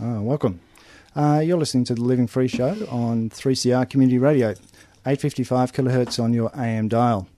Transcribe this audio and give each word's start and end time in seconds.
Ah, 0.00 0.22
welcome. 0.22 0.60
Uh, 1.14 1.42
you're 1.44 1.58
listening 1.58 1.84
to 1.84 1.94
the 1.94 2.02
Living 2.02 2.28
Free 2.28 2.48
Show 2.48 2.70
on 2.90 3.28
3CR 3.28 3.90
Community 3.90 4.16
Radio, 4.16 4.54
855 5.04 5.74
kilohertz 5.74 6.18
on 6.18 6.32
your 6.32 6.50
AM 6.58 6.88
dial. 6.88 7.28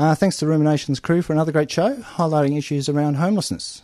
Uh, 0.00 0.14
thanks 0.14 0.38
to 0.38 0.46
Ruminations 0.46 0.98
crew 0.98 1.20
for 1.20 1.34
another 1.34 1.52
great 1.52 1.70
show 1.70 1.94
highlighting 1.96 2.56
issues 2.56 2.88
around 2.88 3.16
homelessness. 3.16 3.82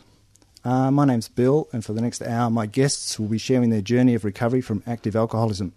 Uh, 0.65 0.91
my 0.91 1.05
name's 1.05 1.29
Bill, 1.29 1.69
and 1.75 1.85
for 1.85 1.93
the 1.93 2.01
next 2.01 2.23
hour, 2.23 2.49
my 2.49 2.65
guests 2.65 3.21
will 3.21 3.29
be 3.29 3.37
sharing 3.37 3.69
their 3.69 3.83
journey 3.83 4.15
of 4.15 4.25
recovery 4.25 4.63
from 4.63 4.83
active 4.87 5.15
alcoholism. 5.15 5.75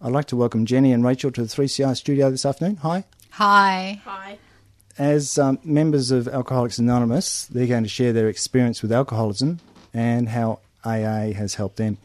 I'd 0.00 0.12
like 0.12 0.26
to 0.26 0.36
welcome 0.36 0.66
Jenny 0.66 0.92
and 0.92 1.04
Rachel 1.04 1.32
to 1.32 1.42
the 1.42 1.48
3CR 1.48 1.96
studio 1.96 2.30
this 2.30 2.46
afternoon. 2.46 2.76
Hi. 2.76 3.06
Hi. 3.30 4.00
Hi. 4.04 4.38
As 4.98 5.36
um, 5.36 5.58
members 5.64 6.12
of 6.12 6.28
Alcoholics 6.28 6.78
Anonymous, 6.78 7.46
they're 7.46 7.66
going 7.66 7.82
to 7.82 7.88
share 7.88 8.12
their 8.12 8.28
experience 8.28 8.82
with 8.82 8.92
alcoholism 8.92 9.58
and 9.92 10.28
how 10.28 10.60
AA 10.84 11.32
has 11.32 11.56
helped 11.56 11.78
them. 11.78 11.98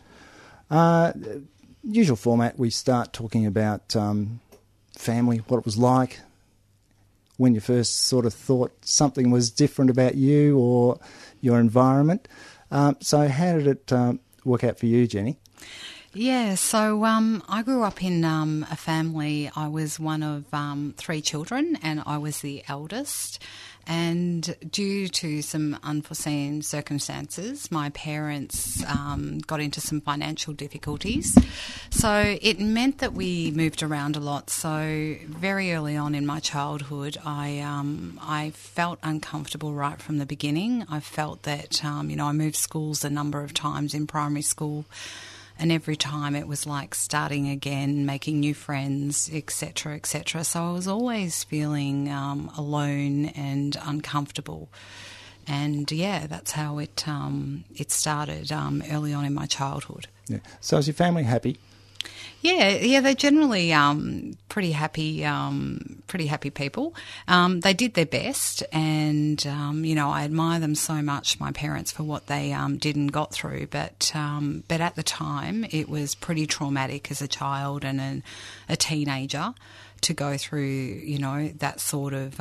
Uh, 0.71 1.13
usual 1.83 2.15
format, 2.15 2.57
we 2.57 2.71
start 2.71 3.13
talking 3.13 3.45
about 3.45 3.95
um, 3.95 4.39
family, 4.97 5.43
what 5.47 5.59
it 5.59 5.65
was 5.65 5.77
like, 5.77 6.21
when 7.41 7.55
you 7.55 7.59
first 7.59 8.05
sort 8.05 8.27
of 8.27 8.33
thought 8.35 8.71
something 8.85 9.31
was 9.31 9.49
different 9.49 9.89
about 9.89 10.13
you 10.13 10.59
or 10.59 10.99
your 11.41 11.59
environment. 11.59 12.27
Um, 12.69 12.97
so, 13.01 13.27
how 13.27 13.57
did 13.57 13.65
it 13.65 13.91
um, 13.91 14.19
work 14.45 14.63
out 14.63 14.77
for 14.77 14.85
you, 14.85 15.07
Jenny? 15.07 15.39
Yeah, 16.13 16.53
so 16.55 17.03
um, 17.03 17.41
I 17.49 17.63
grew 17.63 17.81
up 17.81 18.03
in 18.03 18.23
um, 18.23 18.65
a 18.69 18.75
family. 18.75 19.49
I 19.55 19.69
was 19.69 19.99
one 19.99 20.21
of 20.21 20.53
um, 20.53 20.93
three 20.97 21.21
children, 21.21 21.79
and 21.81 22.03
I 22.05 22.19
was 22.19 22.41
the 22.41 22.63
eldest. 22.67 23.41
And 23.87 24.55
due 24.71 25.07
to 25.07 25.41
some 25.41 25.77
unforeseen 25.83 26.61
circumstances, 26.61 27.71
my 27.71 27.89
parents 27.89 28.83
um, 28.85 29.39
got 29.39 29.59
into 29.59 29.81
some 29.81 30.01
financial 30.01 30.53
difficulties. 30.53 31.37
So 31.89 32.37
it 32.41 32.59
meant 32.59 32.99
that 32.99 33.13
we 33.13 33.51
moved 33.51 33.83
around 33.83 34.15
a 34.15 34.19
lot. 34.19 34.49
So 34.49 35.15
very 35.27 35.73
early 35.73 35.97
on 35.97 36.15
in 36.15 36.25
my 36.25 36.39
childhood, 36.39 37.17
I 37.25 37.59
um, 37.59 38.19
I 38.21 38.51
felt 38.51 38.99
uncomfortable 39.03 39.73
right 39.73 40.01
from 40.01 40.17
the 40.17 40.25
beginning. 40.25 40.85
I 40.89 40.99
felt 40.99 41.43
that 41.43 41.83
um, 41.83 42.09
you 42.09 42.15
know 42.15 42.27
I 42.27 42.31
moved 42.31 42.55
schools 42.55 43.03
a 43.03 43.09
number 43.09 43.43
of 43.43 43.53
times 43.53 43.93
in 43.93 44.07
primary 44.07 44.41
school 44.41 44.85
and 45.61 45.71
every 45.71 45.95
time 45.95 46.35
it 46.35 46.47
was 46.47 46.65
like 46.65 46.95
starting 46.95 47.47
again, 47.47 48.03
making 48.03 48.39
new 48.39 48.55
friends, 48.55 49.29
etc., 49.31 49.95
etc. 49.95 50.43
So 50.43 50.63
I 50.63 50.71
was 50.71 50.87
always 50.87 51.43
feeling 51.43 52.09
um, 52.09 52.51
alone 52.57 53.27
and 53.27 53.77
uncomfortable. 53.83 54.69
And 55.45 55.89
yeah, 55.91 56.25
that's 56.25 56.51
how 56.51 56.79
it 56.79 57.07
um, 57.07 57.63
it 57.75 57.91
started 57.91 58.51
um, 58.51 58.81
early 58.89 59.13
on 59.13 59.23
in 59.23 59.35
my 59.35 59.45
childhood. 59.45 60.07
Yeah. 60.27 60.39
So, 60.61 60.77
is 60.77 60.87
your 60.87 60.95
family 60.95 61.23
happy? 61.23 61.57
Yeah, 62.41 62.69
yeah, 62.69 63.01
they're 63.01 63.13
generally 63.13 63.71
um, 63.71 64.33
pretty 64.49 64.71
happy, 64.71 65.23
um, 65.23 66.01
pretty 66.07 66.25
happy 66.25 66.49
people. 66.49 66.95
Um, 67.27 67.59
they 67.59 67.73
did 67.73 67.93
their 67.93 68.07
best, 68.07 68.63
and 68.71 69.45
um, 69.45 69.85
you 69.85 69.93
know, 69.93 70.09
I 70.09 70.23
admire 70.23 70.59
them 70.59 70.73
so 70.73 71.03
much, 71.03 71.39
my 71.39 71.51
parents, 71.51 71.91
for 71.91 72.01
what 72.01 72.25
they 72.25 72.51
um, 72.51 72.77
did 72.77 72.95
and 72.95 73.11
got 73.11 73.31
through. 73.31 73.67
But 73.67 74.11
um, 74.15 74.63
but 74.67 74.81
at 74.81 74.95
the 74.95 75.03
time, 75.03 75.65
it 75.69 75.87
was 75.87 76.15
pretty 76.15 76.47
traumatic 76.47 77.11
as 77.11 77.21
a 77.21 77.27
child 77.27 77.85
and 77.85 78.01
an, 78.01 78.23
a 78.67 78.75
teenager 78.75 79.53
to 80.01 80.13
go 80.13 80.35
through, 80.35 80.63
you 80.63 81.19
know, 81.19 81.49
that 81.59 81.79
sort 81.79 82.13
of. 82.13 82.39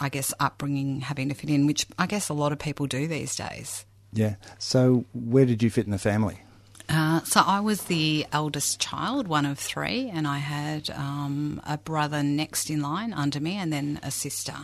I 0.00 0.10
guess 0.10 0.32
upbringing, 0.38 1.00
having 1.00 1.28
to 1.28 1.34
fit 1.34 1.50
in, 1.50 1.66
which 1.66 1.84
I 1.98 2.06
guess 2.06 2.28
a 2.28 2.32
lot 2.32 2.52
of 2.52 2.60
people 2.60 2.86
do 2.86 3.08
these 3.08 3.34
days. 3.34 3.84
Yeah. 4.12 4.36
So, 4.56 5.06
where 5.12 5.44
did 5.44 5.60
you 5.60 5.70
fit 5.70 5.86
in 5.86 5.90
the 5.90 5.98
family? 5.98 6.40
Uh, 6.88 7.22
so 7.22 7.42
I 7.44 7.60
was 7.60 7.84
the 7.84 8.26
eldest 8.32 8.80
child, 8.80 9.28
one 9.28 9.44
of 9.44 9.58
three, 9.58 10.08
and 10.08 10.26
I 10.26 10.38
had 10.38 10.88
um, 10.90 11.60
a 11.66 11.76
brother 11.76 12.22
next 12.22 12.70
in 12.70 12.80
line 12.80 13.12
under 13.12 13.40
me, 13.40 13.56
and 13.56 13.72
then 13.72 14.00
a 14.02 14.10
sister. 14.10 14.54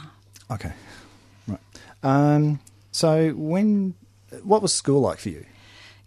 Okay, 0.50 0.72
right. 1.46 1.60
Um, 2.02 2.60
so 2.92 3.30
when, 3.32 3.94
what 4.42 4.62
was 4.62 4.72
school 4.72 5.00
like 5.00 5.18
for 5.18 5.28
you? 5.28 5.44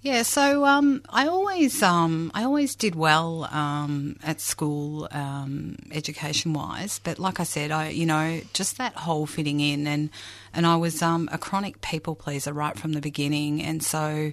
Yeah, 0.01 0.21
so 0.21 0.63
um, 0.63 1.01
I 1.09 1.27
always 1.27 1.81
um, 1.81 2.31
I 2.33 2.43
always 2.43 2.75
did 2.75 2.95
well 2.95 3.45
um, 3.51 4.15
at 4.23 4.39
school, 4.39 5.07
um, 5.11 5.75
education 5.91 6.53
wise. 6.53 6.99
But 7.03 7.17
like 7.17 7.39
I 7.39 7.43
said, 7.43 7.71
I 7.71 7.89
you 7.89 8.05
know 8.05 8.41
just 8.53 8.77
that 8.77 8.93
whole 8.93 9.25
fitting 9.25 9.59
in, 9.59 9.85
and 9.85 10.09
and 10.53 10.65
I 10.65 10.75
was 10.77 11.01
um, 11.01 11.27
a 11.31 11.37
chronic 11.37 11.81
people 11.81 12.15
pleaser 12.15 12.53
right 12.53 12.77
from 12.77 12.93
the 12.93 13.01
beginning, 13.01 13.61
and 13.61 13.83
so 13.83 14.31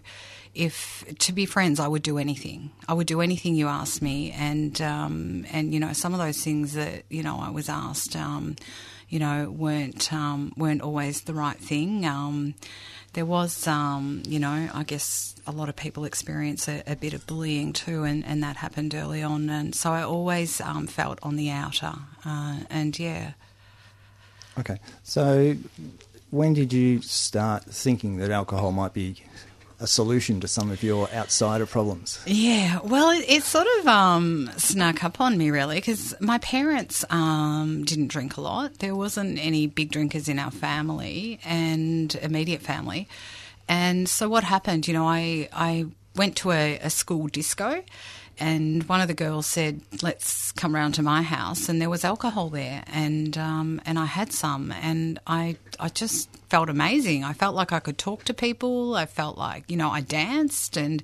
if 0.54 1.04
to 1.18 1.32
be 1.32 1.46
friends, 1.46 1.80
I 1.80 1.88
would 1.88 2.02
do 2.02 2.18
anything. 2.18 2.70
I 2.88 2.94
would 2.94 3.06
do 3.06 3.20
anything 3.20 3.54
you 3.54 3.68
asked 3.68 4.02
me, 4.02 4.32
and 4.32 4.80
um, 4.80 5.46
and 5.52 5.72
you 5.74 5.80
know 5.80 5.92
some 5.92 6.12
of 6.12 6.20
those 6.20 6.42
things 6.42 6.74
that 6.74 7.04
you 7.08 7.22
know 7.22 7.38
I 7.40 7.50
was 7.50 7.68
asked, 7.68 8.16
um, 8.16 8.56
you 9.08 9.18
know, 9.18 9.50
weren't 9.50 10.12
um, 10.12 10.52
weren't 10.56 10.82
always 10.82 11.22
the 11.22 11.34
right 11.34 11.58
thing. 11.58 12.04
Um, 12.06 12.54
there 13.14 13.24
was, 13.24 13.66
um, 13.68 14.22
you 14.26 14.40
know, 14.40 14.68
I 14.74 14.82
guess 14.82 15.36
a 15.46 15.52
lot 15.52 15.68
of 15.68 15.76
people 15.76 16.04
experience 16.04 16.68
a, 16.68 16.82
a, 16.84 16.96
bit 16.96 17.14
of 17.14 17.26
bullying 17.26 17.72
too, 17.72 18.02
and, 18.02 18.24
and 18.24 18.42
that 18.42 18.56
happened 18.56 18.92
early 18.94 19.22
on, 19.22 19.48
and 19.48 19.74
so 19.74 19.92
I 19.92 20.02
always 20.02 20.60
um, 20.60 20.88
felt 20.88 21.20
on 21.22 21.36
the 21.36 21.50
outer, 21.50 21.92
uh, 22.24 22.58
and 22.68 22.98
yeah. 22.98 23.32
Okay, 24.58 24.78
so 25.04 25.56
when 26.30 26.54
did 26.54 26.72
you 26.72 27.00
start 27.02 27.64
thinking 27.64 28.16
that 28.16 28.30
alcohol 28.30 28.72
might 28.72 28.92
be 28.92 29.16
a 29.80 29.86
solution 29.86 30.40
to 30.40 30.48
some 30.48 30.70
of 30.70 30.82
your 30.82 31.10
outsider 31.10 31.66
problems? 31.66 32.20
Yeah, 32.26 32.80
well, 32.82 33.10
it, 33.10 33.24
it 33.28 33.42
sort 33.42 33.66
of 33.78 33.86
um, 33.86 34.50
snuck 34.56 35.04
up 35.04 35.20
on 35.20 35.36
me 35.36 35.50
really 35.50 35.76
because 35.76 36.14
my 36.20 36.38
parents 36.38 37.04
um, 37.10 37.84
didn't 37.84 38.08
drink 38.08 38.36
a 38.36 38.40
lot. 38.40 38.78
There 38.78 38.94
wasn't 38.94 39.38
any 39.38 39.66
big 39.66 39.90
drinkers 39.90 40.28
in 40.28 40.38
our 40.38 40.50
family 40.50 41.40
and 41.44 42.14
immediate 42.16 42.62
family. 42.62 43.08
And 43.68 44.08
so 44.08 44.28
what 44.28 44.44
happened, 44.44 44.86
you 44.86 44.94
know, 44.94 45.06
I, 45.06 45.48
I 45.52 45.86
went 46.16 46.36
to 46.36 46.52
a, 46.52 46.78
a 46.78 46.90
school 46.90 47.26
disco 47.28 47.82
and 48.38 48.82
one 48.84 49.00
of 49.00 49.08
the 49.08 49.14
girls 49.14 49.46
said, 49.46 49.80
"Let's 50.02 50.52
come 50.52 50.74
round 50.74 50.94
to 50.94 51.02
my 51.02 51.22
house," 51.22 51.68
and 51.68 51.80
there 51.80 51.90
was 51.90 52.04
alcohol 52.04 52.48
there, 52.48 52.82
and 52.86 53.36
um, 53.38 53.80
and 53.86 53.98
I 53.98 54.06
had 54.06 54.32
some, 54.32 54.72
and 54.72 55.18
I 55.26 55.56
I 55.78 55.88
just 55.88 56.28
felt 56.48 56.68
amazing. 56.68 57.24
I 57.24 57.32
felt 57.32 57.54
like 57.54 57.72
I 57.72 57.80
could 57.80 57.98
talk 57.98 58.24
to 58.24 58.34
people. 58.34 58.94
I 58.94 59.06
felt 59.06 59.38
like 59.38 59.70
you 59.70 59.76
know 59.76 59.90
I 59.90 60.00
danced, 60.00 60.76
and 60.76 61.02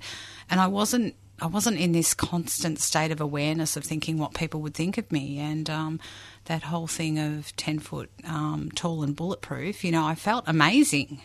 and 0.51 0.61
I 0.61 0.67
wasn't 0.67 1.15
I 1.41 1.47
wasn't 1.47 1.79
in 1.79 1.93
this 1.93 2.15
constant 2.15 2.81
state 2.81 3.11
of 3.11 3.21
awareness 3.21 3.77
of 3.77 3.85
thinking 3.85 4.19
what 4.19 4.35
people 4.35 4.61
would 4.63 4.75
think 4.75 4.99
of 4.99 5.11
me, 5.11 5.39
and 5.39 5.71
um, 5.71 6.01
that 6.47 6.65
whole 6.65 6.87
thing 6.87 7.19
of 7.19 7.55
ten 7.57 7.79
foot 7.79 8.11
um, 8.25 8.71
tall 8.75 9.03
and 9.03 9.17
bulletproof. 9.17 9.85
You 9.85 9.93
know, 9.93 10.05
I 10.05 10.15
felt 10.15 10.45
amazing. 10.47 11.21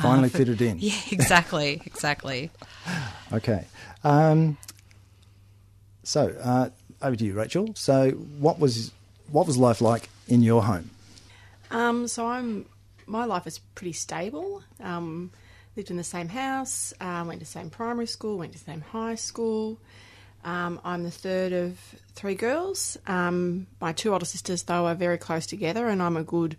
Finally 0.00 0.26
uh, 0.26 0.30
for, 0.30 0.38
fitted 0.38 0.62
in. 0.62 0.78
Yeah, 0.80 0.98
exactly, 1.10 1.82
exactly. 1.84 2.50
okay. 3.32 3.66
Um, 4.04 4.56
so, 6.02 6.34
uh, 6.42 6.70
over 7.00 7.16
to 7.16 7.24
you, 7.24 7.34
Rachel. 7.34 7.72
So, 7.74 8.10
what 8.10 8.58
was 8.58 8.92
what 9.30 9.46
was 9.46 9.56
life 9.56 9.80
like 9.80 10.08
in 10.28 10.42
your 10.42 10.62
home? 10.62 10.90
Um, 11.70 12.08
so, 12.08 12.26
I'm 12.26 12.66
my 13.06 13.24
life 13.24 13.46
is 13.46 13.58
pretty 13.74 13.92
stable. 13.92 14.62
Um, 14.80 15.30
lived 15.76 15.90
in 15.90 15.96
the 15.96 16.04
same 16.04 16.28
house, 16.28 16.92
uh, 17.00 17.24
went 17.26 17.40
to 17.40 17.46
the 17.46 17.50
same 17.50 17.70
primary 17.70 18.06
school, 18.06 18.38
went 18.38 18.52
to 18.52 18.58
the 18.58 18.64
same 18.64 18.80
high 18.80 19.14
school. 19.14 19.78
Um, 20.44 20.80
I'm 20.84 21.04
the 21.04 21.10
third 21.10 21.52
of 21.52 21.78
three 22.14 22.34
girls. 22.34 22.98
Um, 23.06 23.68
my 23.80 23.92
two 23.92 24.12
older 24.12 24.24
sisters, 24.24 24.64
though, 24.64 24.86
are 24.86 24.94
very 24.94 25.18
close 25.18 25.46
together, 25.46 25.86
and 25.86 26.02
I'm 26.02 26.16
a 26.16 26.24
good 26.24 26.56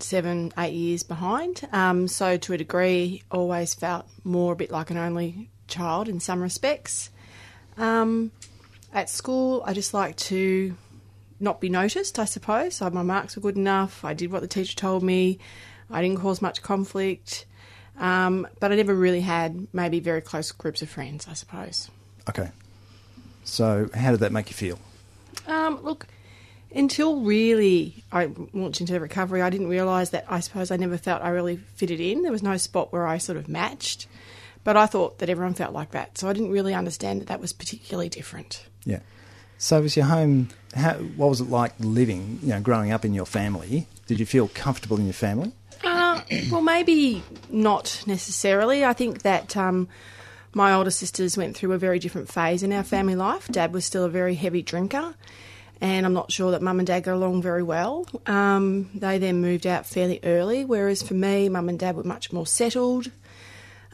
seven, 0.00 0.52
eight 0.58 0.74
years 0.74 1.02
behind. 1.02 1.66
Um, 1.72 2.08
so, 2.08 2.36
to 2.36 2.52
a 2.52 2.58
degree, 2.58 3.22
always 3.30 3.74
felt 3.74 4.06
more 4.24 4.52
a 4.52 4.56
bit 4.56 4.70
like 4.70 4.90
an 4.90 4.98
only 4.98 5.50
child 5.68 6.08
in 6.08 6.20
some 6.20 6.42
respects. 6.42 7.10
Um, 7.76 8.30
at 8.92 9.10
school, 9.10 9.62
I 9.66 9.72
just 9.72 9.92
like 9.94 10.16
to 10.16 10.76
not 11.40 11.60
be 11.60 11.68
noticed, 11.68 12.18
I 12.18 12.24
suppose. 12.24 12.76
So 12.76 12.90
my 12.90 13.02
marks 13.02 13.36
were 13.36 13.42
good 13.42 13.56
enough. 13.56 14.04
I 14.04 14.14
did 14.14 14.30
what 14.30 14.42
the 14.42 14.48
teacher 14.48 14.76
told 14.76 15.02
me. 15.02 15.38
I 15.90 16.02
didn't 16.02 16.20
cause 16.20 16.40
much 16.40 16.62
conflict. 16.62 17.46
Um, 17.98 18.46
but 18.60 18.72
I 18.72 18.76
never 18.76 18.94
really 18.94 19.20
had 19.20 19.68
maybe 19.72 20.00
very 20.00 20.20
close 20.20 20.50
groups 20.52 20.82
of 20.82 20.88
friends, 20.88 21.26
I 21.28 21.34
suppose. 21.34 21.90
Okay. 22.28 22.50
So, 23.44 23.88
how 23.94 24.10
did 24.10 24.20
that 24.20 24.32
make 24.32 24.48
you 24.48 24.54
feel? 24.54 24.78
Um, 25.46 25.82
look, 25.82 26.06
until 26.74 27.20
really 27.20 28.02
I 28.10 28.30
launched 28.52 28.80
into 28.80 28.98
recovery, 28.98 29.42
I 29.42 29.50
didn't 29.50 29.68
realise 29.68 30.10
that 30.10 30.24
I 30.28 30.40
suppose 30.40 30.70
I 30.70 30.76
never 30.76 30.98
felt 30.98 31.22
I 31.22 31.28
really 31.28 31.56
fitted 31.56 32.00
in. 32.00 32.22
There 32.22 32.32
was 32.32 32.42
no 32.42 32.56
spot 32.56 32.92
where 32.92 33.06
I 33.06 33.18
sort 33.18 33.38
of 33.38 33.48
matched. 33.48 34.06
But 34.64 34.76
I 34.76 34.86
thought 34.86 35.18
that 35.18 35.28
everyone 35.28 35.54
felt 35.54 35.72
like 35.72 35.90
that. 35.92 36.18
So 36.18 36.28
I 36.28 36.32
didn't 36.32 36.50
really 36.50 36.74
understand 36.74 37.20
that 37.20 37.28
that 37.28 37.40
was 37.40 37.52
particularly 37.52 38.08
different. 38.08 38.64
Yeah. 38.84 39.00
So 39.58 39.82
was 39.82 39.96
your 39.96 40.06
home? 40.06 40.48
How, 40.74 40.94
what 40.94 41.28
was 41.28 41.40
it 41.40 41.48
like 41.48 41.72
living? 41.78 42.38
You 42.42 42.50
know, 42.50 42.60
growing 42.60 42.90
up 42.90 43.04
in 43.04 43.14
your 43.14 43.26
family. 43.26 43.86
Did 44.06 44.18
you 44.20 44.26
feel 44.26 44.48
comfortable 44.48 44.98
in 44.98 45.04
your 45.04 45.12
family? 45.12 45.52
Uh, 45.82 46.20
well, 46.50 46.62
maybe 46.62 47.22
not 47.50 48.02
necessarily. 48.06 48.84
I 48.84 48.94
think 48.94 49.22
that 49.22 49.56
um, 49.56 49.88
my 50.54 50.72
older 50.72 50.90
sisters 50.90 51.36
went 51.36 51.56
through 51.56 51.72
a 51.72 51.78
very 51.78 51.98
different 51.98 52.32
phase 52.32 52.62
in 52.62 52.72
our 52.72 52.82
family 52.82 53.16
life. 53.16 53.48
Dad 53.48 53.72
was 53.72 53.84
still 53.84 54.04
a 54.04 54.08
very 54.08 54.34
heavy 54.34 54.62
drinker, 54.62 55.14
and 55.80 56.06
I'm 56.06 56.14
not 56.14 56.32
sure 56.32 56.52
that 56.52 56.62
mum 56.62 56.78
and 56.78 56.86
dad 56.86 57.04
got 57.04 57.14
along 57.14 57.42
very 57.42 57.62
well. 57.62 58.06
Um, 58.26 58.90
they 58.94 59.18
then 59.18 59.40
moved 59.40 59.66
out 59.66 59.86
fairly 59.86 60.20
early, 60.22 60.64
whereas 60.64 61.02
for 61.02 61.14
me, 61.14 61.48
mum 61.48 61.68
and 61.68 61.78
dad 61.78 61.96
were 61.96 62.04
much 62.04 62.32
more 62.32 62.46
settled. 62.46 63.10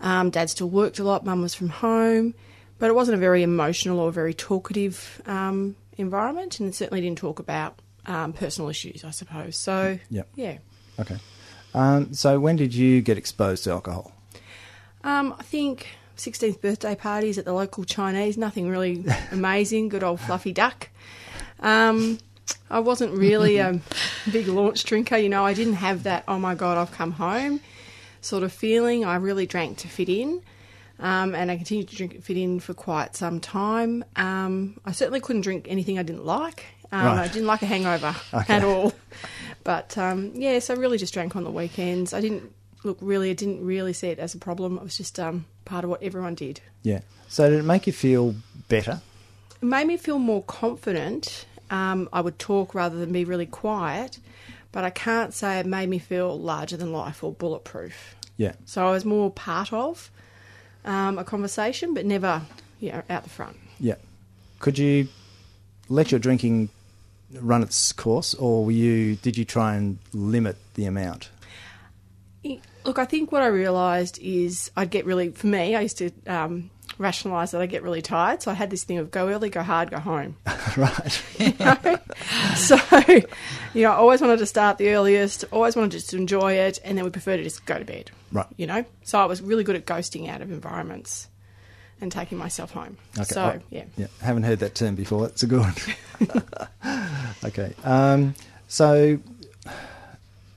Um, 0.01 0.31
dad 0.31 0.49
still 0.51 0.69
worked 0.71 0.99
a 0.99 1.05
lot, 1.05 1.25
mum 1.25 1.43
was 1.43 1.55
from 1.55 1.69
home, 1.69 2.35
but 2.79 2.89
it 2.89 2.95
wasn't 2.95 3.17
a 3.17 3.21
very 3.21 3.43
emotional 3.43 3.99
or 4.01 4.11
very 4.11 4.33
talkative 4.33 5.21
um, 5.27 5.77
environment, 5.99 6.59
and 6.61 6.69
it 6.69 6.75
certainly 6.75 7.01
didn't 7.03 7.19
talk 7.19 7.39
about 7.39 7.79
um, 8.07 8.33
personal 8.33 8.71
issues, 8.71 9.05
I 9.05 9.11
suppose. 9.11 9.57
So, 9.57 9.99
Yep. 10.11 10.29
yeah. 10.35 10.59
Okay. 10.99 11.17
Um, 11.75 12.15
so 12.15 12.41
when 12.41 12.57
did 12.57 12.75
you 12.75 13.03
get 13.03 13.19
exposed 13.19 13.65
to 13.65 13.71
alcohol? 13.71 14.13
Um, 15.05 15.35
I 15.39 15.43
think 15.43 15.87
16th 16.17 16.61
birthday 16.61 16.95
parties 16.95 17.39
at 17.39 17.45
the 17.45 17.53
local 17.53 17.85
Chinese, 17.85 18.37
nothing 18.37 18.69
really 18.69 19.05
amazing, 19.33 19.89
good 19.89 20.03
old 20.03 20.21
fluffy 20.21 20.53
duck. 20.53 20.89
Um, 21.61 22.19
I 22.71 22.81
wasn't 22.81 23.13
really 23.17 23.59
a 23.59 23.81
big 24.33 24.49
launch 24.49 24.85
drinker, 24.85 25.17
you 25.17 25.29
know, 25.29 25.45
I 25.45 25.55
didn't 25.55 25.75
have 25.75 26.05
that, 26.05 26.25
oh 26.27 26.39
my 26.39 26.55
god, 26.55 26.79
I've 26.79 26.93
come 26.93 27.13
home 27.13 27.61
sort 28.21 28.43
of 28.43 28.53
feeling. 28.53 29.05
I 29.05 29.17
really 29.17 29.47
drank 29.47 29.79
to 29.79 29.89
fit 29.89 30.09
in. 30.09 30.43
Um, 30.99 31.35
and 31.35 31.51
I 31.51 31.57
continued 31.57 31.89
to 31.89 31.97
drink 31.97 32.23
fit 32.23 32.37
in 32.37 32.61
for 32.61 32.75
quite 32.75 33.17
some 33.17 33.41
time. 33.41 34.05
Um, 34.17 34.79
I 34.85 34.93
certainly 34.93 35.21
couldn't 35.21 35.43
drink 35.43 35.67
anything 35.69 35.99
I 35.99 36.03
didn't 36.03 36.27
like. 36.27 36.65
Um, 36.93 37.05
Right. 37.07 37.19
I 37.21 37.29
didn't 37.29 37.47
like 37.47 37.63
a 37.63 37.67
hangover 37.67 38.15
Okay. 38.35 38.55
at 38.55 38.65
all. 38.65 38.93
But 39.65 39.97
um, 39.97 40.33
yeah, 40.35 40.59
so 40.59 40.75
I 40.75 40.77
really 40.77 40.99
just 40.99 41.15
drank 41.15 41.37
on 41.37 41.45
the 41.45 41.51
weekends. 41.51 42.13
I 42.13 42.21
didn't 42.21 42.53
look 42.85 42.99
really. 43.01 43.31
I 43.31 43.35
didn't 43.35 43.65
really 43.65 43.93
see 43.95 44.09
it 44.09 44.19
as 44.19 44.35
a 44.35 44.39
problem. 44.39 44.77
It 44.77 44.83
was 44.83 44.97
just 44.97 45.19
um, 45.19 45.47
part 45.65 45.85
of 45.85 45.91
what 45.91 46.03
everyone 46.03 46.35
did. 46.35 46.61
Yeah. 46.83 47.01
So 47.29 47.49
did 47.49 47.61
it 47.61 47.65
make 47.65 47.87
you 47.87 47.93
feel 47.95 48.35
better? 48.69 49.01
It 49.63 49.65
made 49.65 49.87
me 49.87 49.97
feel 49.97 50.19
more 50.19 50.43
confident. 50.43 51.47
Um, 51.71 52.09
I 52.13 52.21
would 52.21 52.39
talk 52.39 52.75
rather 52.75 52.99
than 52.99 53.13
be 53.13 53.25
really 53.25 53.47
quiet. 53.47 54.19
But 54.73 54.85
I 54.85 54.91
can't 54.91 55.35
say 55.35 55.59
it 55.59 55.67
made 55.67 55.89
me 55.89 55.99
feel 55.99 56.39
larger 56.39 56.77
than 56.77 56.93
life 56.93 57.25
or 57.25 57.33
bulletproof. 57.33 58.15
Yeah. 58.37 58.53
So 58.65 58.87
I 58.87 58.91
was 58.93 59.05
more 59.05 59.31
part 59.31 59.73
of 59.73 60.11
um, 60.85 61.19
a 61.19 61.25
conversation, 61.25 61.93
but 61.93 62.07
never, 62.07 62.43
you 62.79 62.93
know, 62.93 63.03
out 63.11 63.25
the 63.25 63.31
front. 63.31 63.57
Yeah. 63.79 63.97
Could 64.61 64.79
you 64.79 65.09
let 65.89 66.11
your 66.13 66.21
drinking 66.21 66.69
run 67.35 67.63
its 67.63 67.93
course, 67.93 68.35
or 68.35 68.65
were 68.65 68.73
you? 68.73 69.17
Did 69.17 69.37
you 69.37 69.45
try 69.45 69.75
and 69.75 69.99
limit 70.13 70.57
the 70.75 70.85
amount? 70.87 71.31
Look, 72.85 72.99
I 72.99 73.05
think 73.05 73.31
what 73.31 73.43
I 73.43 73.49
realised 73.49 74.19
is 74.23 74.71
I'd 74.77 74.91
get 74.91 75.05
really, 75.05 75.31
for 75.31 75.47
me, 75.47 75.77
I 75.77 75.83
used 75.83 75.99
to 75.99 76.11
um, 76.27 76.71
rationalise 77.01 77.51
that 77.53 77.61
I 77.61 77.67
get 77.67 77.83
really 77.83 78.03
tired. 78.03 78.43
So 78.43 78.51
I 78.51 78.55
had 78.55 78.71
this 78.71 78.85
thing 78.85 78.99
of 78.99 79.11
go 79.11 79.29
early, 79.29 79.49
go 79.49 79.63
hard, 79.63 79.91
go 79.91 79.99
home. 79.99 80.37
right. 80.77 81.11
so, 82.55 82.77
you 83.75 83.83
know, 83.83 83.91
I 83.91 83.95
always 83.95 84.21
wanted 84.21 84.39
to 84.39 84.47
start 84.47 84.79
the 84.79 84.91
earliest, 84.91 85.45
always 85.51 85.75
wanted 85.75 85.93
just 85.93 86.11
to 86.11 86.17
enjoy 86.17 86.53
it, 86.53 86.79
and 86.85 86.97
then 86.97 87.05
we 87.05 87.11
prefer 87.11 87.37
to 87.37 87.43
just 87.43 87.65
go 87.65 87.79
to 87.79 87.85
bed. 87.85 88.11
Right. 88.31 88.47
You 88.57 88.67
know? 88.67 88.85
So 89.03 89.19
I 89.19 89.25
was 89.25 89.41
really 89.41 89.65
good 89.65 89.77
at 89.77 89.87
ghosting 89.87 90.29
out 90.29 90.43
of 90.43 90.53
environments 90.53 91.27
and 92.03 92.13
taking 92.13 92.37
myself 92.37 92.71
home. 92.73 92.99
Okay. 93.19 93.25
So, 93.25 93.55
Oh, 93.57 93.63
yeah. 93.71 93.85
Yeah. 93.97 94.07
Haven't 94.21 94.43
heard 94.43 94.59
that 94.61 94.75
term 94.75 94.95
before. 94.95 95.23
That's 95.23 95.43
a 95.43 95.47
good 95.47 95.61
one. 95.61 95.75
okay. 97.45 97.73
Um, 97.83 98.35
so 98.69 99.19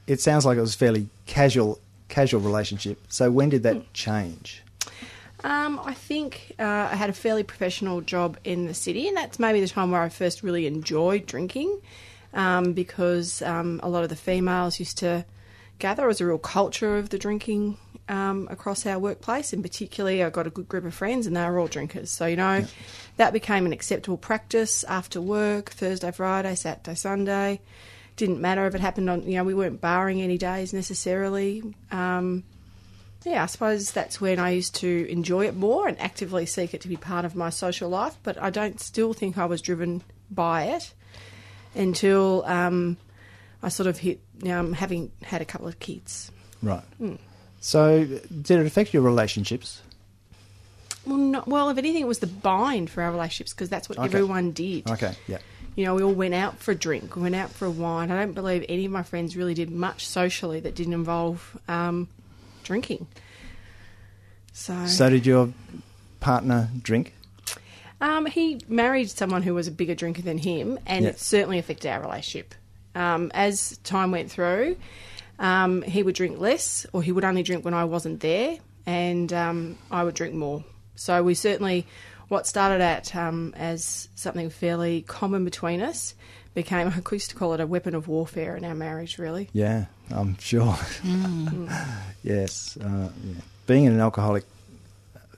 it 0.07 0.19
sounds 0.19 0.45
like 0.45 0.57
it 0.57 0.61
was 0.61 0.75
a 0.75 0.77
fairly 0.77 1.07
casual, 1.25 1.79
casual 2.09 2.41
relationship. 2.41 2.99
So 3.07 3.31
when 3.31 3.47
did 3.49 3.63
that 3.63 3.93
change? 3.93 4.62
Um, 5.43 5.79
I 5.83 5.93
think 5.93 6.53
uh, 6.57 6.63
I 6.91 6.95
had 6.95 7.09
a 7.09 7.13
fairly 7.13 7.43
professional 7.43 8.01
job 8.01 8.37
in 8.43 8.65
the 8.65 8.73
city, 8.73 9.07
and 9.07 9.17
that's 9.17 9.39
maybe 9.39 9.59
the 9.59 9.67
time 9.67 9.91
where 9.91 10.01
I 10.01 10.09
first 10.09 10.41
really 10.41 10.67
enjoyed 10.67 11.25
drinking 11.25 11.81
um, 12.33 12.73
because 12.73 13.41
um, 13.41 13.79
a 13.83 13.89
lot 13.89 14.03
of 14.03 14.09
the 14.09 14.15
females 14.15 14.79
used 14.79 14.97
to 14.99 15.25
gather. 15.79 16.05
It 16.05 16.07
was 16.07 16.21
a 16.21 16.25
real 16.25 16.37
culture 16.37 16.97
of 16.97 17.09
the 17.09 17.17
drinking 17.17 17.77
um, 18.07 18.47
across 18.49 18.85
our 18.85 18.97
workplace, 18.99 19.51
and 19.51 19.61
particularly 19.61 20.23
I 20.23 20.29
got 20.29 20.47
a 20.47 20.49
good 20.49 20.69
group 20.69 20.85
of 20.85 20.93
friends, 20.93 21.27
and 21.27 21.35
they 21.35 21.45
were 21.45 21.59
all 21.59 21.67
drinkers. 21.67 22.09
So, 22.09 22.25
you 22.25 22.37
know, 22.37 22.65
that 23.17 23.33
became 23.33 23.65
an 23.65 23.73
acceptable 23.73 24.17
practice 24.17 24.83
after 24.85 25.21
work, 25.21 25.71
Thursday, 25.71 26.11
Friday, 26.11 26.55
Saturday, 26.55 26.95
Sunday. 26.95 27.61
Didn't 28.15 28.39
matter 28.39 28.65
if 28.67 28.75
it 28.75 28.81
happened 28.81 29.09
on, 29.09 29.23
you 29.23 29.35
know, 29.35 29.43
we 29.43 29.55
weren't 29.55 29.81
barring 29.81 30.21
any 30.21 30.37
days 30.37 30.71
necessarily. 30.71 31.63
Um, 31.91 32.43
yeah, 33.25 33.43
I 33.43 33.45
suppose 33.47 33.91
that's 33.91 34.19
when 34.21 34.39
I 34.39 34.51
used 34.51 34.75
to 34.75 35.07
enjoy 35.09 35.45
it 35.47 35.55
more 35.55 35.87
and 35.87 35.99
actively 35.99 36.45
seek 36.45 36.73
it 36.73 36.81
to 36.81 36.87
be 36.87 36.97
part 36.97 37.25
of 37.25 37.35
my 37.35 37.49
social 37.49 37.89
life. 37.89 38.17
But 38.23 38.41
I 38.41 38.49
don't 38.49 38.79
still 38.79 39.13
think 39.13 39.37
I 39.37 39.45
was 39.45 39.61
driven 39.61 40.01
by 40.29 40.65
it 40.65 40.93
until 41.75 42.43
um, 42.45 42.97
I 43.61 43.69
sort 43.69 43.87
of 43.87 43.97
hit 43.97 44.19
um, 44.47 44.73
having 44.73 45.11
had 45.23 45.41
a 45.41 45.45
couple 45.45 45.67
of 45.67 45.79
kids. 45.79 46.31
Right. 46.61 46.83
So 47.61 48.03
did 48.05 48.59
it 48.59 48.65
affect 48.65 48.93
your 48.93 49.03
relationships? 49.03 49.81
Well, 51.05 51.17
no, 51.17 51.43
well, 51.45 51.69
if 51.69 51.77
anything, 51.77 52.01
it 52.01 52.07
was 52.07 52.19
the 52.19 52.27
bind 52.27 52.89
for 52.89 53.03
our 53.03 53.11
relationships 53.11 53.53
because 53.53 53.69
that's 53.69 53.89
what 53.89 53.97
Okay. 53.97 54.05
everyone 54.05 54.51
did. 54.51 54.89
Okay. 54.89 55.13
Yeah. 55.27 55.39
You 55.75 55.85
know, 55.85 55.95
we 55.95 56.03
all 56.03 56.13
went 56.13 56.33
out 56.33 56.59
for 56.59 56.71
a 56.71 56.75
drink, 56.75 57.15
we 57.15 57.23
went 57.23 57.35
out 57.35 57.49
for 57.51 57.65
a 57.65 57.71
wine. 57.71 58.11
I 58.11 58.19
don't 58.19 58.33
believe 58.33 58.63
any 58.69 58.85
of 58.85 58.91
my 58.91 59.01
friends 59.03 59.35
really 59.35 59.53
did 59.55 59.71
much 59.71 60.05
socially 60.07 60.59
that 60.61 60.75
didn't 60.75 60.93
involve 60.93 61.59
um, 61.67 62.07
drinking. 62.63 63.07
So, 64.51 64.86
So 64.86 65.10
did 65.10 65.25
your 65.25 65.54
partner 66.19 66.69
drink? 66.81 67.13
Um, 68.01 68.25
he 68.25 68.60
married 68.68 69.10
someone 69.10 69.44
who 69.44 69.54
was 69.54 69.68
a 69.68 69.71
bigger 69.71 69.95
drinker 69.95 70.21
than 70.21 70.38
him, 70.38 70.77
and 70.86 71.04
Yeah. 71.06 71.12
it 71.12 71.19
certainly 71.19 71.57
affected 71.57 71.89
our 71.89 72.01
relationship. 72.01 72.54
Um, 72.95 73.31
as 73.33 73.77
time 73.83 74.12
went 74.12 74.30
through, 74.30 74.75
um, 75.39 75.81
he 75.81 76.04
would 76.04 76.15
drink 76.15 76.39
less, 76.39 76.86
or 76.94 77.01
he 77.01 77.12
would 77.12 77.24
only 77.24 77.44
drink 77.44 77.65
when 77.65 77.74
I 77.74 77.86
wasn't 77.86 78.20
there, 78.20 78.58
and 78.86 79.32
um, 79.34 79.77
I 79.89 80.03
would 80.03 80.15
drink 80.15 80.36
more. 80.36 80.63
So 80.96 81.24
we 81.24 81.34
certainly, 81.34 81.88
what 82.27 82.46
started 82.46 82.82
at 82.82 83.15
um, 83.15 83.53
as 83.58 84.10
something 84.15 84.50
fairly 84.50 85.01
common 85.03 85.43
between 85.46 85.82
us, 85.82 86.13
became 86.53 86.88
I 86.96 87.01
used 87.12 87.29
to 87.32 87.36
call 87.36 87.53
it 87.53 87.62
a 87.62 87.65
weapon 87.67 87.96
of 87.96 88.08
warfare 88.08 88.55
in 88.55 88.65
our 88.65 88.75
marriage. 88.75 89.17
Really, 89.17 89.50
Yeah, 89.53 89.86
I'm 90.12 90.38
sure. 90.39 90.77
yes. 92.24 92.77
Uh, 92.77 93.10
yeah. 93.24 93.41
Being 93.67 93.86
in 93.86 93.93
an 93.93 94.00
alcoholic 94.00 94.43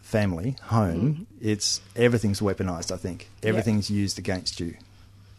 family, 0.02 0.56
home, 0.64 1.28
it's 1.42 1.82
everything's 1.96 2.40
weaponized. 2.40 2.92
I 2.92 2.98
think 2.98 3.30
everything's 3.44 3.90
used 3.90 4.18
against 4.18 4.60
you, 4.60 4.76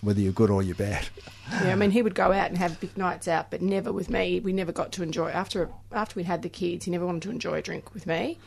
whether 0.01 0.21
you're 0.21 0.33
good 0.33 0.51
or 0.51 0.63
you're 0.63 0.75
bad. 0.75 1.09
Yeah, 1.51 1.73
I 1.73 1.75
mean, 1.77 1.93
he 1.93 2.03
would 2.03 2.15
go 2.15 2.33
out 2.33 2.49
and 2.49 2.59
have 2.59 2.81
big 2.81 2.97
nights 2.97 3.29
out, 3.29 3.51
but 3.51 3.63
never 3.63 3.93
with 3.93 4.11
me. 4.11 4.41
We 4.41 4.53
never 4.53 4.73
got 4.73 4.93
to 4.93 5.03
enjoy 5.03 5.31
after 5.31 5.71
after 5.93 6.17
we'd 6.17 6.27
had 6.27 6.43
the 6.43 6.49
kids. 6.49 6.85
He 6.85 6.91
never 6.91 7.07
wanted 7.07 7.23
to 7.23 7.31
enjoy 7.31 7.55
a 7.55 7.63
drink 7.63 7.95
with 7.95 8.07
me, 8.07 8.39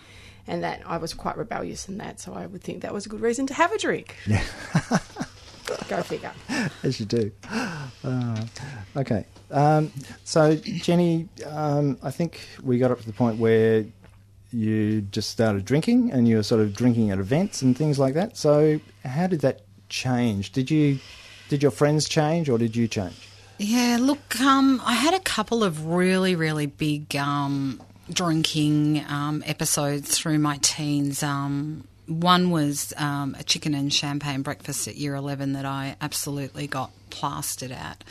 and 0.47 0.63
that 0.63 0.81
I 0.85 0.97
was 0.97 1.13
quite 1.13 1.37
rebellious 1.37 1.87
in 1.89 1.97
that. 1.97 2.19
So 2.19 2.33
I 2.33 2.45
would 2.45 2.61
think 2.61 2.81
that 2.81 2.93
was 2.93 3.05
a 3.05 3.09
good 3.09 3.21
reason 3.21 3.47
to 3.47 3.53
have 3.53 3.71
a 3.71 3.77
drink. 3.77 4.15
Yeah. 4.27 4.43
Go 5.87 6.01
figure. 6.03 6.31
As 6.83 6.99
you 6.99 7.05
do. 7.05 7.31
Uh, 8.03 8.45
okay. 8.95 9.25
Um, 9.51 9.91
so, 10.23 10.55
Jenny, 10.55 11.27
um, 11.45 11.97
I 12.03 12.11
think 12.11 12.41
we 12.63 12.77
got 12.77 12.91
up 12.91 12.99
to 12.99 13.05
the 13.05 13.13
point 13.13 13.39
where 13.39 13.85
you 14.51 15.01
just 15.01 15.29
started 15.29 15.65
drinking 15.65 16.11
and 16.11 16.27
you 16.27 16.37
were 16.37 16.43
sort 16.43 16.61
of 16.61 16.75
drinking 16.75 17.11
at 17.11 17.19
events 17.19 17.61
and 17.61 17.77
things 17.77 17.99
like 17.99 18.13
that. 18.15 18.37
So, 18.37 18.79
how 19.05 19.27
did 19.27 19.41
that 19.41 19.61
change? 19.89 20.51
Did 20.51 20.71
you 20.71 20.99
did 21.49 21.63
your 21.63 21.71
friends 21.71 22.07
change 22.07 22.49
or 22.49 22.57
did 22.57 22.75
you 22.75 22.87
change? 22.87 23.27
Yeah, 23.57 23.97
look, 23.99 24.39
um, 24.39 24.81
I 24.85 24.93
had 24.93 25.13
a 25.13 25.19
couple 25.19 25.63
of 25.63 25.85
really, 25.87 26.35
really 26.35 26.65
big 26.65 27.13
um, 27.17 27.81
drinking 28.11 29.03
um, 29.09 29.43
episodes 29.45 30.17
through 30.17 30.39
my 30.39 30.57
teens. 30.61 31.23
Um, 31.23 31.83
one 32.09 32.49
was 32.49 32.93
um, 32.97 33.35
a 33.39 33.43
chicken 33.43 33.73
and 33.73 33.93
champagne 33.93 34.41
breakfast 34.41 34.87
at 34.87 34.95
year 34.95 35.15
11 35.15 35.53
that 35.53 35.65
I 35.65 35.95
absolutely 36.01 36.67
got 36.67 36.91
plastered 37.09 37.71
at. 37.71 38.03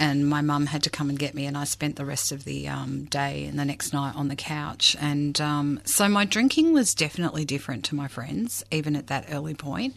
And 0.00 0.28
my 0.28 0.42
mum 0.42 0.66
had 0.66 0.84
to 0.84 0.90
come 0.90 1.08
and 1.08 1.18
get 1.18 1.34
me, 1.34 1.44
and 1.46 1.56
I 1.56 1.64
spent 1.64 1.96
the 1.96 2.04
rest 2.04 2.30
of 2.30 2.44
the 2.44 2.68
um, 2.68 3.04
day 3.04 3.44
and 3.46 3.58
the 3.58 3.64
next 3.64 3.92
night 3.92 4.14
on 4.14 4.28
the 4.28 4.36
couch. 4.36 4.96
And 5.00 5.40
um, 5.40 5.80
so 5.84 6.08
my 6.08 6.24
drinking 6.24 6.72
was 6.72 6.94
definitely 6.94 7.44
different 7.44 7.84
to 7.86 7.96
my 7.96 8.06
friends, 8.06 8.64
even 8.70 8.94
at 8.94 9.08
that 9.08 9.26
early 9.30 9.54
point. 9.54 9.96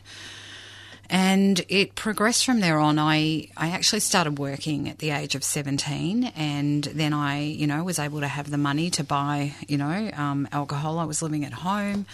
And 1.08 1.64
it 1.68 1.94
progressed 1.94 2.46
from 2.46 2.62
there 2.62 2.80
on. 2.80 2.98
I, 2.98 3.50
I 3.58 3.70
actually 3.70 4.00
started 4.00 4.40
working 4.40 4.90
at 4.90 5.00
the 5.00 5.12
age 5.12 5.36
of 5.36 5.44
17, 5.44 6.32
and 6.36 6.84
then 6.86 7.14
I, 7.14 7.42
you 7.42 7.68
know, 7.68 7.84
was 7.84 8.00
able 8.00 8.22
to 8.22 8.28
have 8.28 8.50
the 8.50 8.58
money 8.58 8.90
to 8.92 9.04
buy, 9.04 9.54
you 9.68 9.78
know, 9.78 10.10
um, 10.14 10.48
alcohol. 10.52 10.98
I 10.98 11.04
was 11.04 11.22
living 11.22 11.46
at 11.46 11.54
home. 11.54 12.08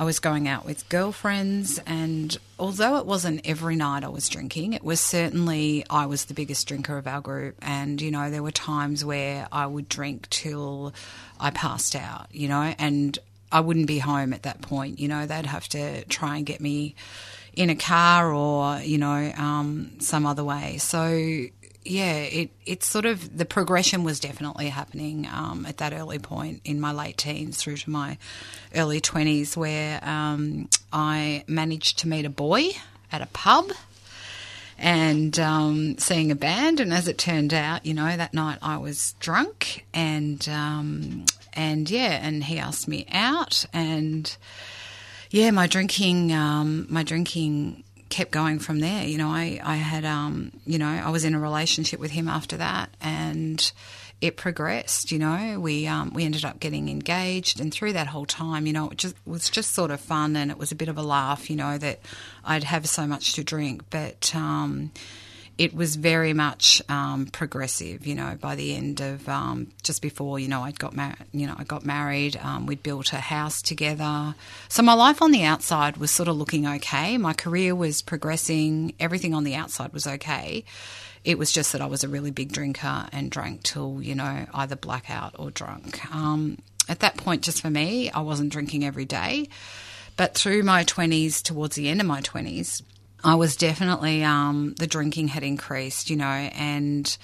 I 0.00 0.04
was 0.04 0.18
going 0.18 0.48
out 0.48 0.64
with 0.64 0.88
girlfriends, 0.88 1.78
and 1.84 2.34
although 2.58 2.96
it 2.96 3.04
wasn't 3.04 3.42
every 3.46 3.76
night 3.76 4.02
I 4.02 4.08
was 4.08 4.30
drinking, 4.30 4.72
it 4.72 4.82
was 4.82 4.98
certainly 4.98 5.84
I 5.90 6.06
was 6.06 6.24
the 6.24 6.32
biggest 6.32 6.66
drinker 6.66 6.96
of 6.96 7.06
our 7.06 7.20
group. 7.20 7.56
And, 7.60 8.00
you 8.00 8.10
know, 8.10 8.30
there 8.30 8.42
were 8.42 8.50
times 8.50 9.04
where 9.04 9.46
I 9.52 9.66
would 9.66 9.90
drink 9.90 10.30
till 10.30 10.94
I 11.38 11.50
passed 11.50 11.94
out, 11.94 12.28
you 12.30 12.48
know, 12.48 12.74
and 12.78 13.18
I 13.52 13.60
wouldn't 13.60 13.88
be 13.88 13.98
home 13.98 14.32
at 14.32 14.44
that 14.44 14.62
point. 14.62 15.00
You 15.00 15.08
know, 15.08 15.26
they'd 15.26 15.44
have 15.44 15.68
to 15.68 16.02
try 16.06 16.38
and 16.38 16.46
get 16.46 16.62
me 16.62 16.94
in 17.52 17.68
a 17.68 17.76
car 17.76 18.32
or, 18.32 18.78
you 18.78 18.96
know, 18.96 19.30
um, 19.36 20.00
some 20.00 20.24
other 20.24 20.42
way. 20.42 20.78
So, 20.78 21.44
yeah, 21.84 22.16
it 22.16 22.50
it's 22.66 22.86
sort 22.86 23.06
of 23.06 23.36
the 23.36 23.44
progression 23.44 24.04
was 24.04 24.20
definitely 24.20 24.68
happening 24.68 25.26
um, 25.32 25.64
at 25.66 25.78
that 25.78 25.92
early 25.92 26.18
point 26.18 26.60
in 26.64 26.80
my 26.80 26.92
late 26.92 27.16
teens 27.16 27.56
through 27.56 27.78
to 27.78 27.90
my 27.90 28.18
early 28.74 29.00
twenties, 29.00 29.56
where 29.56 30.04
um, 30.04 30.68
I 30.92 31.44
managed 31.46 31.98
to 32.00 32.08
meet 32.08 32.26
a 32.26 32.30
boy 32.30 32.70
at 33.10 33.22
a 33.22 33.26
pub 33.26 33.72
and 34.78 35.38
um, 35.38 35.98
seeing 35.98 36.30
a 36.30 36.34
band. 36.34 36.80
And 36.80 36.92
as 36.92 37.08
it 37.08 37.18
turned 37.18 37.54
out, 37.54 37.86
you 37.86 37.94
know, 37.94 38.16
that 38.16 38.34
night 38.34 38.58
I 38.62 38.76
was 38.76 39.14
drunk 39.20 39.86
and 39.94 40.46
um, 40.48 41.24
and 41.54 41.90
yeah, 41.90 42.18
and 42.22 42.44
he 42.44 42.58
asked 42.58 42.88
me 42.88 43.06
out 43.10 43.64
and 43.72 44.36
yeah, 45.30 45.50
my 45.50 45.66
drinking 45.66 46.32
um, 46.32 46.86
my 46.90 47.04
drinking 47.04 47.84
kept 48.10 48.30
going 48.30 48.58
from 48.58 48.80
there. 48.80 49.04
You 49.04 49.18
know, 49.18 49.28
I, 49.28 49.60
I 49.62 49.76
had, 49.76 50.04
um, 50.04 50.52
you 50.66 50.78
know, 50.78 50.88
I 50.88 51.10
was 51.10 51.24
in 51.24 51.34
a 51.34 51.40
relationship 51.40 52.00
with 52.00 52.10
him 52.10 52.28
after 52.28 52.56
that 52.58 52.90
and 53.00 53.72
it 54.20 54.36
progressed, 54.36 55.10
you 55.10 55.18
know, 55.18 55.58
we, 55.58 55.86
um, 55.86 56.12
we 56.12 56.24
ended 56.24 56.44
up 56.44 56.60
getting 56.60 56.90
engaged 56.90 57.58
and 57.58 57.72
through 57.72 57.94
that 57.94 58.08
whole 58.08 58.26
time, 58.26 58.66
you 58.66 58.72
know, 58.72 58.90
it 58.90 58.98
just 58.98 59.16
was 59.24 59.48
just 59.48 59.72
sort 59.72 59.90
of 59.90 60.00
fun 60.00 60.36
and 60.36 60.50
it 60.50 60.58
was 60.58 60.70
a 60.70 60.74
bit 60.74 60.88
of 60.88 60.98
a 60.98 61.02
laugh, 61.02 61.48
you 61.48 61.56
know, 61.56 61.78
that 61.78 62.00
I'd 62.44 62.64
have 62.64 62.86
so 62.86 63.06
much 63.06 63.32
to 63.34 63.44
drink, 63.44 63.84
but, 63.88 64.34
um, 64.34 64.90
it 65.60 65.74
was 65.74 65.96
very 65.96 66.32
much 66.32 66.80
um, 66.88 67.26
progressive. 67.26 68.06
You 68.06 68.14
know, 68.14 68.34
by 68.40 68.54
the 68.54 68.74
end 68.74 69.02
of 69.02 69.28
um, 69.28 69.66
just 69.82 70.00
before 70.00 70.38
you 70.38 70.48
know 70.48 70.62
I 70.62 70.70
got 70.70 70.96
married, 70.96 71.18
you 71.32 71.46
know 71.46 71.54
I 71.58 71.64
got 71.64 71.84
married. 71.84 72.38
Um, 72.38 72.64
we'd 72.64 72.82
built 72.82 73.12
a 73.12 73.16
house 73.16 73.60
together, 73.60 74.34
so 74.70 74.82
my 74.82 74.94
life 74.94 75.20
on 75.20 75.32
the 75.32 75.44
outside 75.44 75.98
was 75.98 76.10
sort 76.10 76.30
of 76.30 76.36
looking 76.36 76.66
okay. 76.66 77.18
My 77.18 77.34
career 77.34 77.74
was 77.74 78.00
progressing. 78.00 78.94
Everything 78.98 79.34
on 79.34 79.44
the 79.44 79.54
outside 79.54 79.92
was 79.92 80.06
okay. 80.06 80.64
It 81.26 81.36
was 81.36 81.52
just 81.52 81.72
that 81.72 81.82
I 81.82 81.86
was 81.86 82.04
a 82.04 82.08
really 82.08 82.30
big 82.30 82.52
drinker 82.52 83.06
and 83.12 83.30
drank 83.30 83.62
till 83.62 84.00
you 84.00 84.14
know 84.14 84.46
either 84.54 84.76
blackout 84.76 85.34
or 85.38 85.50
drunk. 85.50 86.02
Um, 86.14 86.56
at 86.88 87.00
that 87.00 87.18
point, 87.18 87.42
just 87.42 87.60
for 87.60 87.68
me, 87.68 88.10
I 88.10 88.20
wasn't 88.20 88.50
drinking 88.50 88.86
every 88.86 89.04
day. 89.04 89.50
But 90.16 90.34
through 90.34 90.62
my 90.62 90.84
20s, 90.84 91.42
towards 91.42 91.76
the 91.76 91.88
end 91.88 92.00
of 92.00 92.06
my 92.06 92.20
20s, 92.20 92.82
I 93.22 93.34
was 93.34 93.56
definitely 93.56 94.24
um, 94.24 94.74
the 94.78 94.86
drinking 94.86 95.28
had 95.28 95.42
increased, 95.42 96.10
you 96.10 96.16
know, 96.16 96.24
and 96.24 97.16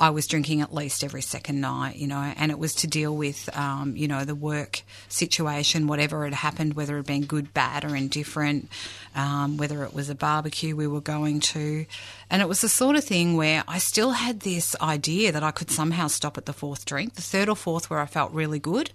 I 0.00 0.10
was 0.10 0.28
drinking 0.28 0.60
at 0.60 0.72
least 0.72 1.02
every 1.02 1.22
second 1.22 1.60
night, 1.60 1.96
you 1.96 2.06
know, 2.06 2.20
and 2.36 2.52
it 2.52 2.58
was 2.58 2.72
to 2.76 2.86
deal 2.86 3.16
with, 3.16 3.48
um, 3.56 3.96
you 3.96 4.06
know, 4.06 4.24
the 4.24 4.34
work 4.34 4.82
situation, 5.08 5.88
whatever 5.88 6.22
had 6.24 6.34
happened, 6.34 6.74
whether 6.74 6.94
it 6.94 6.98
had 6.98 7.06
been 7.06 7.24
good, 7.24 7.52
bad, 7.52 7.84
or 7.84 7.96
indifferent, 7.96 8.68
um, 9.16 9.56
whether 9.56 9.82
it 9.82 9.94
was 9.94 10.08
a 10.08 10.14
barbecue 10.14 10.76
we 10.76 10.86
were 10.86 11.00
going 11.00 11.40
to. 11.40 11.84
And 12.30 12.40
it 12.40 12.48
was 12.48 12.60
the 12.60 12.68
sort 12.68 12.94
of 12.94 13.02
thing 13.02 13.36
where 13.36 13.64
I 13.66 13.78
still 13.78 14.12
had 14.12 14.40
this 14.40 14.76
idea 14.80 15.32
that 15.32 15.42
I 15.42 15.50
could 15.50 15.70
somehow 15.70 16.06
stop 16.06 16.38
at 16.38 16.46
the 16.46 16.52
fourth 16.52 16.84
drink, 16.84 17.14
the 17.14 17.22
third 17.22 17.48
or 17.48 17.56
fourth 17.56 17.90
where 17.90 17.98
I 17.98 18.06
felt 18.06 18.30
really 18.32 18.60
good. 18.60 18.92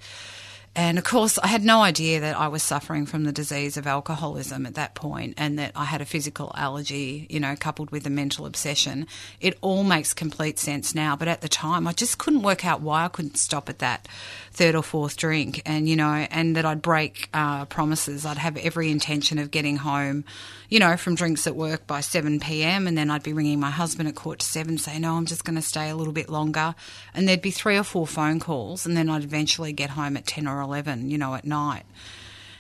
And 0.75 0.97
of 0.97 1.03
course, 1.03 1.37
I 1.37 1.47
had 1.47 1.63
no 1.63 1.83
idea 1.83 2.19
that 2.21 2.35
I 2.35 2.47
was 2.47 2.63
suffering 2.63 3.05
from 3.05 3.25
the 3.25 3.31
disease 3.31 3.77
of 3.77 3.85
alcoholism 3.85 4.65
at 4.65 4.73
that 4.73 4.95
point 4.95 5.35
and 5.37 5.59
that 5.59 5.71
I 5.75 5.85
had 5.85 6.01
a 6.01 6.05
physical 6.05 6.51
allergy, 6.55 7.27
you 7.29 7.39
know, 7.39 7.55
coupled 7.55 7.91
with 7.91 8.07
a 8.07 8.09
mental 8.09 8.47
obsession. 8.47 9.05
It 9.39 9.55
all 9.61 9.83
makes 9.83 10.15
complete 10.15 10.57
sense 10.57 10.95
now. 10.95 11.15
But 11.15 11.27
at 11.27 11.41
the 11.41 11.47
time, 11.47 11.87
I 11.87 11.93
just 11.93 12.17
couldn't 12.17 12.41
work 12.41 12.65
out 12.65 12.81
why 12.81 13.05
I 13.05 13.07
couldn't 13.07 13.37
stop 13.37 13.69
at 13.69 13.79
that 13.79 14.07
third 14.51 14.73
or 14.73 14.81
fourth 14.81 15.15
drink. 15.15 15.61
And, 15.63 15.87
you 15.87 15.95
know, 15.95 16.11
and 16.31 16.55
that 16.55 16.65
I'd 16.65 16.81
break 16.81 17.29
uh, 17.35 17.65
promises. 17.65 18.25
I'd 18.25 18.39
have 18.39 18.57
every 18.57 18.89
intention 18.89 19.37
of 19.37 19.51
getting 19.51 19.77
home, 19.77 20.25
you 20.69 20.79
know, 20.79 20.97
from 20.97 21.13
drinks 21.13 21.45
at 21.45 21.55
work 21.55 21.85
by 21.85 22.01
7 22.01 22.39
p.m. 22.39 22.87
And 22.87 22.97
then 22.97 23.11
I'd 23.11 23.21
be 23.21 23.33
ringing 23.33 23.59
my 23.59 23.69
husband 23.69 24.09
at 24.09 24.15
quarter 24.15 24.39
to 24.39 24.45
seven, 24.45 24.79
saying, 24.79 25.01
no, 25.01 25.17
I'm 25.17 25.27
just 25.27 25.45
going 25.45 25.55
to 25.55 25.61
stay 25.61 25.89
a 25.89 25.95
little 25.95 26.13
bit 26.13 26.29
longer. 26.29 26.73
And 27.13 27.29
there'd 27.29 27.43
be 27.43 27.51
three 27.51 27.77
or 27.77 27.83
four 27.83 28.07
phone 28.07 28.39
calls. 28.39 28.87
And 28.87 28.97
then 28.97 29.07
I'd 29.07 29.23
eventually 29.23 29.71
get 29.71 29.91
home 29.91 30.17
at 30.17 30.25
10 30.25 30.47
or 30.47 30.62
11, 30.63 31.09
you 31.11 31.17
know, 31.17 31.35
at 31.35 31.45
night. 31.45 31.83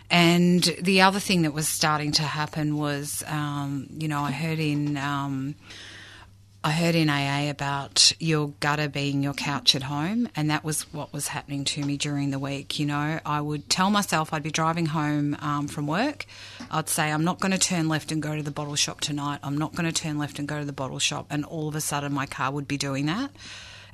And 0.09 0.63
the 0.79 1.01
other 1.01 1.19
thing 1.19 1.41
that 1.41 1.53
was 1.53 1.67
starting 1.67 2.11
to 2.13 2.23
happen 2.23 2.77
was, 2.77 3.23
um, 3.25 3.87
you 3.89 4.07
know, 4.07 4.21
I 4.21 4.31
heard 4.31 4.59
in. 4.59 4.97
Um, 4.97 5.55
I 6.65 6.71
heard 6.71 6.95
in 6.95 7.09
AA 7.09 7.49
about 7.49 8.13
your 8.21 8.53
gutter 8.61 8.87
being 8.87 9.21
your 9.21 9.33
couch 9.33 9.75
at 9.75 9.83
home, 9.83 10.29
and 10.33 10.49
that 10.49 10.63
was 10.63 10.83
what 10.93 11.11
was 11.11 11.27
happening 11.27 11.65
to 11.65 11.83
me 11.83 11.97
during 11.97 12.31
the 12.31 12.39
week. 12.39 12.79
You 12.79 12.85
know, 12.85 13.19
I 13.25 13.41
would 13.41 13.69
tell 13.69 13.89
myself 13.89 14.33
I'd 14.33 14.43
be 14.43 14.49
driving 14.49 14.85
home 14.85 15.35
um, 15.41 15.67
from 15.67 15.87
work. 15.87 16.25
I'd 16.71 16.87
say, 16.87 17.11
I'm 17.11 17.25
not 17.25 17.41
going 17.41 17.51
to 17.51 17.57
turn 17.57 17.89
left 17.89 18.13
and 18.13 18.21
go 18.21 18.37
to 18.37 18.41
the 18.41 18.49
bottle 18.49 18.77
shop 18.77 19.01
tonight. 19.01 19.39
I'm 19.43 19.57
not 19.57 19.75
going 19.75 19.91
to 19.91 20.01
turn 20.01 20.17
left 20.17 20.39
and 20.39 20.47
go 20.47 20.57
to 20.57 20.63
the 20.63 20.71
bottle 20.71 20.99
shop. 20.99 21.27
And 21.29 21.43
all 21.43 21.67
of 21.67 21.75
a 21.75 21.81
sudden, 21.81 22.13
my 22.13 22.27
car 22.27 22.49
would 22.49 22.65
be 22.65 22.77
doing 22.77 23.07
that 23.07 23.31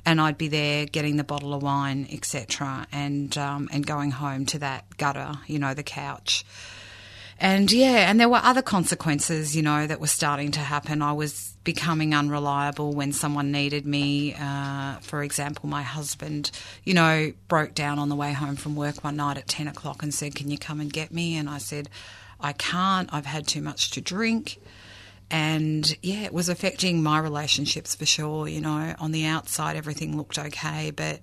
and 0.04 0.20
I'd 0.20 0.38
be 0.38 0.48
there 0.48 0.86
getting 0.86 1.16
the 1.16 1.24
bottle 1.24 1.54
of 1.54 1.62
wine, 1.62 2.06
etc., 2.10 2.86
and 2.92 3.36
um, 3.38 3.68
and 3.72 3.86
going 3.86 4.10
home 4.10 4.46
to 4.46 4.58
that 4.60 4.96
gutter, 4.96 5.32
you 5.46 5.58
know, 5.58 5.74
the 5.74 5.82
couch. 5.82 6.44
And 7.42 7.72
yeah, 7.72 8.10
and 8.10 8.20
there 8.20 8.28
were 8.28 8.40
other 8.42 8.60
consequences, 8.60 9.56
you 9.56 9.62
know, 9.62 9.86
that 9.86 9.98
were 9.98 10.06
starting 10.06 10.50
to 10.52 10.60
happen. 10.60 11.00
I 11.00 11.12
was 11.12 11.54
becoming 11.64 12.14
unreliable 12.14 12.92
when 12.92 13.12
someone 13.12 13.50
needed 13.50 13.86
me. 13.86 14.34
Uh, 14.38 14.98
for 15.00 15.22
example, 15.22 15.66
my 15.66 15.80
husband, 15.80 16.50
you 16.84 16.92
know, 16.92 17.32
broke 17.48 17.74
down 17.74 17.98
on 17.98 18.10
the 18.10 18.14
way 18.14 18.34
home 18.34 18.56
from 18.56 18.76
work 18.76 19.02
one 19.02 19.16
night 19.16 19.38
at 19.38 19.48
10 19.48 19.68
o'clock 19.68 20.02
and 20.02 20.12
said, 20.12 20.34
Can 20.34 20.50
you 20.50 20.58
come 20.58 20.80
and 20.80 20.92
get 20.92 21.12
me? 21.12 21.36
And 21.36 21.48
I 21.48 21.58
said, 21.58 21.88
I 22.38 22.52
can't. 22.52 23.08
I've 23.12 23.26
had 23.26 23.46
too 23.46 23.62
much 23.62 23.90
to 23.92 24.02
drink. 24.02 24.58
And 25.30 25.96
yeah, 26.02 26.22
it 26.22 26.32
was 26.32 26.48
affecting 26.48 27.02
my 27.02 27.18
relationships 27.18 27.94
for 27.94 28.06
sure. 28.06 28.48
You 28.48 28.60
know, 28.60 28.94
on 28.98 29.12
the 29.12 29.26
outside, 29.26 29.76
everything 29.76 30.16
looked 30.16 30.38
okay, 30.38 30.90
but 30.90 31.20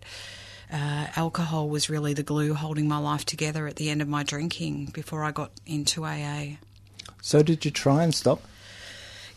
uh, 0.72 1.08
alcohol 1.16 1.70
was 1.70 1.90
really 1.90 2.14
the 2.14 2.24
glue 2.24 2.54
holding 2.54 2.88
my 2.88 2.98
life 2.98 3.26
together 3.26 3.68
at 3.68 3.76
the 3.76 3.90
end 3.90 4.02
of 4.02 4.08
my 4.08 4.24
drinking 4.24 4.92
before 4.94 5.24
I 5.24 5.32
got 5.32 5.52
into 5.66 6.06
AA. 6.06 6.58
So, 7.22 7.44
did 7.44 7.66
you 7.66 7.72
try 7.72 8.04
and 8.04 8.14
stop? 8.14 8.42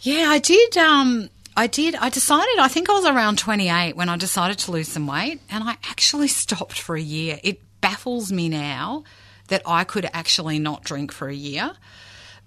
Yeah, 0.00 0.26
I 0.28 0.38
did. 0.38 0.76
Um, 0.76 1.30
I 1.56 1.66
did. 1.66 1.94
I 1.94 2.08
decided, 2.08 2.58
I 2.58 2.68
think 2.68 2.88
I 2.88 2.92
was 2.92 3.04
around 3.04 3.38
28 3.38 3.96
when 3.96 4.08
I 4.08 4.16
decided 4.16 4.58
to 4.60 4.70
lose 4.70 4.88
some 4.88 5.06
weight, 5.06 5.40
and 5.50 5.64
I 5.64 5.72
actually 5.88 6.28
stopped 6.42 6.78
for 6.78 6.96
a 6.96 7.00
year. 7.00 7.38
It 7.42 7.60
baffles 7.80 8.32
me 8.32 8.48
now 8.48 9.04
that 9.48 9.62
I 9.66 9.84
could 9.84 10.08
actually 10.12 10.58
not 10.58 10.84
drink 10.84 11.12
for 11.12 11.28
a 11.28 11.34
year. 11.34 11.72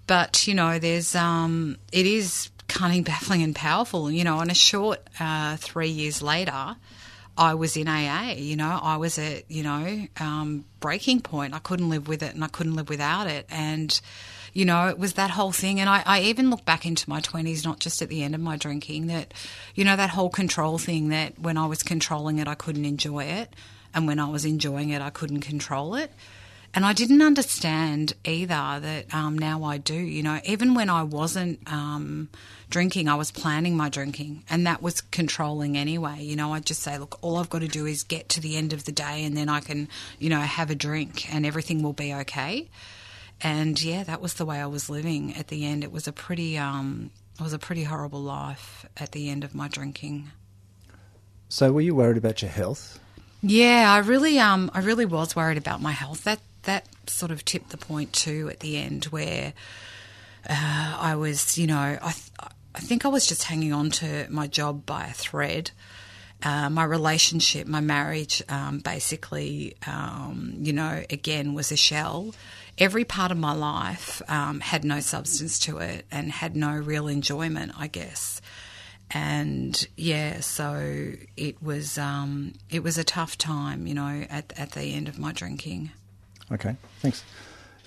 But, 0.06 0.46
you 0.46 0.54
know, 0.54 0.78
there's, 0.78 1.14
um, 1.14 1.78
it 1.92 2.06
is 2.06 2.50
cunning, 2.68 3.02
baffling, 3.04 3.42
and 3.42 3.54
powerful. 3.54 4.10
You 4.10 4.24
know, 4.24 4.38
on 4.38 4.50
a 4.50 4.54
short 4.54 5.00
uh, 5.18 5.56
three 5.56 5.88
years 5.88 6.22
later, 6.22 6.76
I 7.36 7.54
was 7.54 7.76
in 7.76 7.88
AA, 7.88 8.34
you 8.36 8.56
know, 8.56 8.78
I 8.80 8.96
was 8.96 9.18
at, 9.18 9.50
you 9.50 9.64
know, 9.64 10.06
um, 10.20 10.64
breaking 10.78 11.20
point. 11.20 11.52
I 11.52 11.58
couldn't 11.58 11.88
live 11.88 12.06
with 12.06 12.22
it 12.22 12.34
and 12.34 12.44
I 12.44 12.48
couldn't 12.48 12.74
live 12.74 12.88
without 12.88 13.26
it. 13.26 13.46
And, 13.50 14.00
you 14.52 14.64
know, 14.64 14.86
it 14.88 14.98
was 14.98 15.14
that 15.14 15.30
whole 15.30 15.50
thing. 15.50 15.80
And 15.80 15.90
I, 15.90 16.02
I 16.06 16.20
even 16.22 16.48
look 16.48 16.64
back 16.64 16.86
into 16.86 17.10
my 17.10 17.20
20s, 17.20 17.64
not 17.64 17.80
just 17.80 18.00
at 18.02 18.08
the 18.08 18.22
end 18.22 18.36
of 18.36 18.40
my 18.40 18.56
drinking, 18.56 19.08
that, 19.08 19.34
you 19.74 19.84
know, 19.84 19.96
that 19.96 20.10
whole 20.10 20.30
control 20.30 20.78
thing 20.78 21.08
that 21.08 21.36
when 21.38 21.56
I 21.56 21.66
was 21.66 21.82
controlling 21.82 22.38
it, 22.38 22.46
I 22.46 22.54
couldn't 22.54 22.84
enjoy 22.84 23.24
it. 23.24 23.52
And 23.92 24.06
when 24.06 24.20
I 24.20 24.28
was 24.28 24.44
enjoying 24.44 24.90
it, 24.90 25.02
I 25.02 25.10
couldn't 25.10 25.40
control 25.40 25.96
it. 25.96 26.12
And 26.74 26.84
I 26.84 26.92
didn't 26.92 27.22
understand 27.22 28.14
either 28.24 28.80
that 28.80 29.14
um, 29.14 29.38
now 29.38 29.62
I 29.62 29.78
do. 29.78 29.94
You 29.94 30.24
know, 30.24 30.40
even 30.44 30.74
when 30.74 30.90
I 30.90 31.04
wasn't 31.04 31.60
um, 31.72 32.28
drinking, 32.68 33.08
I 33.08 33.14
was 33.14 33.30
planning 33.30 33.76
my 33.76 33.88
drinking, 33.88 34.42
and 34.50 34.66
that 34.66 34.82
was 34.82 35.00
controlling 35.00 35.78
anyway. 35.78 36.22
You 36.22 36.34
know, 36.34 36.52
I'd 36.52 36.66
just 36.66 36.82
say, 36.82 36.98
look, 36.98 37.16
all 37.22 37.36
I've 37.36 37.48
got 37.48 37.60
to 37.60 37.68
do 37.68 37.86
is 37.86 38.02
get 38.02 38.28
to 38.30 38.40
the 38.40 38.56
end 38.56 38.72
of 38.72 38.84
the 38.84 38.92
day, 38.92 39.24
and 39.24 39.36
then 39.36 39.48
I 39.48 39.60
can, 39.60 39.88
you 40.18 40.28
know, 40.28 40.40
have 40.40 40.68
a 40.68 40.74
drink, 40.74 41.32
and 41.32 41.46
everything 41.46 41.80
will 41.80 41.92
be 41.92 42.12
okay. 42.12 42.68
And 43.40 43.80
yeah, 43.80 44.02
that 44.02 44.20
was 44.20 44.34
the 44.34 44.44
way 44.44 44.60
I 44.60 44.66
was 44.66 44.90
living 44.90 45.34
at 45.36 45.48
the 45.48 45.64
end. 45.64 45.84
It 45.84 45.92
was 45.92 46.08
a 46.08 46.12
pretty, 46.12 46.58
um, 46.58 47.10
it 47.38 47.42
was 47.42 47.52
a 47.52 47.58
pretty 47.58 47.84
horrible 47.84 48.20
life 48.20 48.84
at 48.96 49.12
the 49.12 49.30
end 49.30 49.44
of 49.44 49.54
my 49.54 49.68
drinking. 49.68 50.32
So, 51.48 51.70
were 51.70 51.82
you 51.82 51.94
worried 51.94 52.16
about 52.16 52.42
your 52.42 52.50
health? 52.50 52.98
Yeah, 53.42 53.92
I 53.92 53.98
really, 53.98 54.40
um, 54.40 54.72
I 54.74 54.80
really 54.80 55.04
was 55.04 55.36
worried 55.36 55.58
about 55.58 55.80
my 55.80 55.92
health. 55.92 56.24
That 56.24 56.40
that 56.64 56.86
sort 57.08 57.30
of 57.30 57.44
tipped 57.44 57.70
the 57.70 57.76
point 57.76 58.12
too 58.12 58.48
at 58.50 58.60
the 58.60 58.76
end 58.76 59.06
where 59.06 59.52
uh, 60.48 60.96
I 60.98 61.16
was, 61.16 61.56
you 61.56 61.66
know, 61.66 61.98
I, 62.00 62.12
th- 62.12 62.30
I 62.74 62.80
think 62.80 63.04
I 63.04 63.08
was 63.08 63.26
just 63.26 63.44
hanging 63.44 63.72
on 63.72 63.90
to 63.90 64.26
my 64.30 64.46
job 64.46 64.84
by 64.84 65.06
a 65.06 65.12
thread. 65.12 65.70
Uh, 66.42 66.68
my 66.68 66.84
relationship, 66.84 67.66
my 67.66 67.80
marriage, 67.80 68.42
um, 68.48 68.80
basically, 68.80 69.76
um, 69.86 70.54
you 70.58 70.72
know, 70.72 71.02
again, 71.08 71.54
was 71.54 71.72
a 71.72 71.76
shell. 71.76 72.34
Every 72.76 73.04
part 73.04 73.30
of 73.30 73.38
my 73.38 73.52
life 73.52 74.20
um, 74.28 74.60
had 74.60 74.84
no 74.84 75.00
substance 75.00 75.58
to 75.60 75.78
it 75.78 76.04
and 76.10 76.30
had 76.30 76.56
no 76.56 76.72
real 76.72 77.08
enjoyment, 77.08 77.72
I 77.78 77.86
guess. 77.86 78.42
And 79.10 79.86
yeah, 79.96 80.40
so 80.40 81.12
it 81.36 81.62
was 81.62 81.96
um, 81.98 82.54
it 82.68 82.82
was 82.82 82.98
a 82.98 83.04
tough 83.04 83.38
time, 83.38 83.86
you 83.86 83.94
know, 83.94 84.24
at 84.28 84.52
at 84.58 84.72
the 84.72 84.82
end 84.82 85.08
of 85.08 85.18
my 85.18 85.32
drinking. 85.32 85.92
Okay, 86.52 86.76
thanks. 87.00 87.24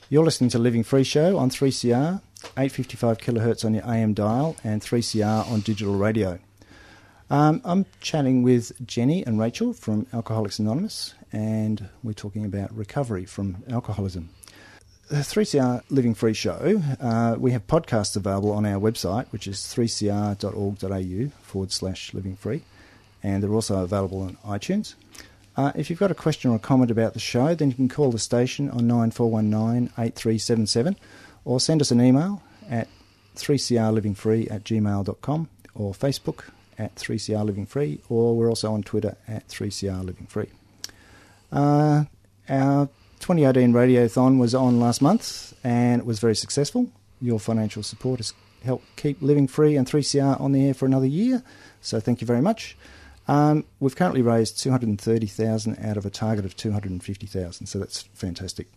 You're 0.10 0.24
listening 0.24 0.50
to 0.52 0.60
Living 0.60 0.84
Free 0.84 1.04
Show 1.04 1.38
on 1.38 1.50
3CR, 1.50 2.22
855 2.58 3.18
kilohertz 3.18 3.64
on 3.64 3.74
your 3.74 3.86
AM 3.86 4.14
dial, 4.14 4.56
and 4.64 4.82
3CR 4.82 5.50
on 5.52 5.60
digital 5.62 5.96
radio. 5.96 6.40
Um, 7.30 7.62
I'm 7.66 7.86
chatting 8.00 8.42
with 8.42 8.72
Jenny 8.88 9.26
and 9.26 9.40
Rachel 9.40 9.74
from 9.74 10.08
Alcoholics 10.14 10.60
Anonymous, 10.60 11.14
and 11.32 11.90
we're 12.02 12.14
talking 12.14 12.46
about 12.46 12.74
recovery 12.76 13.26
from 13.26 13.64
alcoholism. 13.70 14.30
The 15.10 15.18
3CR 15.18 15.84
Living 15.90 16.16
Free 16.16 16.34
Show, 16.34 16.82
uh, 17.00 17.36
we 17.38 17.52
have 17.52 17.68
podcasts 17.68 18.16
available 18.16 18.52
on 18.52 18.66
our 18.66 18.80
website, 18.80 19.28
which 19.28 19.48
is 19.48 19.58
3cr.org.au 19.58 21.30
forward 21.42 21.72
slash 21.72 22.14
living 22.14 22.36
free, 22.36 22.64
and 23.22 23.44
they're 23.44 23.54
also 23.54 23.84
available 23.84 24.22
on 24.22 24.38
iTunes. 24.46 24.96
Uh, 25.58 25.72
if 25.76 25.90
you've 25.90 26.00
got 26.00 26.12
a 26.12 26.16
question 26.16 26.52
or 26.52 26.56
a 26.56 26.60
comment 26.60 26.92
about 26.92 27.14
the 27.14 27.20
show, 27.20 27.56
then 27.56 27.70
you 27.70 27.76
can 27.76 27.90
call 27.90 28.12
the 28.12 28.20
station 28.20 28.70
on 28.70 28.88
9419 28.88 29.92
8377 29.98 30.96
or 31.46 31.60
send 31.60 31.82
us 31.82 31.90
an 31.90 32.00
email 32.00 32.44
at 32.70 32.88
3crlivingfree 33.36 34.52
at 34.52 34.64
gmail.com 34.64 35.50
or 35.74 35.94
Facebook 35.94 36.44
at 36.78 36.96
3CR 36.96 37.44
Living 37.44 37.66
Free, 37.66 38.00
or 38.08 38.36
we're 38.36 38.50
also 38.50 38.72
on 38.72 38.84
Twitter 38.84 39.18
at 39.28 39.48
3CR 39.48 40.06
Living 40.06 40.28
Free. 40.28 40.50
Uh, 41.52 42.06
our 42.50 42.88
2018 43.20 43.74
Radiothon 43.74 44.38
was 44.38 44.54
on 44.54 44.80
last 44.80 45.02
month 45.02 45.56
and 45.64 46.02
it 46.02 46.06
was 46.06 46.20
very 46.20 46.36
successful. 46.36 46.92
Your 47.20 47.40
financial 47.40 47.82
support 47.82 48.20
has 48.20 48.34
helped 48.64 48.86
keep 48.96 49.22
Living 49.24 49.48
Free 49.48 49.76
and 49.76 49.88
3CR 49.88 50.40
on 50.40 50.52
the 50.52 50.68
air 50.68 50.76
for 50.76 50.86
another 50.86 51.08
year, 51.08 51.42
so 51.82 52.00
thank 52.00 52.22
you 52.22 52.28
very 52.28 52.42
much. 52.42 52.78
Um, 53.28 53.66
we've 53.80 53.96
currently 53.96 54.22
raised 54.22 54.62
230,000 54.62 55.78
out 55.84 55.98
of 55.98 56.06
a 56.06 56.10
target 56.10 56.46
of 56.46 56.56
250,000, 56.56 57.68
so 57.68 57.80
that's 57.80 58.04
fantastic. 58.14 58.68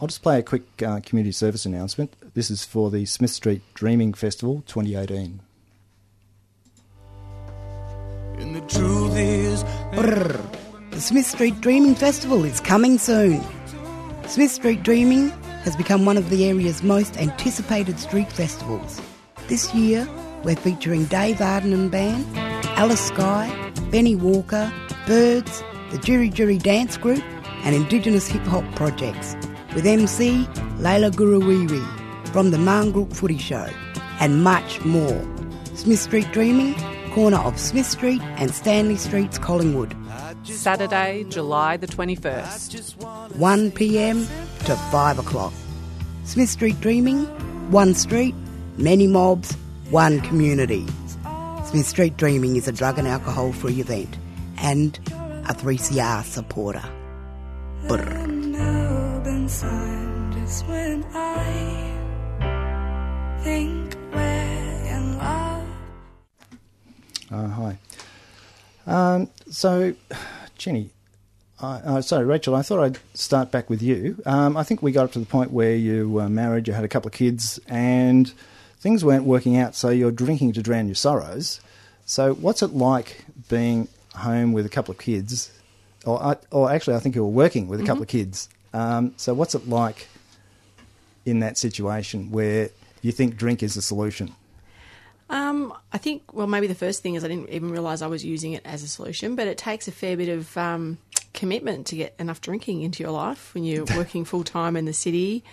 I'll 0.00 0.08
just 0.08 0.22
play 0.22 0.38
a 0.38 0.42
quick 0.42 0.62
uh, 0.82 1.00
community 1.04 1.32
service 1.32 1.66
announcement. 1.66 2.14
This 2.34 2.50
is 2.50 2.64
for 2.64 2.90
the 2.90 3.04
Smith 3.04 3.30
Street 3.30 3.62
Dreaming 3.74 4.14
Festival 4.14 4.62
2018. 4.66 5.40
And 8.38 8.54
the 8.54 8.60
truth 8.60 9.16
is, 9.16 9.64
Brrr. 9.92 10.90
The 10.92 11.00
Smith 11.00 11.26
Street 11.26 11.60
Dreaming 11.60 11.94
Festival 11.94 12.44
is 12.44 12.60
coming 12.60 12.98
soon. 12.98 13.42
Smith 14.26 14.52
Street 14.52 14.82
Dreaming 14.82 15.30
has 15.62 15.76
become 15.76 16.04
one 16.04 16.16
of 16.16 16.30
the 16.30 16.46
area's 16.46 16.82
most 16.82 17.16
anticipated 17.18 17.98
street 17.98 18.30
festivals. 18.32 19.00
This 19.48 19.74
year, 19.74 20.08
we're 20.44 20.56
featuring 20.56 21.06
Dave 21.06 21.40
Arden 21.40 21.72
and 21.72 21.90
Band, 21.90 22.24
Alice 22.78 23.08
Skye, 23.08 23.72
Benny 23.90 24.14
Walker, 24.14 24.72
Birds, 25.08 25.64
the 25.90 25.98
Djirri 25.98 26.32
Djirri 26.32 26.62
Dance 26.62 26.96
Group, 26.96 27.24
and 27.64 27.74
Indigenous 27.74 28.28
hip 28.28 28.42
hop 28.42 28.62
projects, 28.76 29.34
with 29.74 29.84
MC 29.84 30.44
Layla 30.78 31.10
Gurruwiwi 31.10 31.84
from 32.28 32.52
the 32.52 32.56
Marngrook 32.56 33.12
Footy 33.12 33.36
Show, 33.36 33.68
and 34.20 34.44
much 34.44 34.80
more. 34.84 35.26
Smith 35.74 35.98
Street 35.98 36.30
Dreaming, 36.30 36.72
corner 37.10 37.38
of 37.38 37.58
Smith 37.58 37.84
Street 37.84 38.22
and 38.36 38.54
Stanley 38.54 38.94
Streets, 38.94 39.38
Collingwood. 39.38 39.96
Saturday, 40.44 41.24
July 41.28 41.76
the 41.78 41.88
21st. 41.88 43.34
1 43.34 43.70
pm 43.72 44.20
to 44.66 44.76
5 44.76 45.18
o'clock. 45.18 45.52
Smith 46.22 46.48
Street 46.48 46.80
Dreaming, 46.80 47.24
one 47.72 47.92
street, 47.94 48.36
many 48.76 49.08
mobs, 49.08 49.56
one 49.90 50.20
community. 50.20 50.86
Smith 51.68 51.86
Street 51.86 52.16
Dreaming 52.16 52.56
is 52.56 52.66
a 52.66 52.72
drug 52.72 52.98
and 52.98 53.06
alcohol 53.06 53.52
free 53.52 53.78
event 53.78 54.16
and 54.56 54.98
a 55.10 55.52
3CR 55.52 56.24
supporter. 56.24 56.82
Uh, 67.30 67.48
hi. 67.48 67.78
Um, 68.86 69.28
so, 69.50 69.94
Jenny, 70.56 70.88
I, 71.60 71.66
uh, 71.80 72.00
sorry, 72.00 72.24
Rachel, 72.24 72.54
I 72.54 72.62
thought 72.62 72.82
I'd 72.82 72.98
start 73.12 73.50
back 73.50 73.68
with 73.68 73.82
you. 73.82 74.16
Um, 74.24 74.56
I 74.56 74.62
think 74.62 74.82
we 74.82 74.90
got 74.90 75.04
up 75.04 75.12
to 75.12 75.18
the 75.18 75.26
point 75.26 75.52
where 75.52 75.76
you 75.76 76.08
were 76.08 76.30
married, 76.30 76.66
you 76.66 76.72
had 76.72 76.84
a 76.84 76.88
couple 76.88 77.08
of 77.08 77.12
kids, 77.12 77.60
and 77.66 78.32
things 78.78 79.04
weren't 79.04 79.24
working 79.24 79.56
out, 79.56 79.74
so 79.74 79.90
you're 79.90 80.12
drinking 80.12 80.52
to 80.52 80.62
drown 80.62 80.86
your 80.86 80.94
sorrows. 80.94 81.60
So, 82.06 82.34
what's 82.34 82.62
it 82.62 82.72
like 82.74 83.24
being 83.48 83.88
home 84.14 84.52
with 84.52 84.64
a 84.66 84.68
couple 84.68 84.92
of 84.92 84.98
kids? 84.98 85.52
Or, 86.06 86.22
uh, 86.22 86.34
or 86.50 86.70
actually, 86.70 86.96
I 86.96 87.00
think 87.00 87.14
you 87.14 87.22
were 87.22 87.30
working 87.30 87.68
with 87.68 87.80
a 87.80 87.84
couple 87.84 88.02
of 88.02 88.08
kids. 88.08 88.48
Um, 88.72 89.14
so, 89.16 89.34
what's 89.34 89.54
it 89.54 89.68
like 89.68 90.08
in 91.26 91.40
that 91.40 91.58
situation 91.58 92.30
where 92.30 92.70
you 93.02 93.12
think 93.12 93.36
drink 93.36 93.62
is 93.62 93.74
the 93.74 93.82
solution? 93.82 94.34
Um, 95.30 95.74
I 95.92 95.98
think, 95.98 96.32
well, 96.32 96.46
maybe 96.46 96.66
the 96.66 96.74
first 96.74 97.02
thing 97.02 97.14
is 97.14 97.24
I 97.24 97.28
didn't 97.28 97.50
even 97.50 97.70
realise 97.70 98.00
I 98.00 98.06
was 98.06 98.24
using 98.24 98.54
it 98.54 98.62
as 98.64 98.82
a 98.82 98.88
solution, 98.88 99.36
but 99.36 99.46
it 99.46 99.58
takes 99.58 99.86
a 99.86 99.92
fair 99.92 100.16
bit 100.16 100.30
of 100.30 100.56
um, 100.56 100.96
commitment 101.34 101.86
to 101.88 101.96
get 101.96 102.14
enough 102.18 102.40
drinking 102.40 102.80
into 102.80 103.02
your 103.02 103.12
life 103.12 103.52
when 103.52 103.64
you're 103.64 103.84
working 103.96 104.24
full 104.24 104.44
time 104.44 104.76
in 104.76 104.86
the 104.86 104.94
city 104.94 105.44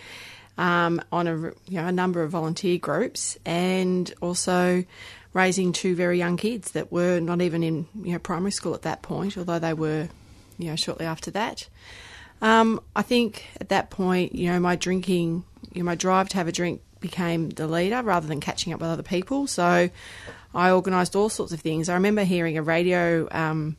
um, 0.57 1.01
on 1.11 1.27
a, 1.27 1.35
you 1.37 1.53
know, 1.81 1.87
a 1.87 1.91
number 1.91 2.23
of 2.23 2.31
volunteer 2.31 2.77
groups 2.77 3.37
and 3.45 4.13
also 4.21 4.85
raising 5.33 5.73
two 5.73 5.95
very 5.95 6.17
young 6.17 6.37
kids 6.37 6.71
that 6.71 6.91
were 6.91 7.19
not 7.19 7.41
even 7.41 7.61
in 7.61 7.87
you 8.01 8.13
know, 8.13 8.19
primary 8.19 8.51
school 8.51 8.73
at 8.73 8.83
that 8.83 9.01
point, 9.01 9.37
although 9.37 9.59
they 9.59 9.73
were 9.73 10.07
you 10.57 10.69
know, 10.69 10.75
shortly 10.75 11.05
after 11.05 11.31
that. 11.31 11.67
Um, 12.41 12.81
I 12.95 13.01
think 13.01 13.45
at 13.59 13.69
that 13.69 13.89
point, 13.89 14.35
you 14.35 14.51
know, 14.51 14.59
my 14.59 14.75
drinking, 14.75 15.43
you 15.73 15.81
know, 15.81 15.85
my 15.85 15.95
drive 15.95 16.29
to 16.29 16.37
have 16.37 16.47
a 16.47 16.51
drink 16.51 16.81
became 16.99 17.49
the 17.49 17.67
leader 17.67 18.01
rather 18.01 18.27
than 18.27 18.39
catching 18.39 18.73
up 18.73 18.79
with 18.79 18.89
other 18.89 19.03
people. 19.03 19.47
So 19.47 19.89
I 20.53 20.71
organised 20.71 21.15
all 21.15 21.29
sorts 21.29 21.51
of 21.51 21.59
things. 21.59 21.89
I 21.89 21.95
remember 21.95 22.23
hearing 22.23 22.57
a 22.57 22.63
radio 22.63 23.27
um, 23.31 23.77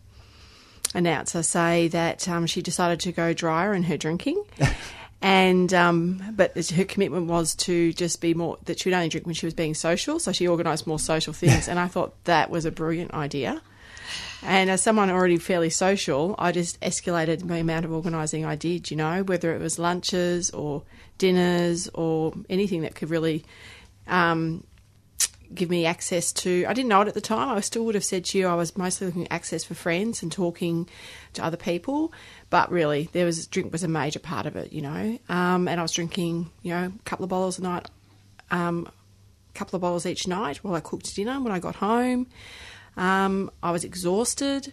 announcer 0.94 1.42
say 1.42 1.88
that 1.88 2.28
um, 2.28 2.46
she 2.46 2.62
decided 2.62 3.00
to 3.00 3.12
go 3.12 3.32
drier 3.32 3.74
in 3.74 3.82
her 3.84 3.96
drinking. 3.96 4.42
And 5.22 5.72
um, 5.72 6.22
but 6.36 6.54
her 6.70 6.84
commitment 6.84 7.26
was 7.26 7.54
to 7.56 7.92
just 7.94 8.20
be 8.20 8.34
more 8.34 8.58
that 8.66 8.80
she 8.80 8.90
would 8.90 8.96
only 8.96 9.08
drink 9.08 9.26
when 9.26 9.34
she 9.34 9.46
was 9.46 9.54
being 9.54 9.74
social. 9.74 10.18
So 10.18 10.30
she 10.32 10.46
organised 10.46 10.86
more 10.86 10.98
social 10.98 11.32
things, 11.32 11.68
and 11.68 11.78
I 11.78 11.88
thought 11.88 12.24
that 12.24 12.50
was 12.50 12.64
a 12.64 12.70
brilliant 12.70 13.14
idea. 13.14 13.62
And 14.42 14.70
as 14.70 14.82
someone 14.82 15.10
already 15.10 15.38
fairly 15.38 15.70
social, 15.70 16.34
I 16.38 16.52
just 16.52 16.80
escalated 16.80 17.46
the 17.46 17.54
amount 17.54 17.84
of 17.84 17.92
organising 17.92 18.44
I 18.44 18.54
did, 18.54 18.90
you 18.90 18.96
know, 18.96 19.22
whether 19.22 19.54
it 19.54 19.60
was 19.60 19.78
lunches 19.78 20.50
or 20.50 20.82
dinners 21.18 21.88
or 21.94 22.34
anything 22.48 22.82
that 22.82 22.94
could 22.94 23.10
really 23.10 23.44
um, 24.06 24.62
give 25.54 25.70
me 25.70 25.86
access 25.86 26.32
to. 26.32 26.64
I 26.66 26.74
didn't 26.74 26.88
know 26.88 27.00
it 27.02 27.08
at 27.08 27.14
the 27.14 27.20
time. 27.20 27.56
I 27.56 27.60
still 27.60 27.84
would 27.86 27.94
have 27.94 28.04
said 28.04 28.24
to 28.26 28.38
you 28.38 28.46
I 28.46 28.54
was 28.54 28.76
mostly 28.76 29.06
looking 29.06 29.24
at 29.24 29.32
access 29.32 29.64
for 29.64 29.74
friends 29.74 30.22
and 30.22 30.30
talking 30.30 30.88
to 31.34 31.44
other 31.44 31.56
people. 31.56 32.12
But 32.48 32.70
really, 32.70 33.08
there 33.12 33.24
was 33.24 33.46
drink 33.46 33.72
was 33.72 33.82
a 33.82 33.88
major 33.88 34.20
part 34.20 34.46
of 34.46 34.56
it, 34.56 34.72
you 34.72 34.82
know. 34.82 35.18
Um, 35.28 35.66
and 35.68 35.80
I 35.80 35.82
was 35.82 35.92
drinking, 35.92 36.50
you 36.62 36.70
know, 36.70 36.92
a 36.94 37.02
couple 37.04 37.24
of 37.24 37.30
bottles 37.30 37.58
a 37.58 37.62
night, 37.62 37.90
um, 38.50 38.88
a 39.54 39.58
couple 39.58 39.76
of 39.76 39.82
bottles 39.82 40.06
each 40.06 40.28
night 40.28 40.58
while 40.58 40.74
I 40.74 40.80
cooked 40.80 41.14
dinner 41.14 41.40
when 41.40 41.52
I 41.52 41.58
got 41.58 41.76
home. 41.76 42.28
Um, 42.96 43.50
I 43.62 43.72
was 43.72 43.84
exhausted. 43.84 44.72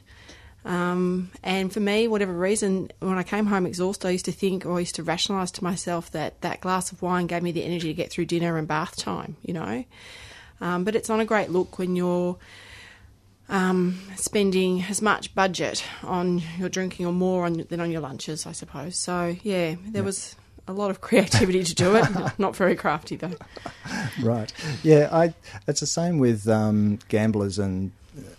Um, 0.65 1.31
and 1.43 1.73
for 1.73 1.81
me, 1.81 2.07
whatever 2.07 2.31
reason, 2.31 2.89
when 2.99 3.17
I 3.17 3.23
came 3.23 3.47
home 3.47 3.65
exhausted, 3.65 4.07
I 4.07 4.11
used 4.11 4.25
to 4.25 4.31
think 4.31 4.65
or 4.65 4.77
I 4.77 4.79
used 4.79 4.95
to 4.95 5.03
rationalise 5.03 5.51
to 5.53 5.63
myself 5.63 6.11
that 6.11 6.39
that 6.41 6.61
glass 6.61 6.91
of 6.91 7.01
wine 7.01 7.27
gave 7.27 7.43
me 7.43 7.51
the 7.51 7.63
energy 7.63 7.89
to 7.89 7.93
get 7.93 8.11
through 8.11 8.25
dinner 8.25 8.57
and 8.57 8.67
bath 8.67 8.95
time, 8.95 9.35
you 9.41 9.53
know. 9.53 9.83
Um, 10.61 10.83
but 10.85 10.95
it's 10.95 11.09
not 11.09 11.19
a 11.19 11.25
great 11.25 11.49
look 11.49 11.77
when 11.77 11.95
you're 11.95 12.37
um, 13.53 13.99
spending 14.15 14.83
as 14.89 15.01
much 15.01 15.33
budget 15.35 15.85
on 16.01 16.41
your 16.57 16.69
drinking 16.69 17.05
or 17.05 17.13
more 17.13 17.45
on, 17.45 17.65
than 17.69 17.79
on 17.79 17.91
your 17.91 18.01
lunches, 18.01 18.47
I 18.47 18.51
suppose. 18.51 18.97
So, 18.97 19.35
yeah, 19.43 19.75
there 19.85 20.03
was 20.03 20.35
a 20.67 20.73
lot 20.73 20.89
of 20.89 21.01
creativity 21.07 21.63
to 21.63 21.75
do 21.75 21.95
it. 21.95 22.05
not 22.39 22.55
very 22.55 22.75
crafty, 22.75 23.15
though. 23.15 23.35
Right. 24.21 24.51
Yeah, 24.81 25.07
I. 25.11 25.35
It's 25.67 25.79
the 25.81 25.85
same 25.85 26.17
with 26.17 26.47
um, 26.49 26.97
gamblers 27.07 27.59
and, 27.59 27.91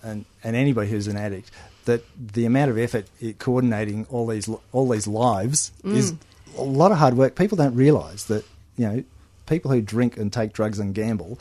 and 0.03 0.25
and 0.43 0.57
anybody 0.57 0.91
who's 0.91 1.07
an 1.07 1.17
addict. 1.17 1.51
That 1.85 2.03
the 2.19 2.47
amount 2.47 2.71
of 2.71 2.79
effort 2.79 3.07
coordinating 3.39 4.07
all 4.11 4.27
these 4.27 4.49
all 4.73 4.89
these 4.89 5.07
lives 5.07 5.71
is 5.85 6.15
a 6.57 6.63
lot 6.63 6.93
of 6.93 6.99
hard 6.99 7.15
work. 7.15 7.37
People 7.37 7.57
don't 7.57 7.75
realise 7.75 8.25
that 8.25 8.45
you 8.77 8.89
know 8.89 9.05
people 9.47 9.71
who 9.71 9.83
drink 9.83 10.17
and 10.17 10.33
take 10.33 10.55
drugs 10.55 10.79
and 10.79 10.95
gamble 10.95 11.39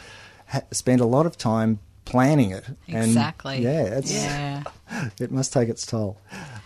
ha- 0.47 0.63
spend 0.71 0.99
a 0.99 1.05
lot 1.05 1.25
of 1.25 1.37
time 1.37 1.79
planning 2.05 2.51
it. 2.51 2.65
And, 2.87 3.05
Exactly. 3.05 3.61
yeah, 3.61 3.83
it's, 3.83 4.13
Yeah. 4.13 4.63
it 5.19 5.31
must 5.31 5.53
take 5.53 5.69
its 5.69 5.85
toll. 5.85 6.17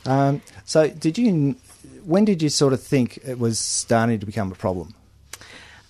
Um, 0.06 0.42
so, 0.66 0.88
did 0.88 1.18
you? 1.18 1.56
When 2.04 2.24
did 2.26 2.42
you 2.42 2.50
sort 2.50 2.72
of 2.74 2.82
think 2.82 3.18
it 3.26 3.38
was 3.38 3.60
starting 3.60 4.20
to 4.20 4.26
become 4.26 4.52
a 4.52 4.56
problem? 4.56 4.94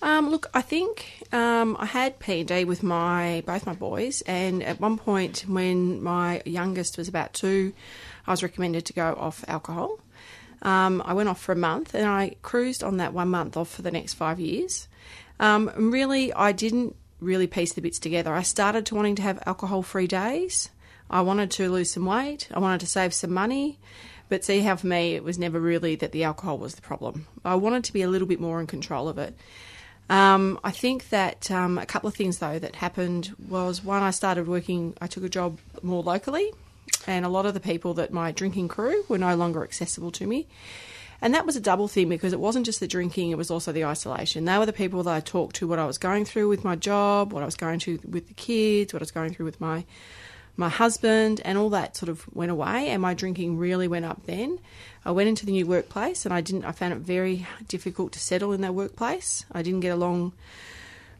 Um, 0.00 0.30
look, 0.30 0.46
I 0.54 0.62
think 0.62 1.24
um, 1.32 1.76
I 1.78 1.86
had 1.86 2.18
P 2.18 2.40
and 2.40 2.48
D 2.48 2.64
with 2.64 2.82
my 2.82 3.42
both 3.46 3.66
my 3.66 3.74
boys, 3.74 4.22
and 4.22 4.62
at 4.62 4.80
one 4.80 4.96
point 4.96 5.44
when 5.48 6.02
my 6.02 6.42
youngest 6.44 6.98
was 6.98 7.08
about 7.08 7.34
two, 7.34 7.72
I 8.26 8.30
was 8.30 8.42
recommended 8.42 8.84
to 8.86 8.92
go 8.92 9.14
off 9.18 9.44
alcohol. 9.48 9.98
Um, 10.62 11.02
I 11.04 11.14
went 11.14 11.28
off 11.28 11.40
for 11.40 11.52
a 11.52 11.56
month, 11.56 11.94
and 11.94 12.06
I 12.06 12.34
cruised 12.42 12.82
on 12.82 12.96
that 12.98 13.12
one 13.12 13.28
month 13.28 13.56
off 13.56 13.70
for 13.70 13.82
the 13.82 13.90
next 13.90 14.14
five 14.14 14.38
years. 14.40 14.88
Um, 15.40 15.68
and 15.68 15.92
really, 15.92 16.32
I 16.32 16.52
didn't 16.52 16.96
really 17.20 17.46
piece 17.46 17.72
the 17.72 17.80
bits 17.80 17.98
together. 17.98 18.34
I 18.34 18.42
started 18.42 18.86
to 18.86 18.94
wanting 18.94 19.16
to 19.16 19.22
have 19.22 19.42
alcohol-free 19.46 20.06
days. 20.06 20.70
I 21.10 21.22
wanted 21.22 21.50
to 21.52 21.70
lose 21.70 21.92
some 21.92 22.06
weight. 22.06 22.48
I 22.52 22.58
wanted 22.58 22.80
to 22.80 22.86
save 22.86 23.14
some 23.14 23.32
money. 23.32 23.78
But 24.28 24.44
see 24.44 24.60
how 24.60 24.76
for 24.76 24.86
me, 24.86 25.14
it 25.14 25.24
was 25.24 25.38
never 25.38 25.58
really 25.58 25.94
that 25.96 26.12
the 26.12 26.24
alcohol 26.24 26.58
was 26.58 26.74
the 26.74 26.82
problem. 26.82 27.26
I 27.44 27.54
wanted 27.54 27.84
to 27.84 27.92
be 27.92 28.02
a 28.02 28.08
little 28.08 28.28
bit 28.28 28.40
more 28.40 28.60
in 28.60 28.66
control 28.66 29.08
of 29.08 29.18
it. 29.18 29.34
Um, 30.10 30.58
I 30.64 30.70
think 30.70 31.10
that 31.10 31.50
um, 31.50 31.78
a 31.78 31.86
couple 31.86 32.08
of 32.08 32.14
things 32.14 32.38
though 32.38 32.58
that 32.58 32.76
happened 32.76 33.34
was 33.48 33.84
one, 33.84 34.02
I 34.02 34.10
started 34.10 34.46
working. 34.46 34.94
I 35.00 35.06
took 35.06 35.24
a 35.24 35.28
job 35.28 35.58
more 35.82 36.02
locally, 36.02 36.50
and 37.06 37.24
a 37.24 37.28
lot 37.28 37.46
of 37.46 37.54
the 37.54 37.60
people 37.60 37.94
that 37.94 38.12
my 38.12 38.32
drinking 38.32 38.68
crew 38.68 39.04
were 39.08 39.18
no 39.18 39.34
longer 39.34 39.62
accessible 39.62 40.10
to 40.12 40.26
me. 40.26 40.46
And 41.20 41.34
that 41.34 41.46
was 41.46 41.56
a 41.56 41.60
double 41.60 41.88
thing 41.88 42.08
because 42.08 42.32
it 42.32 42.40
wasn't 42.40 42.66
just 42.66 42.80
the 42.80 42.86
drinking; 42.86 43.30
it 43.30 43.38
was 43.38 43.50
also 43.50 43.72
the 43.72 43.84
isolation. 43.84 44.44
They 44.44 44.58
were 44.58 44.66
the 44.66 44.72
people 44.72 45.02
that 45.02 45.14
I 45.14 45.20
talked 45.20 45.56
to, 45.56 45.66
what 45.66 45.78
I 45.78 45.86
was 45.86 45.98
going 45.98 46.24
through 46.24 46.48
with 46.48 46.64
my 46.64 46.76
job, 46.76 47.32
what 47.32 47.42
I 47.42 47.46
was 47.46 47.56
going 47.56 47.80
through 47.80 48.00
with 48.08 48.28
the 48.28 48.34
kids, 48.34 48.92
what 48.92 49.02
I 49.02 49.04
was 49.04 49.10
going 49.10 49.34
through 49.34 49.46
with 49.46 49.60
my 49.60 49.84
my 50.56 50.68
husband, 50.68 51.40
and 51.44 51.56
all 51.56 51.70
that 51.70 51.96
sort 51.96 52.08
of 52.08 52.24
went 52.34 52.50
away. 52.50 52.88
And 52.88 53.02
my 53.02 53.14
drinking 53.14 53.58
really 53.58 53.88
went 53.88 54.04
up 54.04 54.26
then. 54.26 54.58
I 55.04 55.10
went 55.10 55.28
into 55.28 55.46
the 55.46 55.52
new 55.52 55.66
workplace, 55.66 56.24
and 56.24 56.32
I 56.32 56.40
didn't. 56.40 56.64
I 56.64 56.72
found 56.72 56.92
it 56.92 57.00
very 57.00 57.46
difficult 57.66 58.12
to 58.12 58.20
settle 58.20 58.52
in 58.52 58.60
that 58.60 58.74
workplace. 58.74 59.44
I 59.50 59.62
didn't 59.62 59.80
get 59.80 59.90
along 59.90 60.32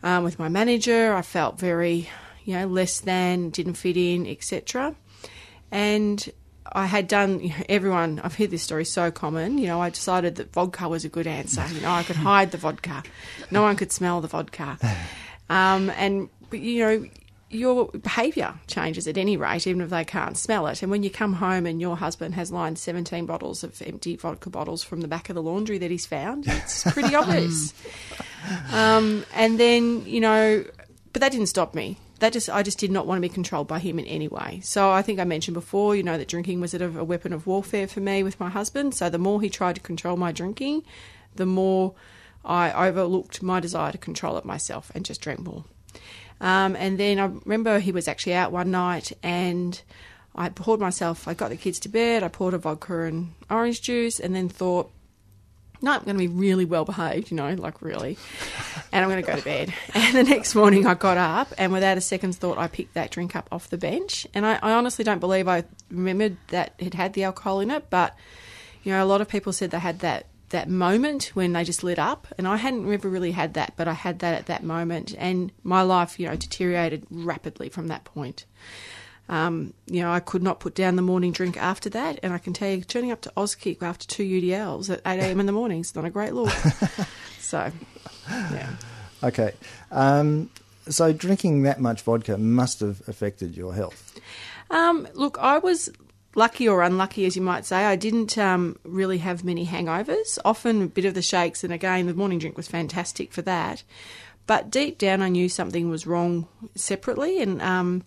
um, 0.03 0.25
with 0.25 0.39
my 0.39 0.49
manager. 0.49 1.15
I 1.15 1.23
felt 1.23 1.59
very, 1.59 2.09
you 2.45 2.55
know, 2.55 2.67
less 2.67 3.01
than, 3.01 3.51
didn't 3.51 3.75
fit 3.75 3.97
in, 3.97 4.27
etc. 4.27 4.95
And 5.71 6.29
I 6.73 6.87
had 6.87 7.09
done 7.09 7.53
everyone. 7.69 8.21
I've 8.23 8.35
heard 8.35 8.51
this 8.51 8.63
story 8.63 8.85
so 8.85 9.11
common. 9.11 9.59
You 9.59 9.67
know, 9.67 9.81
I 9.81 9.91
decided 9.91 10.37
that 10.37 10.53
vodka 10.53 10.89
was 10.89 11.05
a 11.05 11.09
good 11.09 11.27
answer. 11.27 11.65
You 11.73 11.81
know, 11.81 11.91
I 11.91 12.03
could 12.03 12.17
hide 12.17 12.51
the 12.51 12.59
vodka. 12.59 13.03
No 13.51 13.63
one 13.63 13.77
could 13.77 13.93
smell 13.93 14.21
the 14.21 14.29
vodka. 14.29 14.79
Um, 15.51 15.89
and 15.97 16.29
but 16.51 16.61
you 16.61 16.85
know, 16.85 17.09
your 17.49 17.87
behaviour 17.87 18.53
changes 18.67 19.09
at 19.09 19.17
any 19.17 19.39
rate, 19.39 19.67
even 19.67 19.81
if 19.81 19.89
they 19.89 20.05
can't 20.05 20.37
smell 20.37 20.67
it. 20.67 20.83
And 20.83 20.91
when 20.91 21.03
you 21.03 21.09
come 21.09 21.33
home 21.33 21.65
and 21.65 21.81
your 21.81 21.97
husband 21.97 22.35
has 22.35 22.53
lined 22.53 22.79
seventeen 22.79 23.25
bottles 23.25 23.65
of 23.65 23.81
empty 23.81 24.17
vodka 24.17 24.51
bottles 24.51 24.83
from 24.83 25.01
the 25.01 25.09
back 25.09 25.31
of 25.31 25.35
the 25.37 25.43
laundry 25.43 25.79
that 25.79 25.91
he's 25.91 26.05
found, 26.05 26.47
it's 26.47 26.85
pretty 26.93 27.15
obvious. 27.15 27.73
Um, 28.73 29.25
and 29.35 29.59
then 29.59 30.07
you 30.07 30.21
know, 30.21 30.65
but 31.13 31.21
that 31.21 31.33
didn't 31.33 31.49
stop 31.49 31.75
me. 31.75 31.99
That 32.19 32.33
just 32.33 32.51
I 32.51 32.63
just 32.63 32.79
did 32.79 32.91
not 32.91 33.07
want 33.07 33.19
to 33.19 33.29
be 33.29 33.33
controlled 33.33 33.69
by 33.69 33.79
him 33.79 33.99
in 33.99 34.05
any 34.07 34.29
way. 34.29 34.61
So 34.63 34.91
I 34.91 35.03
think 35.03 35.21
I 35.21 35.25
mentioned 35.25 35.55
before, 35.55 35.95
you 35.95 36.03
know, 36.03 36.19
that 36.19 36.29
drinking 36.29 36.61
was 36.61 36.75
a, 36.75 36.85
a 36.85 37.05
weapon 37.05 37.33
of 37.33 37.47
warfare 37.47 37.87
for 37.87 38.01
me 38.01 38.23
with 38.23 38.41
my 38.41 38.49
husband. 38.49 38.95
So 38.95 39.09
the 39.09 39.19
more 39.19 39.41
he 39.41 39.49
tried 39.49 39.77
to 39.77 39.81
control 39.81 40.17
my 40.17 40.33
drinking, 40.33 40.83
the 41.37 41.47
more 41.47 41.95
I 42.45 42.73
overlooked 42.73 43.43
my 43.43 43.61
desire 43.61 43.93
to 43.93 43.99
control 43.99 44.37
it 44.37 44.45
myself 44.45 44.91
and 44.95 45.05
just 45.05 45.21
drank 45.21 45.41
more. 45.41 45.65
Um, 46.41 46.77
and 46.77 46.99
then 46.99 47.19
I 47.19 47.27
remember 47.45 47.79
he 47.79 47.93
was 47.93 48.09
actually 48.09 48.35
out 48.35 48.53
one 48.53 48.71
night 48.71 49.13
and 49.23 49.81
I 50.35 50.49
poured 50.51 50.81
myself, 50.81 51.27
I 51.27 51.35
got 51.35 51.51
the 51.51 51.57
kids 51.57 51.81
to 51.81 51.89
bed, 51.89 52.23
I 52.23 52.29
poured 52.29 52.55
a 52.55 52.59
vodka 52.59 53.03
and 53.03 53.35
orange 53.51 53.83
juice, 53.83 54.21
and 54.21 54.37
then 54.37 54.49
thought, 54.49 54.91
no, 55.81 55.93
I'm 55.93 56.05
going 56.05 56.17
to 56.17 56.19
be 56.19 56.29
really 56.29 56.65
well 56.65 56.85
behaved, 56.85 57.31
you 57.31 57.37
know, 57.37 57.55
like 57.55 57.81
really. 57.83 58.19
And 58.93 59.05
I'm 59.05 59.11
going 59.11 59.23
to 59.23 59.31
go 59.31 59.37
to 59.37 59.45
bed. 59.45 59.73
And 59.95 60.17
the 60.17 60.25
next 60.25 60.55
morning 60.55 60.87
I 60.87 60.95
got 60.95 61.17
up 61.17 61.53
and 61.59 61.73
without 61.73 61.99
a 61.99 62.01
second's 62.01 62.37
thought, 62.37 62.59
I 62.59 62.69
picked 62.69 62.95
that 62.95 63.11
drink 63.11 63.37
up 63.37 63.49
off 63.53 63.69
the 63.69 63.79
bench. 63.79 64.27
And 64.35 64.47
I, 64.47 64.59
I 64.63 64.73
honestly 64.73 65.05
don't 65.05 65.19
believe 65.19 65.47
I 65.47 65.65
remembered 65.91 66.37
that 66.49 66.75
it 66.79 66.95
had 66.95 67.13
the 67.13 67.25
alcohol 67.25 67.61
in 67.61 67.71
it, 67.71 67.91
but, 67.91 68.17
you 68.83 68.93
know, 68.93 69.03
a 69.03 69.07
lot 69.07 69.21
of 69.21 69.29
people 69.29 69.53
said 69.53 69.71
they 69.71 69.79
had 69.79 70.01
that. 70.01 70.27
That 70.51 70.71
moment 70.71 71.33
when 71.35 71.53
they 71.53 71.63
just 71.63 71.85
lit 71.85 71.99
up, 71.99 72.27
and 72.39 72.49
I 72.49 72.57
hadn't 72.57 72.91
ever 72.91 73.07
really 73.07 73.33
had 73.33 73.53
that, 73.53 73.75
but 73.77 73.87
I 73.87 73.93
had 73.93 74.21
that 74.21 74.35
at 74.35 74.47
that 74.47 74.63
moment, 74.63 75.15
and 75.19 75.53
my 75.63 75.83
life, 75.83 76.19
you 76.19 76.27
know, 76.27 76.37
deteriorated 76.37 77.07
rapidly 77.11 77.69
from 77.69 77.89
that 77.89 78.05
point. 78.05 78.47
Um, 79.29 79.75
you 79.87 80.01
know, 80.01 80.11
I 80.11 80.21
could 80.21 80.43
not 80.43 80.59
put 80.59 80.75
down 80.75 80.97
the 80.97 81.03
morning 81.03 81.33
drink 81.33 81.57
after 81.57 81.91
that, 81.91 82.19
and 82.23 82.33
I 82.33 82.39
can 82.39 82.53
tell 82.53 82.71
you, 82.71 82.83
turning 82.83 83.13
up 83.13 83.21
to 83.23 83.33
Auskick 83.37 83.83
after 83.83 84.07
two 84.07 84.23
UDLs 84.23 84.91
at 84.91 85.01
8 85.05 85.21
a.m. 85.21 85.41
in 85.41 85.47
the 85.47 85.53
morning 85.53 85.81
is 85.81 85.95
not 85.95 86.05
a 86.05 86.11
great 86.11 86.33
look. 86.33 86.51
so, 87.39 87.71
yeah. 88.31 88.71
Okay. 89.23 89.53
Um, 89.91 90.49
so, 90.89 91.13
drinking 91.13 91.63
that 91.63 91.81
much 91.81 92.03
vodka 92.03 92.39
must 92.39 92.81
have 92.81 93.07
affected 93.07 93.57
your 93.57 93.75
health. 93.75 94.19
Um, 94.71 95.07
look, 95.13 95.37
I 95.39 95.59
was 95.59 95.91
lucky 96.35 96.69
or 96.69 96.83
unlucky, 96.83 97.27
as 97.27 97.37
you 97.37 97.43
might 97.43 97.67
say. 97.67 97.85
I 97.85 97.97
didn't 97.97 98.39
um, 98.39 98.79
really 98.85 99.19
have 99.19 99.45
many 99.45 99.67
hangovers. 99.67 100.39
Often 100.45 100.83
a 100.83 100.87
bit 100.87 101.05
of 101.05 101.15
the 101.15 101.23
shakes, 101.23 101.65
and 101.65 101.73
again, 101.73 102.07
the 102.07 102.15
morning 102.15 102.39
drink 102.39 102.57
was 102.57 102.69
fantastic 102.69 103.33
for 103.33 103.43
that. 103.43 103.83
But 104.47 104.71
deep 104.71 104.97
down, 104.97 105.21
I 105.21 105.29
knew 105.29 105.51
something 105.51 105.91
was 105.91 106.07
wrong 106.07 106.49
separately, 106.75 107.43
and 107.43 107.61
um, 107.61 108.05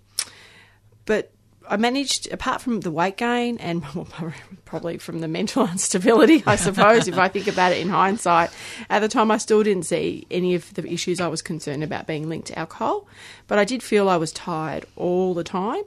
but 1.05 1.31
I 1.67 1.77
managed, 1.77 2.31
apart 2.33 2.61
from 2.61 2.81
the 2.81 2.91
weight 2.91 3.17
gain 3.17 3.57
and 3.59 3.83
probably 4.65 4.97
from 4.97 5.19
the 5.19 5.27
mental 5.27 5.67
instability, 5.71 6.43
I 6.45 6.55
suppose, 6.55 7.07
if 7.07 7.17
I 7.17 7.27
think 7.27 7.47
about 7.47 7.71
it 7.71 7.79
in 7.79 7.89
hindsight, 7.89 8.49
at 8.89 8.99
the 8.99 9.07
time 9.07 9.31
I 9.31 9.37
still 9.37 9.63
didn't 9.63 9.85
see 9.85 10.27
any 10.31 10.55
of 10.55 10.73
the 10.73 10.85
issues 10.91 11.21
I 11.21 11.27
was 11.27 11.41
concerned 11.41 11.83
about 11.83 12.07
being 12.07 12.27
linked 12.29 12.47
to 12.47 12.59
alcohol. 12.59 13.07
But 13.47 13.57
I 13.57 13.65
did 13.65 13.83
feel 13.83 14.09
I 14.09 14.17
was 14.17 14.31
tired 14.31 14.85
all 14.95 15.33
the 15.33 15.43
time. 15.43 15.83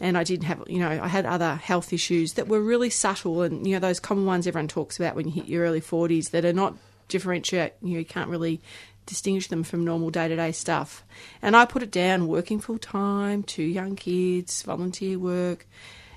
And 0.00 0.16
I 0.16 0.22
didn't 0.22 0.44
have, 0.44 0.62
you 0.68 0.78
know, 0.78 0.88
I 0.88 1.08
had 1.08 1.26
other 1.26 1.56
health 1.56 1.92
issues 1.92 2.34
that 2.34 2.46
were 2.46 2.60
really 2.60 2.88
subtle 2.88 3.42
and, 3.42 3.66
you 3.66 3.72
know, 3.72 3.80
those 3.80 3.98
common 3.98 4.26
ones 4.26 4.46
everyone 4.46 4.68
talks 4.68 4.96
about 4.96 5.16
when 5.16 5.26
you 5.26 5.32
hit 5.32 5.46
your 5.46 5.64
early 5.64 5.80
40s 5.80 6.30
that 6.30 6.44
are 6.44 6.52
not 6.52 6.76
differentiate, 7.08 7.72
you 7.82 7.94
know, 7.94 7.98
you 7.98 8.04
can't 8.04 8.30
really 8.30 8.60
distinguish 9.08 9.48
them 9.48 9.64
from 9.64 9.84
normal 9.84 10.10
day 10.10 10.28
to 10.28 10.36
day 10.36 10.52
stuff. 10.52 11.02
And 11.42 11.56
I 11.56 11.64
put 11.64 11.82
it 11.82 11.90
down 11.90 12.28
working 12.28 12.60
full 12.60 12.78
time, 12.78 13.42
two 13.42 13.64
young 13.64 13.96
kids, 13.96 14.62
volunteer 14.62 15.18
work, 15.18 15.66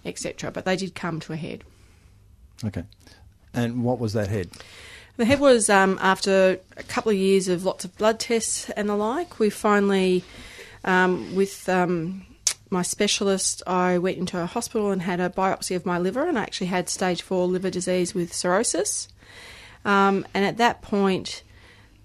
etc. 0.05 0.51
But 0.51 0.65
they 0.65 0.75
did 0.75 0.93
come 0.93 1.19
to 1.21 1.33
a 1.33 1.37
head. 1.37 1.63
Okay. 2.63 2.83
And 3.53 3.83
what 3.83 3.99
was 3.99 4.13
that 4.13 4.27
head? 4.27 4.49
The 5.17 5.25
head 5.25 5.39
was 5.39 5.69
um, 5.69 5.97
after 6.01 6.59
a 6.77 6.83
couple 6.83 7.11
of 7.11 7.17
years 7.17 7.47
of 7.47 7.65
lots 7.65 7.85
of 7.85 7.97
blood 7.97 8.19
tests 8.19 8.69
and 8.71 8.89
the 8.89 8.95
like, 8.95 9.39
we 9.39 9.49
finally, 9.49 10.23
um, 10.85 11.35
with 11.35 11.67
um, 11.67 12.25
my 12.69 12.81
specialist, 12.81 13.61
I 13.67 13.97
went 13.97 14.17
into 14.17 14.41
a 14.41 14.45
hospital 14.45 14.91
and 14.91 15.01
had 15.01 15.19
a 15.19 15.29
biopsy 15.29 15.75
of 15.75 15.85
my 15.85 15.99
liver, 15.99 16.27
and 16.27 16.39
I 16.39 16.43
actually 16.43 16.67
had 16.67 16.89
stage 16.89 17.21
four 17.21 17.45
liver 17.45 17.69
disease 17.69 18.15
with 18.15 18.33
cirrhosis. 18.33 19.09
Um, 19.83 20.25
and 20.33 20.45
at 20.45 20.57
that 20.57 20.81
point, 20.81 21.43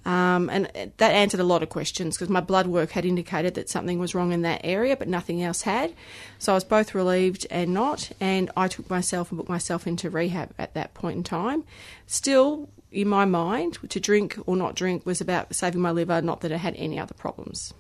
um, 0.06 0.48
and 0.50 0.70
that 0.98 1.12
answered 1.12 1.40
a 1.40 1.44
lot 1.44 1.64
of 1.64 1.68
questions 1.68 2.16
because 2.16 2.28
my 2.28 2.40
blood 2.40 2.68
work 2.68 2.92
had 2.92 3.04
indicated 3.04 3.54
that 3.54 3.68
something 3.68 3.98
was 3.98 4.14
wrong 4.14 4.30
in 4.30 4.42
that 4.42 4.60
area, 4.62 4.96
but 4.96 5.08
nothing 5.08 5.42
else 5.42 5.62
had. 5.62 5.92
So 6.38 6.52
I 6.52 6.54
was 6.54 6.62
both 6.62 6.94
relieved 6.94 7.44
and 7.50 7.74
not, 7.74 8.12
and 8.20 8.48
I 8.56 8.68
took 8.68 8.88
myself 8.88 9.32
and 9.32 9.36
booked 9.36 9.48
myself 9.48 9.84
into 9.84 10.08
rehab 10.08 10.54
at 10.60 10.74
that 10.74 10.94
point 10.94 11.16
in 11.16 11.24
time. 11.24 11.64
Still, 12.06 12.68
in 12.92 13.08
my 13.08 13.24
mind, 13.24 13.78
to 13.88 13.98
drink 13.98 14.38
or 14.46 14.56
not 14.56 14.76
drink 14.76 15.04
was 15.04 15.20
about 15.20 15.52
saving 15.52 15.80
my 15.80 15.90
liver, 15.90 16.22
not 16.22 16.40
that 16.42 16.52
it 16.52 16.58
had 16.58 16.76
any 16.76 17.00
other 17.00 17.14
problems. 17.14 17.74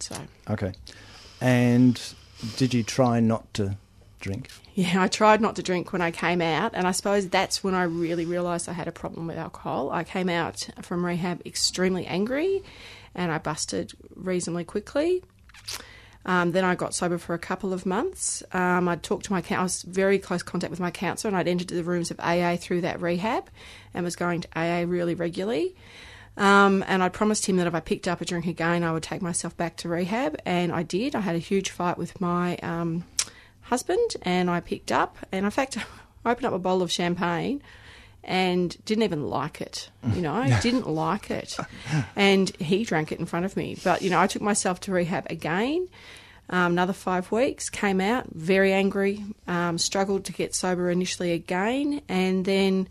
So. 0.00 0.16
Okay. 0.48 0.72
And 1.42 2.00
did 2.56 2.72
you 2.72 2.82
try 2.82 3.20
not 3.20 3.52
to 3.54 3.76
drink? 4.24 4.48
Yeah, 4.74 5.02
I 5.02 5.08
tried 5.08 5.40
not 5.40 5.54
to 5.56 5.62
drink 5.62 5.92
when 5.92 6.02
I 6.02 6.10
came 6.10 6.40
out, 6.40 6.72
and 6.74 6.86
I 6.86 6.90
suppose 6.90 7.28
that's 7.28 7.62
when 7.62 7.74
I 7.74 7.84
really 7.84 8.24
realised 8.24 8.68
I 8.68 8.72
had 8.72 8.88
a 8.88 8.92
problem 8.92 9.26
with 9.26 9.36
alcohol. 9.36 9.90
I 9.92 10.02
came 10.02 10.28
out 10.28 10.68
from 10.82 11.04
rehab 11.06 11.46
extremely 11.46 12.06
angry, 12.06 12.62
and 13.14 13.30
I 13.30 13.38
busted 13.38 13.92
reasonably 14.16 14.64
quickly. 14.64 15.22
Um, 16.26 16.52
then 16.52 16.64
I 16.64 16.74
got 16.74 16.94
sober 16.94 17.18
for 17.18 17.34
a 17.34 17.38
couple 17.38 17.74
of 17.74 17.84
months. 17.84 18.42
Um, 18.52 18.88
I'd 18.88 19.02
talked 19.02 19.26
to 19.26 19.32
my 19.32 19.44
I 19.50 19.62
was 19.62 19.82
very 19.82 20.18
close 20.18 20.42
contact 20.42 20.70
with 20.70 20.80
my 20.80 20.90
counsellor, 20.90 21.28
and 21.28 21.36
I'd 21.36 21.48
entered 21.48 21.68
the 21.68 21.84
rooms 21.84 22.10
of 22.10 22.18
AA 22.18 22.56
through 22.56 22.80
that 22.80 23.00
rehab, 23.00 23.50
and 23.92 24.04
was 24.04 24.16
going 24.16 24.40
to 24.40 24.48
AA 24.56 24.84
really 24.88 25.14
regularly. 25.14 25.76
Um, 26.36 26.84
and 26.88 27.02
I 27.02 27.10
promised 27.10 27.46
him 27.46 27.56
that 27.56 27.66
if 27.66 27.74
I 27.74 27.80
picked 27.80 28.08
up 28.08 28.20
a 28.20 28.24
drink 28.24 28.46
again, 28.46 28.82
I 28.82 28.92
would 28.92 29.04
take 29.04 29.22
myself 29.22 29.56
back 29.56 29.76
to 29.78 29.88
rehab, 29.88 30.36
and 30.44 30.72
I 30.72 30.82
did. 30.82 31.14
I 31.14 31.20
had 31.20 31.36
a 31.36 31.40
huge 31.50 31.70
fight 31.70 31.98
with 31.98 32.20
my 32.20 32.56
um, 32.56 33.04
husband, 33.64 34.16
and 34.22 34.50
I 34.50 34.60
picked 34.60 34.92
up, 34.92 35.16
and 35.32 35.44
in 35.44 35.50
fact, 35.50 35.76
I 36.24 36.30
opened 36.30 36.46
up 36.46 36.52
a 36.52 36.58
bottle 36.58 36.82
of 36.82 36.92
champagne, 36.92 37.62
and 38.22 38.76
didn't 38.84 39.04
even 39.04 39.28
like 39.28 39.60
it. 39.60 39.90
You 40.14 40.22
know, 40.22 40.58
didn't 40.62 40.88
like 40.88 41.30
it, 41.30 41.56
and 42.16 42.48
he 42.56 42.84
drank 42.84 43.12
it 43.12 43.18
in 43.18 43.26
front 43.26 43.44
of 43.44 43.56
me. 43.56 43.76
But 43.82 44.02
you 44.02 44.10
know, 44.10 44.20
I 44.20 44.26
took 44.26 44.42
myself 44.42 44.80
to 44.80 44.92
rehab 44.92 45.26
again. 45.30 45.88
Um, 46.50 46.72
another 46.72 46.92
five 46.92 47.32
weeks, 47.32 47.70
came 47.70 48.02
out 48.02 48.26
very 48.30 48.70
angry, 48.72 49.24
um, 49.46 49.78
struggled 49.78 50.26
to 50.26 50.32
get 50.32 50.54
sober 50.54 50.90
initially 50.90 51.32
again, 51.32 52.02
and 52.06 52.44
then 52.44 52.88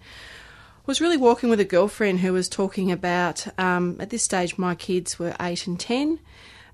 was 0.85 0.99
really 0.99 1.17
walking 1.17 1.49
with 1.49 1.59
a 1.59 1.65
girlfriend 1.65 2.19
who 2.19 2.33
was 2.33 2.49
talking 2.49 2.91
about 2.91 3.47
um, 3.59 3.97
at 3.99 4.09
this 4.09 4.23
stage 4.23 4.57
my 4.57 4.75
kids 4.75 5.17
were 5.17 5.35
eight 5.39 5.67
and 5.67 5.79
ten. 5.79 6.19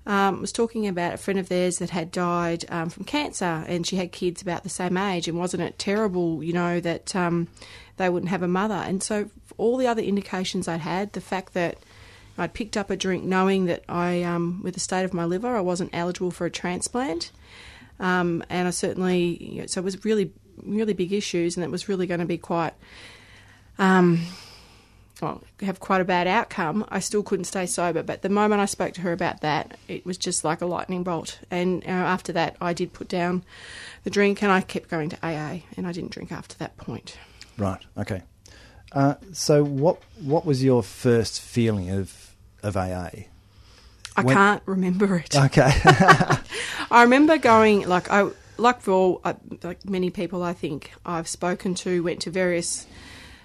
Um, 0.06 0.40
was 0.40 0.50
talking 0.50 0.88
about 0.88 1.12
a 1.14 1.18
friend 1.18 1.38
of 1.38 1.50
theirs 1.50 1.78
that 1.78 1.90
had 1.90 2.10
died 2.10 2.64
um, 2.70 2.88
from 2.88 3.04
cancer, 3.04 3.64
and 3.68 3.86
she 3.86 3.96
had 3.96 4.12
kids 4.12 4.40
about 4.40 4.62
the 4.62 4.70
same 4.70 4.96
age. 4.96 5.28
And 5.28 5.38
wasn't 5.38 5.62
it 5.62 5.78
terrible, 5.78 6.42
you 6.42 6.54
know, 6.54 6.80
that 6.80 7.14
um, 7.14 7.48
they 7.98 8.08
wouldn't 8.08 8.30
have 8.30 8.42
a 8.42 8.48
mother? 8.48 8.74
And 8.74 9.02
so 9.02 9.28
all 9.58 9.76
the 9.76 9.86
other 9.86 10.02
indications 10.02 10.66
I'd 10.68 10.80
had, 10.80 11.12
the 11.12 11.20
fact 11.20 11.52
that 11.52 11.76
I'd 12.38 12.54
picked 12.54 12.78
up 12.78 12.88
a 12.88 12.96
drink 12.96 13.24
knowing 13.24 13.66
that 13.66 13.84
I, 13.88 14.22
um, 14.22 14.62
with 14.64 14.72
the 14.74 14.80
state 14.80 15.04
of 15.04 15.12
my 15.12 15.26
liver, 15.26 15.54
I 15.54 15.60
wasn't 15.60 15.90
eligible 15.92 16.30
for 16.30 16.46
a 16.46 16.50
transplant. 16.50 17.30
Um, 18.00 18.42
and 18.48 18.66
I 18.66 18.70
certainly, 18.70 19.36
you 19.44 19.60
know, 19.60 19.66
so 19.66 19.82
it 19.82 19.84
was 19.84 20.02
really, 20.06 20.32
really 20.62 20.94
big 20.94 21.12
issues, 21.12 21.56
and 21.56 21.64
it 21.64 21.70
was 21.70 21.88
really 21.88 22.06
going 22.06 22.20
to 22.20 22.26
be 22.26 22.38
quite, 22.38 22.72
um, 23.78 24.24
well, 25.20 25.42
have 25.60 25.80
quite 25.80 26.00
a 26.00 26.04
bad 26.04 26.26
outcome. 26.26 26.84
I 26.88 27.00
still 27.00 27.22
couldn't 27.22 27.44
stay 27.44 27.66
sober, 27.66 28.02
but 28.02 28.22
the 28.22 28.28
moment 28.28 28.60
I 28.60 28.64
spoke 28.66 28.94
to 28.94 29.00
her 29.02 29.12
about 29.12 29.40
that, 29.40 29.76
it 29.88 30.04
was 30.06 30.16
just 30.18 30.44
like 30.44 30.60
a 30.60 30.66
lightning 30.66 31.02
bolt. 31.02 31.38
And 31.50 31.82
uh, 31.84 31.88
after 31.90 32.32
that, 32.32 32.56
I 32.60 32.72
did 32.72 32.92
put 32.92 33.08
down 33.08 33.42
the 34.04 34.10
drink, 34.10 34.42
and 34.42 34.50
I 34.50 34.60
kept 34.60 34.88
going 34.88 35.08
to 35.10 35.16
AA, 35.22 35.60
and 35.76 35.86
I 35.86 35.92
didn't 35.92 36.10
drink 36.12 36.32
after 36.32 36.56
that 36.58 36.76
point. 36.76 37.18
Right. 37.58 37.80
Okay. 37.98 38.22
Uh, 38.92 39.14
so, 39.32 39.62
what 39.64 40.02
what 40.20 40.44
was 40.44 40.64
your 40.64 40.82
first 40.82 41.40
feeling 41.40 41.90
of 41.90 42.34
of 42.62 42.76
AA? 42.76 43.10
I 44.16 44.22
When- 44.22 44.34
can't 44.36 44.62
remember 44.66 45.16
it. 45.16 45.36
Okay. 45.44 45.70
I 46.92 47.02
remember 47.02 47.38
going 47.38 47.86
like 47.88 48.10
I 48.10 48.28
like 48.56 48.80
for 48.80 48.90
all 48.90 49.20
uh, 49.24 49.34
like 49.62 49.88
many 49.88 50.10
people 50.10 50.42
I 50.42 50.52
think 50.52 50.92
I've 51.06 51.28
spoken 51.28 51.74
to 51.76 52.02
went 52.02 52.20
to 52.22 52.30
various 52.30 52.86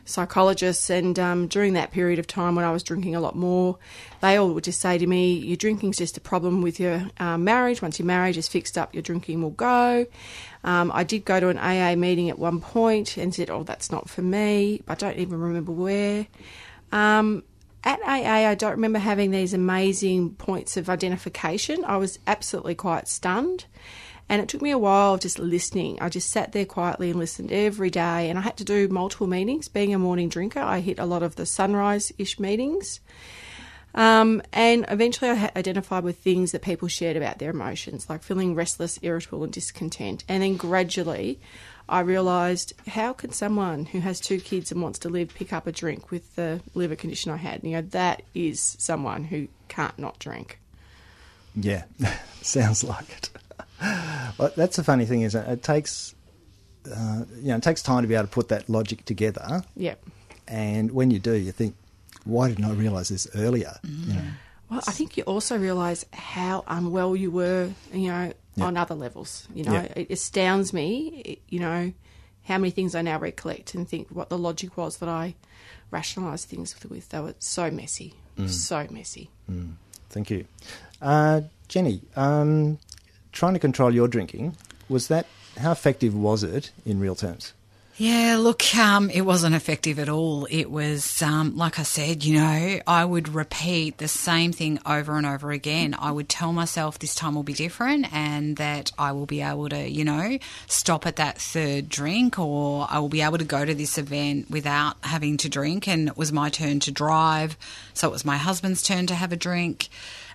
psychologists 0.06 0.90
and 0.90 1.18
um, 1.20 1.48
during 1.48 1.74
that 1.74 1.92
period 1.92 2.20
of 2.20 2.28
time 2.28 2.56
when 2.56 2.64
I 2.64 2.72
was 2.72 2.84
drinking 2.84 3.16
a 3.16 3.20
lot 3.20 3.36
more 3.36 3.78
they 4.22 4.38
all 4.38 4.54
would 4.54 4.64
just 4.64 4.80
say 4.80 4.98
to 4.98 5.08
me 5.08 5.34
your 5.34 5.58
drinking's 5.58 5.98
just 5.98 6.18
a 6.18 6.22
problem 6.22 6.62
with 6.62 6.80
your 6.80 7.10
um, 7.20 7.44
marriage 7.44 7.82
once 7.82 8.00
your 8.00 8.06
marriage 8.06 8.38
is 8.38 8.48
fixed 8.48 8.78
up 8.78 8.94
your 8.94 9.02
drinking 9.02 9.42
will 9.42 9.50
go 9.50 10.06
um, 10.64 10.92
I 10.94 11.04
did 11.04 11.26
go 11.26 11.40
to 11.40 11.50
an 11.50 11.58
AA 11.58 11.96
meeting 11.96 12.30
at 12.30 12.40
one 12.40 12.62
point 12.62 13.18
and 13.18 13.34
said 13.34 13.50
oh 13.50 13.64
that's 13.64 13.92
not 13.92 14.10
for 14.10 14.22
me 14.22 14.82
I 14.88 14.96
don't 14.96 15.18
even 15.18 15.40
remember 15.40 15.72
where 15.72 16.28
um, 16.92 17.44
at 17.86 18.00
AA, 18.02 18.50
I 18.50 18.56
don't 18.56 18.72
remember 18.72 19.00
having 19.00 19.30
these 19.30 19.54
amazing 19.54 20.32
points 20.36 20.76
of 20.76 20.90
identification. 20.90 21.86
I 21.86 21.98
was 21.98 22.18
absolutely 22.26 22.74
quite 22.74 23.08
stunned. 23.08 23.66
And 24.28 24.42
it 24.42 24.50
took 24.50 24.62
me 24.62 24.72
a 24.72 24.78
while 24.78 25.14
of 25.14 25.20
just 25.20 25.38
listening. 25.38 26.00
I 26.02 26.10
just 26.10 26.30
sat 26.30 26.52
there 26.52 26.66
quietly 26.66 27.12
and 27.12 27.20
listened 27.20 27.52
every 27.52 27.92
day. 27.92 28.30
And 28.30 28.40
I 28.40 28.42
had 28.42 28.58
to 28.58 28.64
do 28.64 28.88
multiple 28.88 29.28
meetings. 29.28 29.68
Being 29.68 29.94
a 29.94 30.00
morning 30.00 30.30
drinker, 30.30 30.60
I 30.60 30.80
hit 30.80 30.98
a 30.98 31.06
lot 31.06 31.22
of 31.22 31.36
the 31.36 31.46
sunrise 31.46 32.12
ish 32.18 32.40
meetings. 32.40 33.02
Um, 33.94 34.42
and 34.52 34.86
eventually, 34.90 35.32
I 35.32 35.52
identified 35.56 36.04
with 36.04 36.18
things 36.18 36.52
that 36.52 36.62
people 36.62 36.90
shared 36.90 37.16
about 37.16 37.40
their 37.40 37.52
emotions, 37.52 38.10
like 38.10 38.24
feeling 38.24 38.54
restless, 38.54 39.00
irritable, 39.02 39.44
and 39.44 39.54
discontent. 39.54 40.26
And 40.28 40.44
then 40.44 40.58
gradually, 40.58 41.40
I 41.88 42.02
realised 42.02 42.74
how 42.88 43.14
can 43.14 43.32
someone 43.32 43.86
who 43.86 44.00
has 44.00 44.20
two 44.20 44.40
kids 44.40 44.72
and 44.72 44.82
wants 44.82 45.00
to 45.00 45.10
live 45.10 45.34
pick 45.34 45.54
up 45.54 45.66
a 45.66 45.72
drink 45.72 46.12
with 46.12 46.36
the 46.36 46.62
liver 46.74 46.96
condition 46.98 47.32
I 47.32 47.38
had? 47.38 47.64
You 47.64 47.72
know, 47.72 47.82
that 47.82 48.24
is 48.34 48.76
someone 48.80 49.24
who 49.26 49.48
can't 49.70 49.98
not 49.98 50.20
drink. 50.20 50.60
yeah, 51.56 51.84
sounds 52.42 52.84
like 52.84 53.10
it. 53.10 53.30
Well, 53.82 54.52
that's 54.56 54.76
the 54.78 54.84
funny 54.84 55.06
thing 55.06 55.22
is 55.22 55.36
it 55.36 55.64
takes 55.64 56.14
uh, 56.94 57.24
you 57.38 57.48
know 57.50 57.56
it 57.58 57.64
takes 57.64 57.82
time 57.82 58.04
to 58.04 58.08
be 58.08 58.16
able 58.16 58.26
to 58.26 58.32
put 58.32 58.50
that 58.50 58.70
logic 58.70 59.06
together, 59.06 59.64
Yep. 59.76 60.04
and 60.48 60.92
when 60.92 61.10
you 61.12 61.20
do, 61.20 61.34
you 61.34 61.52
think, 61.52 61.76
why 62.26 62.48
didn't 62.50 62.66
I 62.66 62.72
realise 62.74 63.10
this 63.10 63.28
earlier? 63.36 63.74
You 63.84 64.14
know. 64.14 64.22
Well, 64.70 64.82
I 64.88 64.92
think 64.92 65.16
you 65.18 65.24
also 65.24 65.58
realise 65.58 66.06
how 66.14 66.64
unwell 66.68 67.16
you 67.16 67.30
were, 67.32 67.70
you 67.94 68.08
know, 68.10 68.34
Yeah. 68.56 68.66
on 68.66 68.78
other 68.78 68.96
levels. 68.96 69.48
You 69.54 69.64
know, 69.66 69.74
Yeah. 69.74 69.94
it 69.96 70.10
astounds 70.12 70.74
me, 70.74 71.40
you 71.50 71.60
know, 71.60 71.92
how 72.44 72.58
many 72.58 72.72
things 72.72 72.96
I 72.96 73.02
now 73.04 73.20
recollect 73.20 73.74
and 73.76 73.88
think 73.88 74.08
what 74.10 74.30
the 74.30 74.38
logic 74.38 74.76
was 74.78 74.98
that 74.98 75.10
I 75.10 75.36
rationalised 75.92 76.48
things 76.50 76.76
with. 76.90 77.10
They 77.10 77.20
were 77.20 77.36
so 77.40 77.70
messy, 77.72 78.14
so 78.48 78.88
messy. 78.90 79.30
Thank 80.10 80.30
you, 80.30 80.46
uh, 81.02 81.42
Jenny. 81.68 82.02
Um, 82.16 82.78
trying 83.36 83.54
to 83.54 83.60
control 83.60 83.94
your 83.94 84.08
drinking 84.08 84.56
was 84.90 85.08
that 85.10 85.28
how 85.58 85.72
effective 85.72 86.16
was 86.16 86.44
it 86.44 86.72
in 86.86 87.00
real 87.00 87.16
terms? 87.16 87.54
Yeah, 87.98 88.36
look, 88.38 88.76
um, 88.76 89.10
it 89.10 89.22
wasn't 89.22 89.56
effective 89.56 90.00
at 90.00 90.10
all. 90.10 90.46
It 90.52 90.70
was, 90.70 91.22
um, 91.22 91.56
like 91.56 91.80
I 91.80 91.84
said, 91.84 92.26
you 92.26 92.38
know, 92.38 92.82
I 92.86 93.06
would 93.06 93.30
repeat 93.30 94.00
the 94.00 94.10
same 94.10 94.52
thing 94.52 94.80
over 94.86 95.16
and 95.18 95.26
over 95.26 95.52
again. 95.52 95.96
I 95.98 96.12
would 96.12 96.28
tell 96.28 96.52
myself 96.52 97.00
this 97.00 97.16
time 97.16 97.36
will 97.36 97.44
be 97.44 97.54
different 97.54 98.12
and 98.12 98.58
that 98.58 98.92
I 98.98 99.14
will 99.14 99.26
be 99.26 99.42
able 99.42 99.70
to, 99.70 99.90
you 99.90 100.04
know, 100.04 100.40
stop 100.68 101.06
at 101.06 101.16
that 101.16 101.40
third 101.40 101.88
drink 101.88 102.38
or 102.38 102.86
I 102.90 103.00
will 103.00 103.08
be 103.08 103.22
able 103.22 103.38
to 103.38 103.46
go 103.46 103.64
to 103.64 103.74
this 103.74 103.98
event 103.98 104.52
without 104.52 104.98
having 105.02 105.38
to 105.38 105.48
drink. 105.48 105.88
And 105.88 106.10
it 106.10 106.18
was 106.18 106.34
my 106.34 106.50
turn 106.50 106.82
to 106.82 106.92
drive. 106.92 107.56
So 107.94 108.10
it 108.10 108.12
was 108.12 108.26
my 108.26 108.36
husband's 108.36 108.82
turn 108.82 109.08
to 109.08 109.16
have 109.16 109.32
a 109.32 109.38
drink 109.38 109.88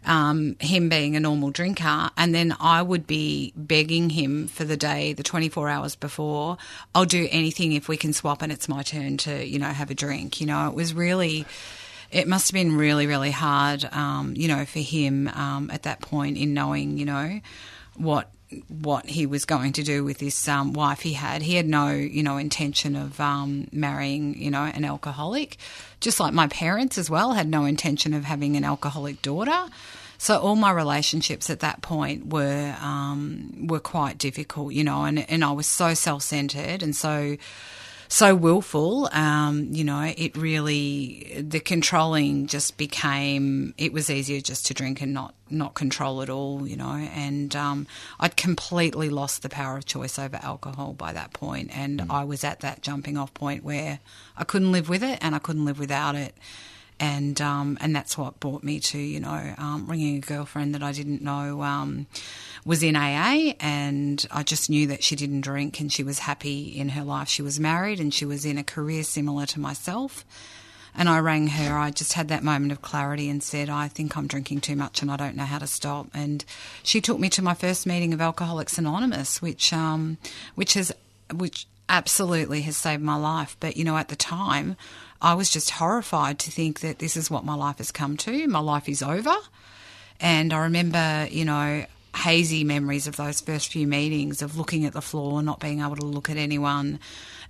um, 0.06 0.56
him 0.60 0.88
being 0.88 1.16
a 1.16 1.20
normal 1.20 1.50
drinker, 1.50 2.10
and 2.16 2.34
then 2.34 2.56
I 2.58 2.82
would 2.82 3.06
be 3.06 3.52
begging 3.56 4.10
him 4.10 4.48
for 4.48 4.64
the 4.64 4.76
day, 4.76 5.12
the 5.12 5.22
24 5.22 5.68
hours 5.68 5.96
before, 5.96 6.56
I'll 6.94 7.04
do 7.04 7.28
anything 7.30 7.72
if 7.72 7.88
we 7.88 7.96
can 7.96 8.12
swap 8.12 8.42
and 8.42 8.50
it's 8.50 8.68
my 8.68 8.82
turn 8.82 9.18
to, 9.18 9.46
you 9.46 9.58
know, 9.58 9.66
have 9.66 9.90
a 9.90 9.94
drink. 9.94 10.40
You 10.40 10.46
know, 10.46 10.68
it 10.68 10.74
was 10.74 10.94
really, 10.94 11.44
it 12.10 12.26
must 12.26 12.48
have 12.48 12.54
been 12.54 12.76
really, 12.76 13.06
really 13.06 13.30
hard, 13.30 13.84
um, 13.92 14.34
you 14.36 14.48
know, 14.48 14.64
for 14.64 14.80
him 14.80 15.28
um, 15.28 15.70
at 15.70 15.82
that 15.82 16.00
point 16.00 16.38
in 16.38 16.54
knowing, 16.54 16.96
you 16.96 17.04
know, 17.04 17.40
what 17.96 18.30
what 18.68 19.06
he 19.06 19.26
was 19.26 19.44
going 19.44 19.72
to 19.74 19.82
do 19.82 20.04
with 20.04 20.18
this 20.18 20.48
um, 20.48 20.72
wife 20.72 21.00
he 21.00 21.12
had. 21.12 21.42
He 21.42 21.54
had 21.54 21.66
no, 21.66 21.90
you 21.90 22.22
know, 22.22 22.36
intention 22.36 22.96
of 22.96 23.20
um, 23.20 23.68
marrying, 23.72 24.40
you 24.40 24.50
know, 24.50 24.64
an 24.64 24.84
alcoholic. 24.84 25.56
Just 26.00 26.18
like 26.18 26.32
my 26.32 26.48
parents 26.48 26.98
as 26.98 27.08
well 27.08 27.32
had 27.32 27.48
no 27.48 27.64
intention 27.64 28.14
of 28.14 28.24
having 28.24 28.56
an 28.56 28.64
alcoholic 28.64 29.22
daughter. 29.22 29.66
So 30.18 30.38
all 30.38 30.56
my 30.56 30.70
relationships 30.70 31.48
at 31.48 31.60
that 31.60 31.80
point 31.80 32.26
were 32.26 32.76
um, 32.80 33.66
were 33.68 33.80
quite 33.80 34.18
difficult, 34.18 34.74
you 34.74 34.84
know, 34.84 35.04
and 35.04 35.30
and 35.30 35.44
I 35.44 35.52
was 35.52 35.66
so 35.66 35.94
self 35.94 36.22
centered 36.22 36.82
and 36.82 36.94
so 36.94 37.36
so 38.10 38.34
willful. 38.34 39.08
Um, 39.12 39.68
you 39.70 39.84
know, 39.84 40.12
it 40.16 40.36
really 40.36 41.40
the 41.40 41.60
controlling 41.60 42.48
just 42.48 42.76
became. 42.76 43.72
It 43.78 43.92
was 43.92 44.10
easier 44.10 44.40
just 44.40 44.66
to 44.66 44.74
drink 44.74 45.00
and 45.00 45.14
not 45.14 45.34
not 45.48 45.74
control 45.74 46.20
at 46.20 46.28
all. 46.28 46.66
You 46.66 46.76
know, 46.76 46.90
and 46.90 47.54
um, 47.56 47.86
I'd 48.18 48.36
completely 48.36 49.08
lost 49.08 49.42
the 49.42 49.48
power 49.48 49.78
of 49.78 49.86
choice 49.86 50.18
over 50.18 50.38
alcohol 50.42 50.92
by 50.92 51.12
that 51.12 51.32
point, 51.32 51.70
and 51.72 52.06
I 52.10 52.24
was 52.24 52.44
at 52.44 52.60
that 52.60 52.82
jumping 52.82 53.16
off 53.16 53.32
point 53.32 53.64
where 53.64 54.00
I 54.36 54.44
couldn't 54.44 54.72
live 54.72 54.88
with 54.88 55.02
it 55.02 55.18
and 55.22 55.34
I 55.34 55.38
couldn't 55.38 55.64
live 55.64 55.78
without 55.78 56.16
it. 56.16 56.34
And 57.00 57.40
um, 57.40 57.78
and 57.80 57.96
that's 57.96 58.18
what 58.18 58.38
brought 58.40 58.62
me 58.62 58.78
to 58.78 58.98
you 58.98 59.20
know 59.20 59.54
um, 59.56 59.86
ringing 59.88 60.18
a 60.18 60.20
girlfriend 60.20 60.74
that 60.74 60.82
I 60.82 60.92
didn't 60.92 61.22
know 61.22 61.62
um, 61.62 62.06
was 62.64 62.82
in 62.82 62.94
AA, 62.94 63.54
and 63.58 64.24
I 64.30 64.42
just 64.42 64.68
knew 64.68 64.86
that 64.88 65.02
she 65.02 65.16
didn't 65.16 65.40
drink 65.40 65.80
and 65.80 65.90
she 65.90 66.02
was 66.02 66.20
happy 66.20 66.64
in 66.64 66.90
her 66.90 67.02
life. 67.02 67.28
She 67.28 67.42
was 67.42 67.58
married 67.58 68.00
and 68.00 68.12
she 68.12 68.26
was 68.26 68.44
in 68.44 68.58
a 68.58 68.64
career 68.64 69.02
similar 69.02 69.46
to 69.46 69.60
myself. 69.60 70.24
And 70.94 71.08
I 71.08 71.20
rang 71.20 71.46
her. 71.46 71.78
I 71.78 71.90
just 71.90 72.14
had 72.14 72.28
that 72.28 72.42
moment 72.42 72.72
of 72.72 72.82
clarity 72.82 73.30
and 73.30 73.42
said, 73.42 73.70
I 73.70 73.86
think 73.86 74.16
I'm 74.16 74.26
drinking 74.26 74.60
too 74.60 74.74
much 74.74 75.02
and 75.02 75.10
I 75.10 75.16
don't 75.16 75.36
know 75.36 75.44
how 75.44 75.58
to 75.58 75.66
stop. 75.66 76.08
And 76.12 76.44
she 76.82 77.00
took 77.00 77.20
me 77.20 77.28
to 77.30 77.42
my 77.42 77.54
first 77.54 77.86
meeting 77.86 78.12
of 78.12 78.20
Alcoholics 78.20 78.76
Anonymous, 78.76 79.40
which 79.40 79.72
um, 79.72 80.18
which 80.56 80.74
has 80.74 80.92
which 81.32 81.66
absolutely 81.88 82.62
has 82.62 82.76
saved 82.76 83.02
my 83.02 83.16
life. 83.16 83.56
But 83.60 83.76
you 83.76 83.84
know, 83.84 83.96
at 83.96 84.08
the 84.08 84.16
time, 84.16 84.76
I 85.22 85.34
was 85.34 85.50
just 85.50 85.70
horrified 85.70 86.38
to 86.40 86.50
think 86.50 86.80
that 86.80 86.98
this 86.98 87.16
is 87.16 87.30
what 87.30 87.44
my 87.44 87.54
life 87.54 87.78
has 87.78 87.92
come 87.92 88.16
to. 88.18 88.46
My 88.48 88.60
life 88.60 88.88
is 88.88 89.02
over. 89.02 89.34
And 90.18 90.52
I 90.52 90.58
remember, 90.60 91.28
you 91.30 91.44
know, 91.44 91.84
hazy 92.16 92.64
memories 92.64 93.06
of 93.06 93.16
those 93.16 93.40
first 93.40 93.72
few 93.72 93.86
meetings 93.86 94.42
of 94.42 94.56
looking 94.56 94.84
at 94.84 94.92
the 94.92 95.00
floor, 95.00 95.42
not 95.42 95.60
being 95.60 95.80
able 95.80 95.96
to 95.96 96.04
look 96.04 96.28
at 96.28 96.36
anyone, 96.36 96.98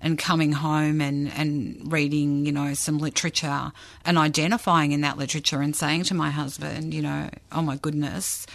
and 0.01 0.19
coming 0.19 0.53
home 0.53 1.01
and, 1.01 1.31
and 1.33 1.93
reading, 1.93 2.47
you 2.47 2.53
know, 2.53 2.75
some 2.75 2.99
literature 2.99 3.73
and 4.05 4.19
identifying 4.19 4.93
in 4.93 5.01
that 5.03 5.19
literature 5.19 5.61
and 5.61 5.75
saying 5.77 6.05
to 6.05 6.15
my 6.15 6.31
husband, 6.31 6.95
you 6.95 7.03
know, 7.03 7.29
oh 7.53 7.63
my 7.63 7.77
goodness, 7.77 8.47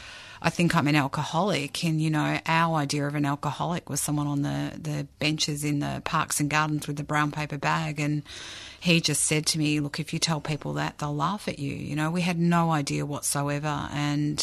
I 0.45 0.51
think 0.51 0.75
I'm 0.75 0.88
an 0.88 0.95
alcoholic. 0.95 1.84
And, 1.84 1.99
you 1.99 2.12
know, 2.12 2.39
our 2.45 2.77
idea 2.77 3.08
of 3.08 3.15
an 3.15 3.25
alcoholic 3.25 3.89
was 3.89 3.99
someone 3.99 4.27
on 4.27 4.43
the, 4.43 4.73
the 4.79 5.08
benches 5.17 5.63
in 5.63 5.79
the 5.79 6.03
parks 6.05 6.39
and 6.39 6.51
gardens 6.51 6.86
with 6.86 6.97
the 6.97 7.03
brown 7.03 7.31
paper 7.31 7.58
bag. 7.58 7.99
And 7.99 8.21
he 8.79 9.01
just 9.01 9.23
said 9.23 9.47
to 9.47 9.58
me, 9.58 9.79
Look, 9.79 9.99
if 9.99 10.13
you 10.13 10.19
tell 10.19 10.39
people 10.39 10.73
that, 10.73 10.99
they'll 10.99 11.15
laugh 11.15 11.47
at 11.47 11.58
you. 11.58 11.73
You 11.73 11.95
know, 11.95 12.12
we 12.12 12.21
had 12.21 12.38
no 12.38 12.69
idea 12.69 13.08
whatsoever. 13.08 13.89
And 13.91 14.39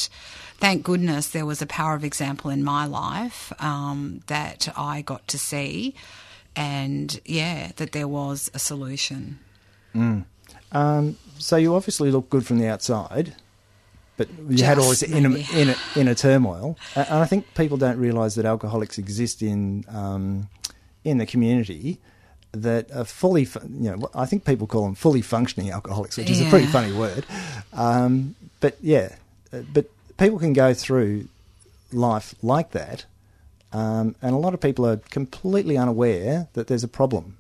thank 0.59 0.83
goodness 0.83 1.29
there 1.29 1.47
was 1.47 1.63
a 1.63 1.67
power 1.67 1.95
of 1.95 2.03
example 2.03 2.51
in 2.51 2.65
my 2.65 2.85
life 2.85 3.53
um, 3.63 4.23
that 4.27 4.69
I 4.77 5.03
got 5.03 5.29
to 5.29 5.39
see. 5.39 5.95
And 6.57 7.21
yeah, 7.25 7.71
that 7.77 7.93
there 7.93 8.09
was 8.09 8.51
a 8.55 8.59
solution. 8.59 9.39
Um, 10.73 11.17
so 11.39 11.57
you 11.57 11.77
obviously 11.77 12.11
look 12.11 12.29
good 12.29 12.45
from 12.45 12.59
the 12.59 12.67
outside, 12.67 13.37
but 14.17 14.29
you 14.49 14.65
had 14.65 14.79
all 14.79 14.91
this 14.91 15.01
Just 15.01 15.13
inner, 15.13 15.37
inner, 15.55 15.75
inner 15.97 16.15
turmoil. 16.15 16.77
And 16.95 17.15
I 17.15 17.27
think 17.27 17.55
people 17.55 17.77
don't 17.77 17.99
realise 17.99 18.35
that 18.35 18.45
alcoholics 18.45 18.99
exist 18.99 19.43
in 19.43 19.85
um, 19.89 20.49
in 21.05 21.19
the 21.19 21.27
community 21.27 21.99
that 22.53 22.91
are 22.93 23.05
fully, 23.05 23.43
you 23.43 23.91
know, 23.91 24.11
I 24.15 24.27
think 24.27 24.45
people 24.45 24.67
call 24.67 24.85
them 24.85 24.95
fully 24.95 25.23
functioning 25.23 25.71
alcoholics, 25.71 26.19
which 26.19 26.31
is 26.31 26.41
a 26.41 26.49
pretty 26.51 26.67
funny 26.67 26.93
word. 26.93 27.25
Um, 27.73 28.35
but 28.61 28.77
yeah, 28.83 29.17
uh, 29.53 29.63
but 29.73 29.87
people 30.19 30.39
can 30.39 30.53
go 30.53 30.75
through 30.75 31.29
life 31.93 32.35
like 32.43 32.73
that, 32.73 33.07
um, 33.73 34.15
and 34.21 34.35
a 34.35 34.39
lot 34.39 34.53
of 34.53 34.61
people 34.61 34.87
are 34.87 34.99
completely 34.99 35.79
unaware 35.79 36.49
that 36.53 36.67
there's 36.67 36.85
a 36.85 36.89
problem. 36.89 37.39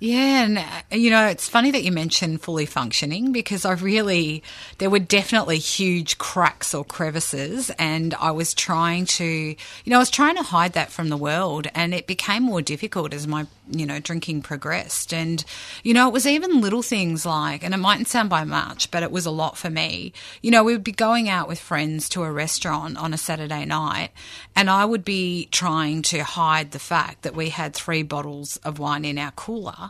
Yeah, 0.00 0.44
and 0.44 0.58
uh, 0.58 0.62
you 0.92 1.10
know, 1.10 1.26
it's 1.26 1.48
funny 1.48 1.72
that 1.72 1.82
you 1.82 1.90
mentioned 1.90 2.40
fully 2.40 2.66
functioning 2.66 3.32
because 3.32 3.64
I 3.64 3.72
really, 3.72 4.44
there 4.78 4.90
were 4.90 5.00
definitely 5.00 5.58
huge 5.58 6.18
cracks 6.18 6.72
or 6.72 6.84
crevices, 6.84 7.70
and 7.80 8.14
I 8.14 8.30
was 8.30 8.54
trying 8.54 9.06
to, 9.06 9.24
you 9.24 9.56
know, 9.86 9.96
I 9.96 9.98
was 9.98 10.10
trying 10.10 10.36
to 10.36 10.44
hide 10.44 10.74
that 10.74 10.92
from 10.92 11.08
the 11.08 11.16
world, 11.16 11.66
and 11.74 11.92
it 11.92 12.06
became 12.06 12.44
more 12.44 12.62
difficult 12.62 13.12
as 13.12 13.26
my, 13.26 13.48
you 13.68 13.86
know, 13.86 13.98
drinking 13.98 14.42
progressed. 14.42 15.12
And, 15.12 15.44
you 15.82 15.94
know, 15.94 16.06
it 16.06 16.12
was 16.12 16.28
even 16.28 16.60
little 16.60 16.82
things 16.82 17.26
like, 17.26 17.64
and 17.64 17.74
it 17.74 17.78
mightn't 17.78 18.06
sound 18.06 18.30
by 18.30 18.44
much, 18.44 18.92
but 18.92 19.02
it 19.02 19.10
was 19.10 19.26
a 19.26 19.32
lot 19.32 19.58
for 19.58 19.68
me. 19.68 20.12
You 20.42 20.52
know, 20.52 20.62
we 20.62 20.74
would 20.74 20.84
be 20.84 20.92
going 20.92 21.28
out 21.28 21.48
with 21.48 21.58
friends 21.58 22.08
to 22.10 22.22
a 22.22 22.30
restaurant 22.30 22.98
on 22.98 23.12
a 23.12 23.18
Saturday 23.18 23.64
night, 23.64 24.10
and 24.54 24.70
I 24.70 24.84
would 24.84 25.04
be 25.04 25.48
trying 25.50 26.02
to 26.02 26.22
hide 26.22 26.70
the 26.70 26.78
fact 26.78 27.22
that 27.22 27.34
we 27.34 27.48
had 27.48 27.74
three 27.74 28.04
bottles 28.04 28.58
of 28.58 28.78
wine 28.78 29.04
in 29.04 29.18
our 29.18 29.32
cooler 29.32 29.87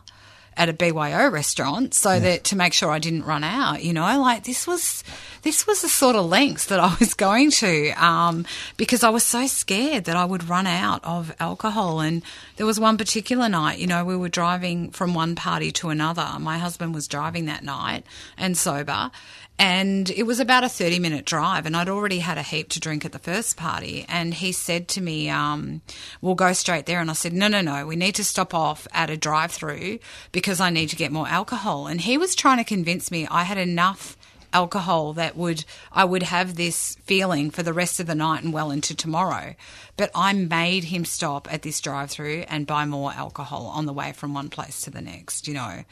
at 0.58 0.68
a 0.68 0.72
BYO 0.72 1.30
restaurant 1.30 1.94
so 1.94 2.18
that 2.18 2.42
to 2.44 2.56
make 2.56 2.72
sure 2.72 2.90
I 2.90 2.98
didn't 2.98 3.22
run 3.22 3.44
out, 3.44 3.84
you 3.84 3.92
know, 3.92 4.20
like 4.20 4.42
this 4.42 4.66
was 4.66 5.04
this 5.42 5.68
was 5.68 5.82
the 5.82 5.88
sort 5.88 6.16
of 6.16 6.26
lengths 6.26 6.66
that 6.66 6.80
I 6.80 6.96
was 6.98 7.14
going 7.26 7.52
to 7.52 7.90
um, 7.92 8.44
because 8.76 9.04
I 9.04 9.10
was 9.10 9.22
so 9.22 9.46
scared 9.46 10.04
that 10.04 10.16
I 10.16 10.24
would 10.24 10.48
run 10.48 10.66
out 10.66 11.04
of 11.04 11.34
alcohol. 11.38 12.00
And 12.00 12.22
there 12.56 12.66
was 12.66 12.80
one 12.80 12.98
particular 12.98 13.48
night, 13.48 13.78
you 13.78 13.86
know, 13.86 14.04
we 14.04 14.16
were 14.16 14.28
driving 14.28 14.90
from 14.90 15.14
one 15.14 15.36
party 15.36 15.70
to 15.72 15.90
another. 15.90 16.28
My 16.40 16.58
husband 16.58 16.92
was 16.92 17.06
driving 17.06 17.46
that 17.46 17.62
night 17.62 18.04
and 18.36 18.56
sober. 18.56 19.12
And 19.58 20.08
it 20.10 20.22
was 20.22 20.38
about 20.38 20.62
a 20.62 20.68
30 20.68 21.00
minute 21.00 21.24
drive, 21.24 21.66
and 21.66 21.76
I'd 21.76 21.88
already 21.88 22.20
had 22.20 22.38
a 22.38 22.42
heap 22.42 22.68
to 22.70 22.80
drink 22.80 23.04
at 23.04 23.12
the 23.12 23.18
first 23.18 23.56
party. 23.56 24.06
And 24.08 24.34
he 24.34 24.52
said 24.52 24.86
to 24.88 25.00
me, 25.00 25.28
um, 25.28 25.82
We'll 26.20 26.36
go 26.36 26.52
straight 26.52 26.86
there. 26.86 27.00
And 27.00 27.10
I 27.10 27.14
said, 27.14 27.32
No, 27.32 27.48
no, 27.48 27.60
no, 27.60 27.86
we 27.86 27.96
need 27.96 28.14
to 28.16 28.24
stop 28.24 28.54
off 28.54 28.86
at 28.92 29.10
a 29.10 29.16
drive 29.16 29.50
through 29.50 29.98
because 30.30 30.60
I 30.60 30.70
need 30.70 30.90
to 30.90 30.96
get 30.96 31.10
more 31.10 31.26
alcohol. 31.26 31.88
And 31.88 32.00
he 32.00 32.16
was 32.16 32.34
trying 32.36 32.58
to 32.58 32.64
convince 32.64 33.10
me 33.10 33.26
I 33.26 33.42
had 33.42 33.58
enough 33.58 34.16
alcohol 34.52 35.12
that 35.14 35.36
would 35.36 35.64
I 35.92 36.04
would 36.04 36.22
have 36.22 36.54
this 36.54 36.96
feeling 37.04 37.50
for 37.50 37.62
the 37.62 37.72
rest 37.72 38.00
of 38.00 38.06
the 38.06 38.14
night 38.14 38.42
and 38.42 38.52
well 38.52 38.70
into 38.70 38.94
tomorrow. 38.94 39.54
But 39.96 40.10
I 40.14 40.32
made 40.32 40.84
him 40.84 41.04
stop 41.04 41.52
at 41.52 41.62
this 41.62 41.80
drive 41.80 42.10
through 42.10 42.44
and 42.48 42.66
buy 42.66 42.84
more 42.84 43.12
alcohol 43.12 43.66
on 43.66 43.86
the 43.86 43.92
way 43.92 44.12
from 44.12 44.34
one 44.34 44.48
place 44.48 44.82
to 44.82 44.90
the 44.90 45.00
next, 45.02 45.48
you 45.48 45.54
know. 45.54 45.84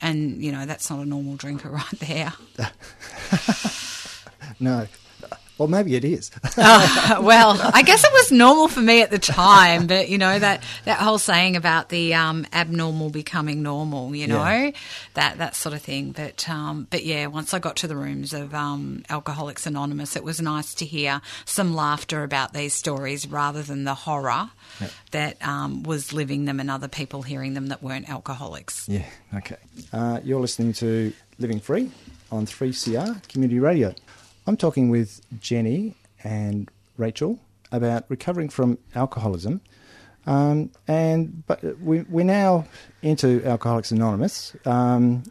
And, 0.00 0.42
you 0.42 0.52
know, 0.52 0.64
that's 0.66 0.88
not 0.90 1.00
a 1.00 1.04
normal 1.06 1.36
drinker 1.36 1.70
right 1.80 1.98
there. 2.00 2.32
No. 4.60 4.88
Well, 5.58 5.68
maybe 5.68 5.96
it 5.96 6.04
is. 6.04 6.30
well, 6.56 7.58
I 7.74 7.82
guess 7.84 8.04
it 8.04 8.12
was 8.12 8.32
normal 8.32 8.68
for 8.68 8.80
me 8.80 9.02
at 9.02 9.10
the 9.10 9.18
time, 9.18 9.86
but 9.86 10.08
you 10.08 10.16
know 10.18 10.38
that 10.38 10.62
that 10.84 10.98
whole 11.00 11.18
saying 11.18 11.56
about 11.56 11.88
the 11.88 12.14
um, 12.14 12.46
abnormal 12.52 13.10
becoming 13.10 13.62
normal, 13.62 14.14
you 14.14 14.26
know, 14.28 14.36
Yeah. 14.44 14.70
that 15.14 15.38
that 15.38 15.56
sort 15.56 15.74
of 15.74 15.82
thing. 15.82 16.12
But 16.12 16.48
um, 16.48 16.86
but 16.90 17.04
yeah, 17.04 17.26
once 17.26 17.52
I 17.54 17.58
got 17.58 17.76
to 17.76 17.88
the 17.88 17.96
rooms 17.96 18.32
of 18.32 18.54
um, 18.54 19.02
Alcoholics 19.10 19.66
Anonymous, 19.66 20.16
it 20.16 20.24
was 20.24 20.40
nice 20.40 20.74
to 20.74 20.84
hear 20.86 21.20
some 21.44 21.74
laughter 21.74 22.22
about 22.22 22.52
these 22.52 22.72
stories 22.74 23.26
rather 23.26 23.62
than 23.62 23.84
the 23.84 23.94
horror 23.94 24.50
that 25.10 25.44
um, 25.46 25.82
was 25.82 26.12
living 26.12 26.44
them 26.44 26.60
and 26.60 26.70
other 26.70 26.88
people 26.88 27.22
hearing 27.22 27.54
them 27.54 27.66
that 27.68 27.82
weren't 27.82 28.08
alcoholics. 28.08 28.88
Yeah, 28.88 29.06
okay. 29.34 29.56
Uh, 29.92 30.20
you're 30.22 30.40
listening 30.40 30.72
to 30.74 31.12
Living 31.38 31.58
Free 31.58 31.90
on 32.30 32.46
3CR 32.46 33.26
Community 33.28 33.58
Radio. 33.58 33.94
I'm 34.48 34.56
talking 34.56 34.88
with 34.88 35.20
Jenny 35.40 35.94
and 36.24 36.70
Rachel 36.96 37.38
about 37.70 38.06
recovering 38.08 38.48
from 38.48 38.78
alcoholism. 38.94 39.60
Um, 40.26 40.70
and 40.88 41.46
but 41.46 41.78
we, 41.82 42.00
we're 42.02 42.24
now 42.24 42.66
into 43.02 43.44
Alcoholics 43.44 43.90
Anonymous. 43.90 44.56
Um, 44.64 45.24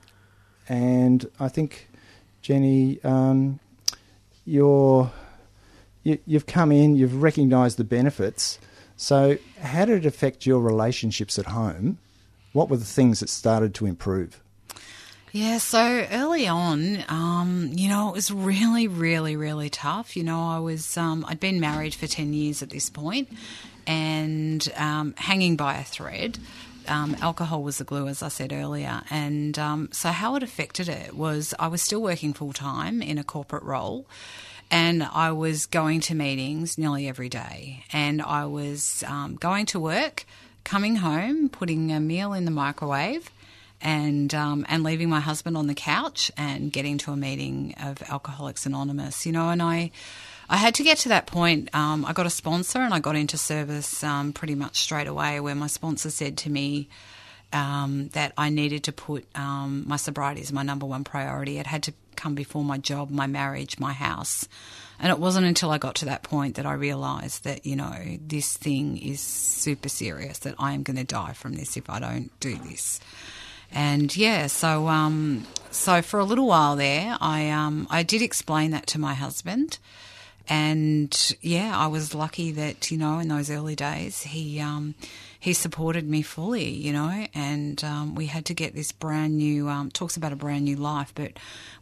and 0.69 1.27
I 1.39 1.47
think, 1.47 1.89
Jenny, 2.43 2.99
um, 3.03 3.59
you're, 4.45 5.11
you, 6.03 6.19
you've 6.27 6.45
come 6.45 6.71
in, 6.71 6.95
you've 6.95 7.19
recognised 7.19 7.77
the 7.77 7.83
benefits. 7.83 8.59
So, 8.97 9.39
how 9.59 9.85
did 9.85 9.97
it 9.97 10.05
affect 10.05 10.45
your 10.45 10.61
relationships 10.61 11.39
at 11.39 11.47
home? 11.47 11.97
What 12.53 12.69
were 12.69 12.77
the 12.77 12.85
things 12.85 13.21
that 13.21 13.29
started 13.29 13.73
to 13.75 13.87
improve? 13.87 14.43
Yeah, 15.33 15.57
so 15.57 16.07
early 16.09 16.47
on, 16.47 17.03
um, 17.09 17.71
you 17.75 17.89
know, 17.89 18.09
it 18.09 18.13
was 18.13 18.31
really, 18.31 18.87
really, 18.87 19.35
really 19.35 19.69
tough. 19.69 20.15
You 20.15 20.23
know, 20.23 20.41
I 20.41 20.59
was, 20.59 20.95
um, 20.95 21.25
I'd 21.27 21.39
been 21.39 21.59
married 21.59 21.93
for 21.93 22.07
10 22.07 22.33
years 22.33 22.63
at 22.63 22.69
this 22.69 22.89
point 22.89 23.29
and 23.85 24.71
um, 24.77 25.13
hanging 25.17 25.57
by 25.57 25.75
a 25.77 25.83
thread. 25.83 26.39
Um, 26.87 27.17
alcohol 27.19 27.61
was 27.61 27.77
the 27.77 27.83
glue, 27.83 28.07
as 28.07 28.23
I 28.23 28.29
said 28.29 28.53
earlier. 28.53 29.01
And 29.09 29.59
um, 29.59 29.89
so, 29.91 30.09
how 30.11 30.35
it 30.35 30.43
affected 30.43 30.87
it 30.87 31.13
was 31.13 31.53
I 31.59 31.67
was 31.67 31.81
still 31.81 32.01
working 32.01 32.33
full 32.33 32.53
time 32.53 33.01
in 33.01 33.17
a 33.17 33.23
corporate 33.25 33.63
role. 33.63 34.05
And 34.71 35.03
I 35.03 35.33
was 35.33 35.65
going 35.65 35.99
to 36.01 36.15
meetings 36.15 36.77
nearly 36.77 37.07
every 37.07 37.27
day. 37.29 37.83
And 37.91 38.21
I 38.21 38.45
was 38.45 39.03
um, 39.05 39.35
going 39.35 39.65
to 39.67 39.79
work, 39.79 40.25
coming 40.63 40.97
home, 40.97 41.49
putting 41.49 41.91
a 41.91 41.99
meal 41.99 42.31
in 42.31 42.45
the 42.45 42.51
microwave, 42.51 43.29
and 43.81 44.33
um, 44.33 44.65
and 44.69 44.83
leaving 44.83 45.09
my 45.09 45.19
husband 45.19 45.57
on 45.57 45.67
the 45.67 45.75
couch 45.75 46.31
and 46.37 46.71
getting 46.71 46.97
to 46.99 47.11
a 47.11 47.17
meeting 47.17 47.75
of 47.81 48.01
Alcoholics 48.09 48.65
Anonymous, 48.65 49.25
you 49.25 49.31
know, 49.31 49.49
and 49.49 49.61
I 49.61 49.91
I 50.49 50.57
had 50.57 50.75
to 50.75 50.83
get 50.83 50.99
to 50.99 51.09
that 51.09 51.27
point. 51.27 51.73
Um, 51.75 52.05
I 52.05 52.13
got 52.13 52.25
a 52.25 52.31
sponsor 52.31 52.79
and 52.79 52.93
I 52.93 52.99
got 52.99 53.15
into 53.15 53.37
service 53.37 54.03
um, 54.03 54.33
pretty 54.33 54.55
much 54.55 54.79
straight 54.79 55.07
away, 55.07 55.39
where 55.39 55.55
my 55.55 55.67
sponsor 55.67 56.09
said 56.09 56.37
to 56.39 56.49
me 56.49 56.87
um, 57.53 58.09
that 58.13 58.33
I 58.37 58.49
needed 58.49 58.83
to 58.85 58.91
put 58.91 59.25
um, 59.35 59.83
my 59.87 59.97
sobriety 59.97 60.41
as 60.41 60.53
my 60.53 60.63
number 60.63 60.85
one 60.85 61.03
priority. 61.03 61.57
It 61.57 61.67
had 61.67 61.83
to 61.83 61.93
come 62.15 62.33
before 62.33 62.63
my 62.63 62.77
job, 62.77 63.09
my 63.09 63.27
marriage, 63.27 63.79
my 63.79 63.93
house. 63.93 64.47
And 64.99 65.11
it 65.11 65.19
wasn't 65.19 65.45
until 65.45 65.69
I 65.69 65.77
got 65.77 65.95
to 65.95 66.05
that 66.05 66.23
point 66.23 66.55
that 66.55 66.65
I 66.65 66.73
realised 66.73 67.43
that, 67.43 67.65
you 67.65 67.75
know, 67.75 68.17
this 68.19 68.57
thing 68.57 68.97
is 68.97 69.21
super 69.21 69.89
serious, 69.89 70.39
that 70.39 70.55
I 70.57 70.73
am 70.73 70.83
going 70.83 70.97
to 70.97 71.03
die 71.03 71.33
from 71.33 71.53
this 71.53 71.77
if 71.77 71.89
I 71.89 71.99
don't 71.99 72.31
do 72.39 72.55
this. 72.55 72.99
And 73.71 74.15
yeah, 74.15 74.47
so 74.47 74.87
um, 74.87 75.45
so 75.71 76.01
for 76.01 76.19
a 76.19 76.23
little 76.25 76.47
while 76.47 76.75
there, 76.75 77.17
I 77.19 77.49
um, 77.49 77.87
I 77.89 78.03
did 78.03 78.21
explain 78.21 78.71
that 78.71 78.87
to 78.87 78.99
my 78.99 79.13
husband, 79.13 79.77
and 80.47 81.35
yeah, 81.41 81.77
I 81.77 81.87
was 81.87 82.15
lucky 82.15 82.51
that 82.51 82.89
you 82.91 82.97
know 82.97 83.19
in 83.19 83.27
those 83.27 83.51
early 83.51 83.75
days 83.75 84.23
he 84.23 84.59
um, 84.59 84.95
he 85.39 85.53
supported 85.53 86.09
me 86.09 86.21
fully, 86.21 86.69
you 86.69 86.91
know, 86.91 87.27
and 87.33 87.83
um, 87.83 88.15
we 88.15 88.25
had 88.25 88.45
to 88.45 88.53
get 88.53 88.73
this 88.73 88.91
brand 88.91 89.37
new 89.37 89.69
um, 89.69 89.91
talks 89.91 90.17
about 90.17 90.33
a 90.33 90.35
brand 90.35 90.65
new 90.65 90.75
life, 90.75 91.11
but 91.13 91.33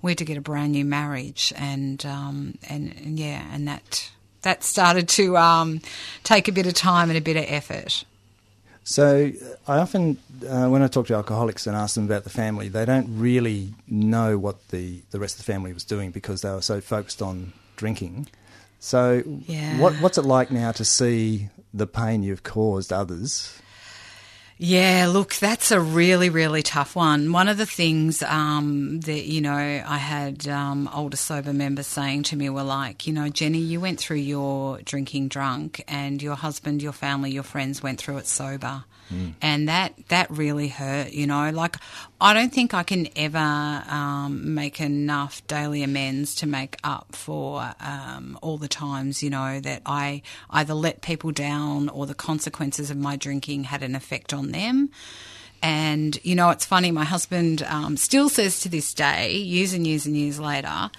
we 0.02 0.12
had 0.12 0.18
to 0.18 0.26
get 0.26 0.38
a 0.38 0.42
brand 0.42 0.72
new 0.72 0.86
marriage, 0.86 1.54
and 1.56 2.06
um, 2.06 2.58
and, 2.68 2.94
and 2.98 3.20
yeah, 3.20 3.46
and 3.54 3.68
that 3.68 4.12
that 4.42 4.64
started 4.64 5.08
to 5.10 5.38
um, 5.38 5.82
take 6.24 6.48
a 6.48 6.52
bit 6.52 6.68
of 6.68 6.74
time 6.74 7.10
and 7.10 7.18
a 7.18 7.22
bit 7.22 7.38
of 7.38 7.46
effort. 7.48 8.04
So 8.86 9.32
uh, 9.68 9.72
I 9.72 9.80
often, 9.80 10.18
uh, 10.48 10.68
when 10.68 10.84
I 10.84 10.88
talk 10.88 11.08
to 11.08 11.16
alcoholics 11.16 11.66
and 11.66 11.76
ask 11.76 11.96
them 11.96 12.06
about 12.06 12.24
the 12.24 12.30
family, 12.30 12.70
they 12.70 12.86
don't 12.86 13.08
really 13.20 13.74
know 13.88 14.38
what 14.38 14.70
the, 14.70 15.02
the 15.10 15.20
rest 15.20 15.40
of 15.40 15.46
the 15.46 15.52
family 15.52 15.74
was 15.74 15.84
doing 15.84 16.12
because 16.12 16.42
they 16.42 16.52
were 16.52 16.62
so 16.62 16.80
focused 16.82 17.22
on 17.22 17.52
drinking. 17.76 18.28
So 18.80 19.24
Yeah. 19.48 19.76
what, 19.78 20.00
what's 20.00 20.20
it 20.20 20.22
like 20.26 20.52
now 20.52 20.72
to 20.74 20.86
see 20.86 21.50
the 21.74 21.88
pain 21.88 22.22
you've 22.22 22.44
caused 22.44 22.94
others? 22.94 23.60
Yeah, 24.58 25.08
look, 25.12 25.36
that's 25.36 25.72
a 25.72 25.82
really, 25.82 26.30
really 26.30 26.64
tough 26.64 26.96
one. 26.96 27.34
One 27.34 27.50
of 27.50 27.58
the 27.58 27.66
things 27.66 28.24
um, 28.24 29.02
that, 29.02 29.26
you 29.26 29.42
know, 29.42 29.52
I 29.54 29.98
had 29.98 30.48
um, 30.48 30.90
older 30.94 31.18
sober 31.18 31.52
members 31.52 31.88
saying 31.88 32.24
to 32.24 32.38
me 32.38 32.50
were 32.50 32.64
like, 32.64 33.06
you 33.06 33.12
know, 33.12 33.28
Jenny, 33.28 33.60
you 33.60 33.82
went 33.82 34.00
through 34.00 34.18
your 34.18 34.80
drinking 34.82 35.28
drunk 35.28 35.84
and 35.90 36.22
your 36.22 36.36
husband, 36.36 36.82
your 36.82 36.94
family, 36.94 37.32
your 37.32 37.44
friends 37.44 37.84
went 37.84 38.00
through 38.00 38.18
it 38.18 38.28
sober. 38.28 38.86
And 39.40 39.70
that, 39.70 39.94
that 40.08 40.32
really 40.32 40.68
hurt, 40.68 41.12
you 41.12 41.28
know. 41.28 41.52
Like, 41.52 41.78
I 42.20 42.34
don't 42.34 42.52
think 42.52 42.74
I 42.74 42.82
can 42.82 43.08
ever 43.16 43.38
um, 43.38 44.56
make 44.56 44.82
enough 44.82 45.46
daily 45.46 45.84
amends 45.84 46.34
to 46.36 46.48
make 46.48 46.78
up 46.84 47.16
for 47.16 47.76
um, 47.80 48.40
all 48.42 48.58
the 48.58 48.68
times, 48.68 49.22
you 49.22 49.30
know, 49.30 49.60
that 49.60 49.84
I 49.86 50.24
either 50.50 50.74
let 50.74 51.02
people 51.04 51.30
down 51.30 51.88
or 51.90 52.08
the 52.08 52.16
consequences 52.16 52.90
of 52.90 52.98
my 52.98 53.16
drinking 53.16 53.66
had 53.66 53.84
an 53.84 53.94
effect 53.94 54.34
on 54.34 54.45
them. 54.52 54.90
And, 55.62 56.20
you 56.24 56.36
know, 56.36 56.52
it's 56.52 56.66
funny, 56.66 56.92
my 56.92 57.06
husband 57.06 57.64
um, 57.64 57.98
still 57.98 58.30
says 58.30 58.60
to 58.62 58.70
this 58.70 58.94
day, 58.94 59.36
years 59.36 59.74
and 59.74 59.88
years 59.88 60.06
and 60.06 60.16
years 60.16 60.40
later, 60.40 60.92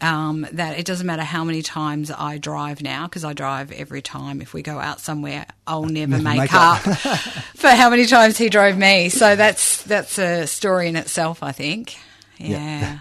um, 0.00 0.46
that 0.52 0.78
it 0.78 0.86
doesn't 0.86 1.06
matter 1.06 1.22
how 1.22 1.44
many 1.44 1.62
times 1.62 2.10
I 2.10 2.38
drive 2.38 2.82
now, 2.82 3.06
because 3.06 3.24
I 3.24 3.32
drive 3.32 3.70
every 3.72 4.02
time. 4.02 4.40
If 4.40 4.54
we 4.54 4.62
go 4.62 4.78
out 4.78 5.00
somewhere, 5.00 5.46
I'll 5.66 5.84
never, 5.84 6.18
make, 6.18 6.38
make 6.38 6.54
up 6.54 6.86
up. 6.86 6.96
for 7.56 7.68
how 7.68 7.90
many 7.90 8.06
times 8.06 8.38
he 8.38 8.48
drove 8.48 8.76
me. 8.76 9.08
So 9.08 9.36
that's 9.36 9.82
that's 9.84 10.18
a 10.18 10.46
story 10.46 10.88
in 10.88 10.96
itself, 10.96 11.42
I 11.42 11.52
think. 11.52 11.96
Yeah. 12.38 12.98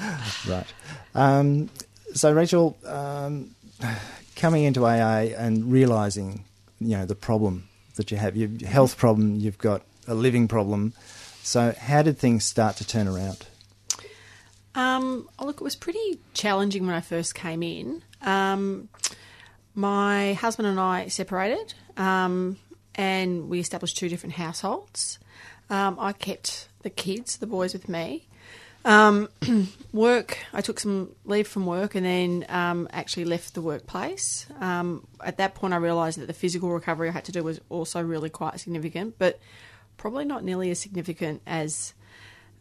Yeah. 0.00 0.18
Right. 0.48 0.66
Um, 1.16 1.70
so, 2.14 2.32
Rachel, 2.32 2.76
um, 2.86 3.50
coming 4.36 4.62
into 4.62 4.84
AA 4.84 5.34
and 5.36 5.72
realizing, 5.72 6.44
you 6.80 6.96
know, 6.96 7.04
the 7.04 7.16
problem 7.16 7.67
that 7.98 8.10
you 8.10 8.16
have, 8.16 8.36
your 8.36 8.48
health 8.68 8.96
problem, 8.96 9.36
you've 9.36 9.58
got 9.58 9.82
a 10.06 10.14
living 10.14 10.48
problem. 10.48 10.94
So, 11.42 11.74
how 11.78 12.02
did 12.02 12.18
things 12.18 12.44
start 12.44 12.76
to 12.76 12.86
turn 12.86 13.06
around? 13.06 13.46
Um, 14.74 15.28
look, 15.40 15.60
it 15.60 15.64
was 15.64 15.76
pretty 15.76 16.20
challenging 16.34 16.86
when 16.86 16.94
I 16.94 17.00
first 17.00 17.34
came 17.34 17.62
in. 17.62 18.02
Um, 18.22 18.88
my 19.74 20.32
husband 20.34 20.68
and 20.68 20.80
I 20.80 21.08
separated, 21.08 21.74
um, 21.96 22.56
and 22.94 23.48
we 23.48 23.60
established 23.60 23.96
two 23.96 24.08
different 24.08 24.34
households. 24.34 25.18
Um, 25.70 25.96
I 26.00 26.12
kept 26.12 26.68
the 26.82 26.90
kids, 26.90 27.36
the 27.36 27.46
boys, 27.46 27.72
with 27.72 27.88
me. 27.88 28.26
Um, 28.84 29.28
work, 29.92 30.38
I 30.52 30.60
took 30.60 30.80
some 30.80 31.10
leave 31.24 31.48
from 31.48 31.66
work 31.66 31.94
and 31.94 32.06
then 32.06 32.46
um, 32.48 32.88
actually 32.92 33.24
left 33.24 33.54
the 33.54 33.62
workplace. 33.62 34.46
Um, 34.60 35.06
at 35.22 35.38
that 35.38 35.54
point, 35.54 35.74
I 35.74 35.78
realised 35.78 36.18
that 36.20 36.26
the 36.26 36.32
physical 36.32 36.70
recovery 36.70 37.08
I 37.08 37.12
had 37.12 37.24
to 37.24 37.32
do 37.32 37.42
was 37.42 37.60
also 37.68 38.00
really 38.02 38.30
quite 38.30 38.60
significant, 38.60 39.16
but 39.18 39.40
probably 39.96 40.24
not 40.24 40.44
nearly 40.44 40.70
as 40.70 40.78
significant 40.78 41.42
as 41.46 41.92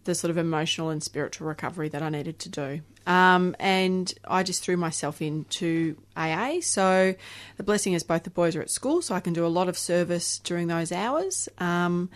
the 0.04 0.16
sort 0.16 0.32
of 0.32 0.38
emotional 0.38 0.90
and 0.90 1.04
spiritual 1.04 1.48
recovery 1.48 1.90
that 1.90 2.02
I 2.02 2.10
needed 2.10 2.40
to 2.40 2.50
do. 2.50 2.82
Um, 3.06 3.56
and 3.60 4.12
I 4.26 4.44
just 4.44 4.64
threw 4.64 4.76
myself 4.76 5.22
into 5.22 5.98
AA. 6.16 6.58
So 6.62 7.14
the 7.58 7.64
blessing 7.64 7.94
is 7.94 8.04
both 8.04 8.24
the 8.24 8.30
boys 8.30 8.56
are 8.56 8.62
at 8.62 8.72
school, 8.72 9.02
so 9.02 9.16
I 9.16 9.20
can 9.20 9.34
do 9.34 9.46
a 9.46 9.48
lot 9.48 9.70
of 9.70 9.78
service 9.78 10.40
during 10.40 10.68
those 10.68 10.92
hours. 10.92 11.48
Um, 11.60 12.10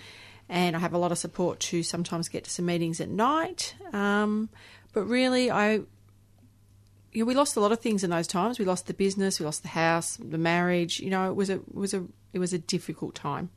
and 0.52 0.76
I 0.76 0.80
have 0.80 0.94
a 0.94 0.98
lot 0.98 1.14
of 1.14 1.18
support 1.18 1.62
to 1.62 1.82
sometimes 1.82 2.28
get 2.28 2.44
to 2.44 2.50
some 2.50 2.66
meetings 2.66 3.00
at 3.00 3.10
night. 3.10 3.74
Um, 3.94 4.50
but 4.92 5.06
really, 5.06 5.50
I 5.50 5.80
you 7.14 7.24
know, 7.24 7.26
we 7.26 7.34
lost 7.34 7.56
a 7.56 7.62
lot 7.62 7.72
of 7.72 7.80
things 7.80 8.04
in 8.04 8.10
those 8.10 8.28
times. 8.28 8.60
We 8.60 8.66
lost 8.66 8.88
the 8.88 8.94
business, 8.94 9.40
we 9.40 9.46
lost 9.46 9.64
the 9.64 9.70
house, 9.70 10.18
the 10.18 10.38
marriage. 10.38 11.00
You 11.00 11.10
know, 11.10 11.30
it 11.30 11.36
was 11.36 11.50
a 11.50 11.56
it 11.56 11.74
was 11.74 11.94
a 11.94 12.06
it 12.34 12.40
was 12.40 12.52
a 12.52 12.60
difficult 12.60 13.16
time. 13.16 13.50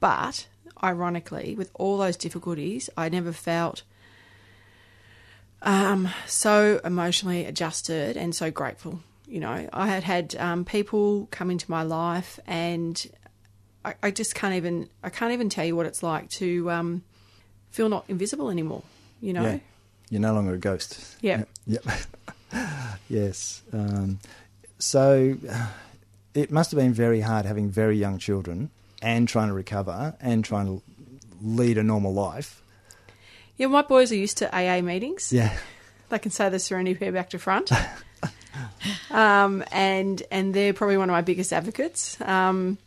But 0.00 0.46
ironically, 0.82 1.54
with 1.56 1.70
all 1.74 1.96
those 1.96 2.16
difficulties, 2.16 2.90
I 2.94 3.08
never 3.08 3.32
felt 3.32 3.82
um, 5.62 6.10
so 6.26 6.78
emotionally 6.84 7.46
adjusted 7.46 8.18
and 8.18 8.34
so 8.34 8.50
grateful. 8.50 9.00
You 9.26 9.40
know, 9.40 9.68
I 9.72 9.86
had 9.86 10.04
had 10.04 10.36
um, 10.36 10.66
people 10.66 11.26
come 11.30 11.50
into 11.50 11.70
my 11.70 11.82
life, 11.82 12.38
and 12.46 13.10
I, 13.88 13.94
I 14.08 14.10
just 14.10 14.34
can't 14.34 14.54
even 14.54 14.88
I 15.02 15.08
can't 15.10 15.32
even 15.32 15.48
tell 15.48 15.64
you 15.64 15.74
what 15.74 15.86
it's 15.86 16.02
like 16.02 16.28
to 16.30 16.70
um, 16.70 17.02
feel 17.70 17.88
not 17.88 18.04
invisible 18.08 18.50
anymore. 18.50 18.82
You 19.20 19.32
know, 19.32 19.42
Yeah. 19.42 19.58
You're 20.10 20.20
no 20.20 20.32
longer 20.32 20.54
a 20.54 20.58
ghost. 20.58 21.16
Yeah. 21.20 21.44
Yep. 21.66 21.84
yes. 23.08 23.62
Um, 23.72 24.18
so 24.78 25.36
it 26.34 26.50
must 26.50 26.70
have 26.70 26.78
been 26.78 26.92
very 26.92 27.20
hard 27.20 27.44
having 27.46 27.68
very 27.68 27.96
young 27.98 28.18
children 28.18 28.70
and 29.02 29.28
trying 29.28 29.48
to 29.48 29.54
recover 29.54 30.14
and 30.20 30.44
trying 30.44 30.66
to 30.66 30.82
lead 31.42 31.78
a 31.78 31.82
normal 31.82 32.12
life. 32.12 32.62
yeah. 33.56 33.66
My 33.66 33.82
boys 33.82 34.10
are 34.12 34.16
used 34.16 34.38
to 34.38 34.54
AA 34.54 34.80
meetings. 34.80 35.32
Yeah. 35.32 35.56
They 36.08 36.18
can 36.18 36.30
say 36.30 36.48
the 36.48 36.58
Serenity 36.58 36.94
Prayer 36.96 37.12
back 37.12 37.30
to 37.30 37.38
front. 37.38 37.70
um, 39.10 39.62
and 39.72 40.22
and 40.30 40.54
they're 40.54 40.72
probably 40.72 40.96
one 40.96 41.10
of 41.10 41.12
my 41.12 41.20
biggest 41.22 41.52
advocates. 41.52 42.18
Um, 42.22 42.78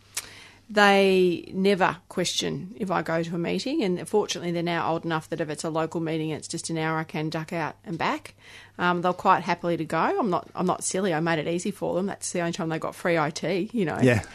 they 0.71 1.51
never 1.53 1.97
question 2.07 2.73
if 2.77 2.89
I 2.89 3.01
go 3.01 3.21
to 3.21 3.35
a 3.35 3.37
meeting, 3.37 3.83
and 3.83 4.07
fortunately, 4.07 4.51
they're 4.51 4.63
now 4.63 4.89
old 4.89 5.03
enough 5.03 5.29
that 5.29 5.41
if 5.41 5.49
it's 5.49 5.65
a 5.65 5.69
local 5.69 5.99
meeting, 5.99 6.29
it's 6.29 6.47
just 6.47 6.69
an 6.69 6.77
hour. 6.77 6.97
I 6.97 7.03
can 7.03 7.29
duck 7.29 7.51
out 7.51 7.75
and 7.83 7.97
back. 7.97 8.35
Um, 8.77 9.01
they'll 9.01 9.13
quite 9.13 9.43
happily 9.43 9.75
to 9.75 9.83
go. 9.83 9.97
I'm 9.97 10.29
not. 10.29 10.49
I'm 10.55 10.65
not 10.65 10.85
silly. 10.85 11.13
I 11.13 11.19
made 11.19 11.39
it 11.39 11.47
easy 11.47 11.71
for 11.71 11.93
them. 11.95 12.05
That's 12.05 12.31
the 12.31 12.39
only 12.39 12.53
time 12.53 12.69
they 12.69 12.79
got 12.79 12.95
free 12.95 13.17
IT. 13.17 13.73
You 13.73 13.85
know. 13.85 13.99
Yeah. 14.01 14.23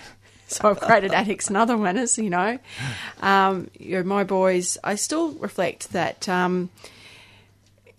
So 0.48 0.70
I've 0.70 0.78
created 0.78 1.12
addicts 1.12 1.48
and 1.48 1.56
other 1.56 1.76
winners, 1.76 2.18
you 2.18 2.30
know. 2.30 2.60
Um, 3.20 3.68
you 3.76 3.96
know, 3.96 4.04
my 4.04 4.22
boys, 4.22 4.78
I 4.84 4.94
still 4.94 5.32
reflect 5.32 5.92
that 5.92 6.28
um, 6.28 6.70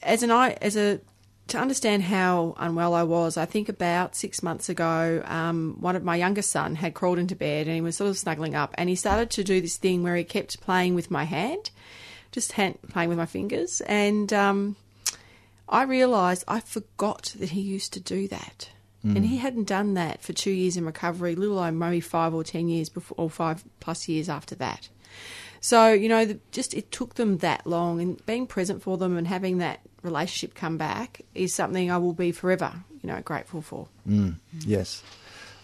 as 0.02 0.24
an 0.24 0.32
I 0.32 0.52
as 0.62 0.78
a 0.78 1.02
to 1.48 1.58
understand 1.58 2.04
how 2.04 2.56
unwell 2.58 2.94
I 2.94 3.04
was. 3.04 3.38
I 3.38 3.46
think 3.46 3.70
about 3.70 4.16
six 4.16 4.44
months 4.44 4.70
ago, 4.70 5.24
um, 5.26 5.78
one 5.80 5.96
of 5.96 6.04
my 6.04 6.16
youngest 6.16 6.52
son 6.52 6.76
had 6.76 6.94
crawled 6.94 7.20
into 7.20 7.36
bed 7.36 7.68
and 7.68 7.76
he 7.76 7.82
was 7.82 7.96
sort 7.96 8.10
of 8.10 8.18
snuggling 8.18 8.56
up, 8.56 8.74
and 8.78 8.90
he 8.90 8.96
started 8.96 9.30
to 9.32 9.44
do 9.44 9.62
this 9.62 9.78
thing 9.78 10.04
where 10.04 10.16
he 10.16 10.24
kept 10.24 10.60
playing 10.62 10.96
with 10.96 11.10
my 11.10 11.24
hand, 11.24 11.72
just 12.32 12.54
hand, 12.54 12.78
playing 12.90 13.10
with 13.10 13.18
my 13.18 13.26
fingers, 13.26 13.82
and 13.82 14.34
um, 14.34 14.76
I 15.70 15.84
realised 15.84 16.44
I 16.48 16.60
forgot 16.60 17.34
that 17.40 17.50
he 17.50 17.62
used 17.62 17.94
to 17.94 18.00
do 18.00 18.28
that. 18.28 18.70
And 19.16 19.26
he 19.26 19.38
hadn't 19.38 19.70
done 19.70 19.94
that 19.94 20.22
for 20.22 20.34
two 20.34 20.52
years 20.52 20.76
in 20.76 20.84
recovery, 20.84 21.34
little 21.34 21.60
alone 21.60 21.80
maybe 21.80 22.02
five 22.02 22.34
or 22.34 22.44
ten 22.44 22.68
years 22.68 22.90
before, 22.90 23.16
or 23.18 23.30
five 23.30 23.64
plus 23.80 24.10
years 24.10 24.28
after 24.28 24.54
that. 24.56 24.90
So 25.62 25.94
you 25.94 26.10
know, 26.10 26.26
the, 26.26 26.40
just 26.52 26.74
it 26.74 26.92
took 26.92 27.16
them 27.16 27.38
that 27.38 27.66
long, 27.66 28.02
and 28.02 28.26
being 28.26 28.48
present 28.48 28.82
for 28.82 28.98
them 28.98 29.16
and 29.16 29.26
having 29.26 29.60
that 29.60 29.80
relationship 30.08 30.56
come 30.56 30.78
back 30.78 31.22
is 31.36 31.54
something 31.54 31.92
I 31.92 31.98
will 31.98 32.14
be 32.14 32.32
forever, 32.32 32.74
you 33.02 33.08
know, 33.08 33.22
grateful 33.22 33.62
for. 33.62 33.88
Yes. 34.66 35.04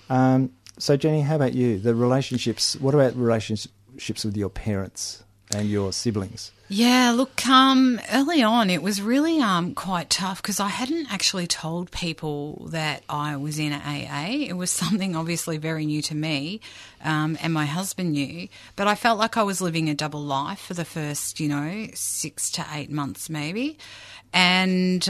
Um, 0.10 0.52
so, 0.78 0.98
Jenny, 0.98 1.22
how 1.22 1.36
about 1.36 1.54
you? 1.54 1.80
The 1.80 1.96
relationships. 1.96 2.76
What 2.76 2.94
about 2.94 3.16
relationships 3.16 4.26
with 4.26 4.36
your 4.38 4.50
parents 4.50 5.24
and 5.54 5.70
your 5.70 5.94
siblings? 5.94 6.52
Yeah, 6.70 7.12
look, 7.12 7.46
um, 7.48 8.00
early 8.12 8.42
on 8.42 8.70
it 8.70 8.82
was 8.82 9.02
really 9.02 9.40
um, 9.40 9.76
quite 9.76 10.10
tough 10.10 10.42
because 10.42 10.60
I 10.60 10.70
hadn't 10.70 11.12
actually 11.12 11.46
told 11.46 11.92
people 11.92 12.68
that 12.72 13.04
I 13.08 13.36
was 13.36 13.60
in 13.60 13.74
AA. 13.74 14.48
It 14.48 14.54
was 14.54 14.72
something 14.82 15.16
obviously 15.16 15.58
very 15.58 15.86
new 15.86 16.02
to 16.04 16.16
me, 16.16 16.62
um, 17.04 17.38
and 17.42 17.54
my 17.54 17.66
husband 17.66 18.14
knew. 18.14 18.48
But 18.76 18.88
I 18.88 18.96
felt 18.96 19.20
like 19.20 19.38
I 19.38 19.44
was 19.44 19.62
living 19.62 19.90
a 19.90 19.94
double 19.94 20.22
life 20.22 20.60
for 20.60 20.74
the 20.74 20.86
first, 20.86 21.40
you 21.40 21.50
know, 21.50 21.88
six 21.94 22.50
to 22.52 22.66
eight 22.74 22.90
months 22.90 23.30
maybe, 23.30 23.78
and. 24.34 25.08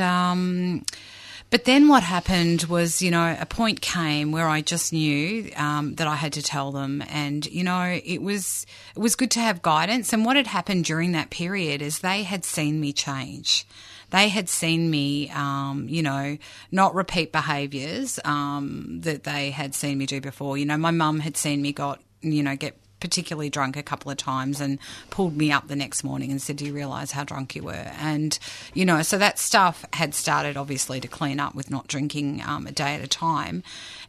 But 1.53 1.65
then 1.65 1.87
what 1.87 2.01
happened 2.01 2.63
was, 2.63 2.99
you 2.99 3.11
know, 3.11 3.37
a 3.39 3.45
point 3.45 3.79
came 3.79 4.31
where 4.31 4.49
I 4.49 4.61
just 4.61 4.91
knew 4.91 5.51
um, 5.55 5.93
that 5.97 6.07
I 6.07 6.15
had 6.15 6.33
to 6.33 6.41
tell 6.41 6.71
them, 6.71 7.03
and 7.07 7.45
you 7.45 7.63
know, 7.63 7.99
it 8.03 8.23
was 8.23 8.65
it 8.95 8.99
was 8.99 9.15
good 9.15 9.29
to 9.29 9.39
have 9.39 9.61
guidance. 9.61 10.13
And 10.13 10.25
what 10.25 10.35
had 10.35 10.47
happened 10.47 10.85
during 10.85 11.11
that 11.11 11.29
period 11.29 11.83
is 11.83 11.99
they 11.99 12.23
had 12.23 12.43
seen 12.43 12.81
me 12.81 12.91
change. 12.91 13.67
They 14.09 14.29
had 14.29 14.49
seen 14.49 14.89
me, 14.89 15.29
um, 15.29 15.85
you 15.87 16.01
know, 16.01 16.39
not 16.71 16.95
repeat 16.95 17.31
behaviours 17.31 18.19
um, 18.25 19.01
that 19.01 19.23
they 19.23 19.51
had 19.51 19.75
seen 19.75 19.99
me 19.99 20.07
do 20.07 20.21
before. 20.21 20.57
You 20.57 20.65
know, 20.65 20.77
my 20.77 20.89
mum 20.89 21.19
had 21.19 21.37
seen 21.37 21.61
me 21.61 21.71
got, 21.71 22.01
you 22.21 22.41
know, 22.41 22.55
get 22.55 22.75
particularly 23.03 23.49
drunk 23.49 23.75
a 23.75 23.83
couple 23.83 24.09
of 24.09 24.15
times 24.15 24.61
and 24.61 24.79
pulled 25.09 25.35
me 25.35 25.51
up 25.51 25.67
the 25.67 25.75
next 25.75 26.05
morning 26.05 26.31
and 26.31 26.41
said, 26.41 26.55
Do 26.55 26.65
you 26.65 26.73
realise 26.73 27.11
how 27.11 27.25
drunk 27.25 27.53
you 27.53 27.63
were? 27.63 27.91
And, 27.99 28.39
you 28.73 28.85
know, 28.85 29.01
so 29.01 29.17
that 29.17 29.37
stuff 29.37 29.83
had 29.91 30.15
started 30.15 30.55
obviously 30.55 31.01
to 31.01 31.07
clean 31.09 31.37
up 31.37 31.53
with 31.53 31.69
not 31.69 31.87
drinking 31.87 32.41
um, 32.47 32.65
a 32.65 32.71
day 32.71 32.95
at 32.95 33.03
a 33.03 33.07
time. 33.07 33.61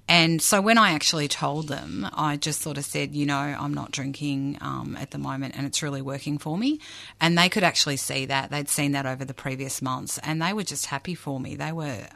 And 0.09 0.41
so 0.41 0.61
when 0.61 0.79
I 0.79 0.93
actually 0.93 1.27
told 1.27 1.67
them, 1.67 2.09
I 2.13 2.37
just 2.37 2.61
sort 2.61 2.79
of 2.79 2.85
said, 2.85 3.17
you 3.17 3.27
know, 3.27 3.35
I'm 3.35 3.75
not 3.75 3.91
drinking 3.91 4.59
um, 4.61 4.97
at 5.01 5.11
the 5.11 5.19
moment 5.19 5.55
and 5.57 5.67
it's 5.67 5.83
really 5.83 6.03
working 6.03 6.39
for 6.39 6.57
me. 6.57 6.79
And 7.21 7.37
they 7.37 7.49
could 7.49 7.65
actually 7.65 7.97
see 7.97 8.27
that. 8.27 8.51
They'd 8.51 8.69
seen 8.69 8.93
that 8.93 9.07
over 9.07 9.25
the 9.25 9.35
previous 9.35 9.83
months 9.83 10.19
and 10.19 10.41
they 10.41 10.53
were 10.53 10.63
just 10.63 10.87
happy 10.87 11.17
for 11.17 11.41
me. 11.41 11.57
They 11.57 11.73
were 11.73 12.07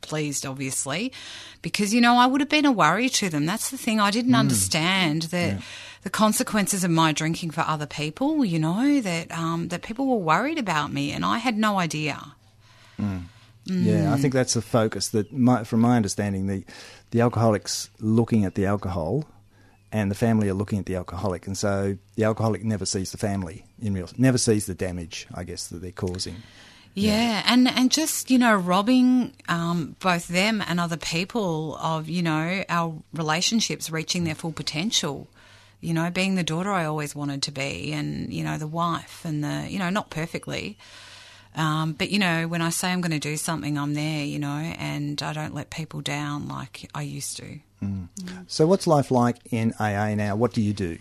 pleased, 0.00 0.46
obviously, 0.46 1.12
because, 1.62 1.92
you 1.94 2.00
know, 2.00 2.16
I 2.16 2.26
would 2.26 2.40
have 2.40 2.50
been 2.50 2.66
a 2.66 2.72
worry 2.72 3.08
to 3.10 3.28
them. 3.28 3.46
That's 3.46 3.70
the 3.70 3.78
thing. 3.78 4.00
I 4.00 4.10
didn't 4.10 4.32
hmm. 4.32 4.40
understand 4.40 5.22
that 5.22 5.60
the 6.02 6.10
consequences 6.10 6.84
of 6.84 6.90
my 6.90 7.12
drinking 7.12 7.50
for 7.50 7.62
other 7.66 7.86
people, 7.86 8.44
you 8.44 8.58
know, 8.58 9.00
that, 9.00 9.30
um, 9.32 9.68
that 9.68 9.82
people 9.82 10.06
were 10.06 10.16
worried 10.16 10.58
about 10.58 10.92
me 10.92 11.12
and 11.12 11.24
I 11.24 11.38
had 11.38 11.56
no 11.56 11.78
idea. 11.78 12.34
Hmm. 12.96 13.18
Mm. 13.66 13.84
Yeah, 13.84 14.14
I 14.14 14.16
think 14.16 14.32
that's 14.32 14.54
the 14.54 14.62
focus. 14.62 15.08
That, 15.08 15.32
my, 15.32 15.64
from 15.64 15.80
my 15.80 15.96
understanding, 15.96 16.46
the 16.46 16.64
the 17.10 17.20
alcoholic's 17.20 17.90
looking 17.98 18.44
at 18.44 18.54
the 18.54 18.66
alcohol, 18.66 19.24
and 19.92 20.10
the 20.10 20.14
family 20.14 20.48
are 20.48 20.54
looking 20.54 20.78
at 20.78 20.86
the 20.86 20.96
alcoholic, 20.96 21.46
and 21.46 21.56
so 21.56 21.96
the 22.16 22.24
alcoholic 22.24 22.64
never 22.64 22.86
sees 22.86 23.12
the 23.12 23.18
family 23.18 23.66
in 23.80 23.94
real, 23.94 24.08
never 24.16 24.38
sees 24.38 24.66
the 24.66 24.74
damage, 24.74 25.26
I 25.34 25.44
guess, 25.44 25.68
that 25.68 25.82
they're 25.82 25.92
causing. 25.92 26.36
Yeah, 26.94 27.42
and 27.46 27.68
and 27.68 27.90
just 27.90 28.30
you 28.30 28.38
know 28.38 28.54
robbing 28.54 29.32
um, 29.48 29.96
both 30.00 30.28
them 30.28 30.62
and 30.66 30.80
other 30.80 30.96
people 30.96 31.76
of 31.76 32.08
you 32.08 32.22
know 32.22 32.64
our 32.68 32.94
relationships 33.12 33.90
reaching 33.90 34.24
their 34.24 34.34
full 34.34 34.52
potential. 34.52 35.28
You 35.80 35.94
know, 35.94 36.10
being 36.10 36.34
the 36.34 36.42
daughter 36.42 36.70
I 36.70 36.84
always 36.84 37.14
wanted 37.14 37.42
to 37.44 37.52
be, 37.52 37.92
and 37.92 38.32
you 38.32 38.44
know 38.44 38.58
the 38.58 38.66
wife, 38.66 39.22
and 39.24 39.42
the 39.42 39.66
you 39.68 39.78
know 39.78 39.88
not 39.88 40.10
perfectly, 40.10 40.76
um, 41.56 41.92
but 41.92 42.10
you 42.10 42.18
know 42.18 42.48
when 42.48 42.60
I 42.60 42.70
say 42.70 42.92
I'm 42.92 43.00
going 43.00 43.12
to 43.12 43.18
do 43.18 43.36
something, 43.36 43.78
I'm 43.78 43.94
there. 43.94 44.24
You 44.24 44.38
know, 44.38 44.48
and 44.48 45.22
I 45.22 45.32
don't 45.32 45.54
let 45.54 45.70
people 45.70 46.00
down 46.00 46.48
like 46.48 46.90
I 46.94 47.02
used 47.02 47.36
to. 47.38 47.60
So, 48.46 48.66
what's 48.66 48.86
life 48.86 49.10
like 49.10 49.36
in 49.50 49.72
AA 49.78 50.14
now? 50.14 50.36
What 50.36 50.52
do 50.52 50.60
you 50.60 50.74
do? 50.74 50.98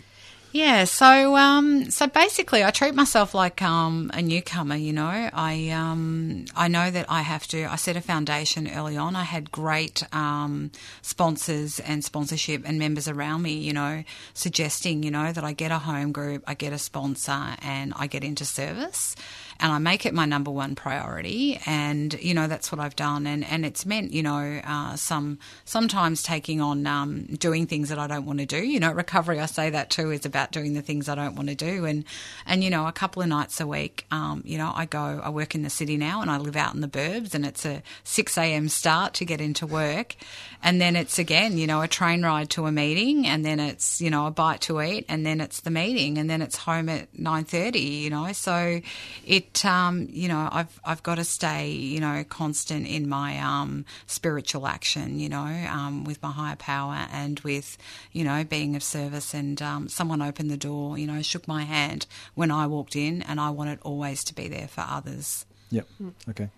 Yeah, 0.52 0.86
so 0.86 1.36
um, 1.36 1.91
so 1.91 2.08
basically, 2.08 2.64
I 2.64 2.72
treat 2.72 2.95
myself 2.95 3.36
like 3.36 3.62
um, 3.62 4.10
a 4.16 4.22
newcomer. 4.22 4.76
You 4.76 4.93
know, 4.93 5.30
I 5.32 5.70
um, 5.70 6.45
I 6.56 6.68
know 6.68 6.89
that 6.89 7.06
I 7.08 7.22
have 7.22 7.45
to. 7.50 7.66
I 7.66 7.76
set 7.76 7.95
a 7.95 8.02
foundation 8.02 8.68
early 8.68 8.97
on. 8.97 9.16
I 9.16 9.24
had 9.24 9.52
great 9.52 10.04
um, 10.12 10.72
sponsors 11.04 11.80
and 11.80 12.04
sponsorship 12.04 12.64
and 12.66 12.80
members 12.80 13.08
around 13.08 13.43
me. 13.43 13.60
You 13.60 13.74
know, 13.74 14.04
suggesting 14.34 15.04
you 15.04 15.12
know 15.12 15.32
that 15.32 15.43
I 15.43 15.54
get 15.54 15.72
a 15.72 15.78
home 15.78 16.12
group, 16.12 16.43
I 16.47 16.56
get 16.56 16.74
a 16.74 16.80
sponsor, 16.80 17.56
and 17.62 17.93
I 17.95 18.08
get 18.08 18.24
into 18.24 18.43
service. 18.43 19.16
And 19.62 19.72
I 19.72 19.78
make 19.78 20.05
it 20.05 20.14
my 20.14 20.26
number 20.26 20.51
one 20.51 20.76
priority, 20.76 21.60
and 21.66 22.14
you 22.22 22.34
know 22.34 22.47
that's 22.47 22.72
what 22.72 22.80
I've 22.80 22.95
done, 22.95 23.28
and, 23.28 23.43
and 23.43 23.66
it's 23.66 23.86
meant 23.86 24.14
you 24.14 24.24
know 24.24 24.62
uh, 24.64 24.95
some 24.95 25.39
sometimes 25.66 26.24
taking 26.24 26.62
on 26.62 26.88
um, 26.88 27.26
doing 27.26 27.68
things 27.68 27.89
that 27.89 27.99
I 27.99 28.07
don't 28.07 28.26
want 28.26 28.39
to 28.39 28.45
do. 28.45 28.64
You 28.64 28.80
know, 28.80 28.91
recovery 28.91 29.39
I 29.39 29.47
say 29.47 29.70
that 29.72 29.89
too 29.89 30.12
is 30.12 30.26
about 30.26 30.51
doing 30.51 30.76
the 30.76 30.82
things 30.82 31.10
I 31.10 31.16
don't 31.16 31.36
want 31.36 31.49
to 31.49 31.55
do, 31.55 31.84
and 31.84 32.05
and 32.45 32.64
you 32.64 32.70
know 32.70 32.88
a 32.88 32.93
couple 32.93 33.22
of 33.22 33.28
nights 33.28 33.60
a 33.60 33.68
week, 33.68 34.05
um, 34.12 34.43
you 34.45 34.57
know 34.57 34.72
I 34.74 34.86
go 34.86 35.22
I 35.22 35.30
work 35.30 35.55
in 35.55 35.64
the 35.64 35.70
city 35.70 35.97
now, 35.97 36.22
and 36.22 36.32
I 36.32 36.38
live 36.38 36.55
out 36.55 36.74
in 36.74 36.80
the 36.80 36.88
burbs, 36.88 37.36
and 37.36 37.45
it's 37.45 37.66
a 37.66 37.84
six 38.05 38.38
a.m. 38.38 38.70
start 38.70 39.14
to 39.16 39.26
get 39.26 39.41
into 39.41 39.68
work, 39.68 40.16
and 40.64 40.80
then 40.80 40.95
it's 40.95 41.20
again 41.20 41.57
you 41.57 41.68
know 41.68 41.82
a 41.82 41.88
train 41.88 42.24
ride 42.24 42.49
to 42.51 42.66
a 42.66 42.72
meeting, 42.72 43.28
and 43.28 43.43
then 43.43 43.60
it's 43.60 43.99
you 43.99 44.10
know 44.10 44.26
a 44.26 44.32
bite 44.32 44.62
to 44.62 44.82
eat, 44.82 45.05
and 45.10 45.26
then 45.26 45.41
it's 45.41 45.60
the 45.62 45.72
meeting, 45.72 46.18
and 46.18 46.30
then 46.30 46.41
it's 46.41 46.55
home 46.55 46.88
at 46.88 47.07
nine 47.18 47.43
thirty. 47.43 47.80
You 47.80 48.10
know, 48.10 48.32
so 48.32 48.80
it 49.26 49.49
um, 49.66 50.08
you 50.10 50.28
know 50.28 50.50
I've 50.52 50.80
I've 50.84 51.04
got 51.04 51.16
to 51.16 51.24
stay 51.24 51.70
you 51.70 52.00
know 52.00 52.24
constant 52.28 52.88
in 52.88 53.10
my 53.10 53.39
um, 53.39 53.86
spiritual 54.08 54.68
action. 54.68 55.20
You 55.20 55.30
know, 55.30 55.68
um, 55.70 56.04
with 56.04 56.22
my 56.22 56.32
higher 56.32 56.56
power 56.56 57.08
and 57.12 57.39
with 57.41 57.78
you 58.12 58.24
know 58.24 58.43
being 58.43 58.76
of 58.76 58.84
service. 58.84 59.34
And 59.34 59.62
um, 59.62 59.89
someone 59.89 60.22
opened 60.22 60.50
the 60.50 60.58
door, 60.58 60.97
you 60.97 61.08
know, 61.08 61.22
shook 61.22 61.47
my 61.47 61.64
hand 61.64 62.06
when 62.36 62.52
I 62.52 62.68
walked 62.68 62.95
in, 62.95 63.22
and 63.24 63.39
I 63.39 63.50
wanted 63.50 63.80
always 63.82 64.24
to 64.26 64.36
be 64.36 64.47
there 64.47 64.68
for 64.68 64.86
others. 64.88 65.45
Yep. 65.72 65.88
Okay. 66.30 66.50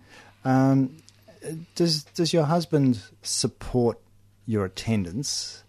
Um, 0.44 0.96
does 1.74 2.04
does 2.04 2.32
your 2.32 2.44
husband 2.44 3.02
support 3.22 3.98
your 4.46 4.64
attendance, 4.64 5.62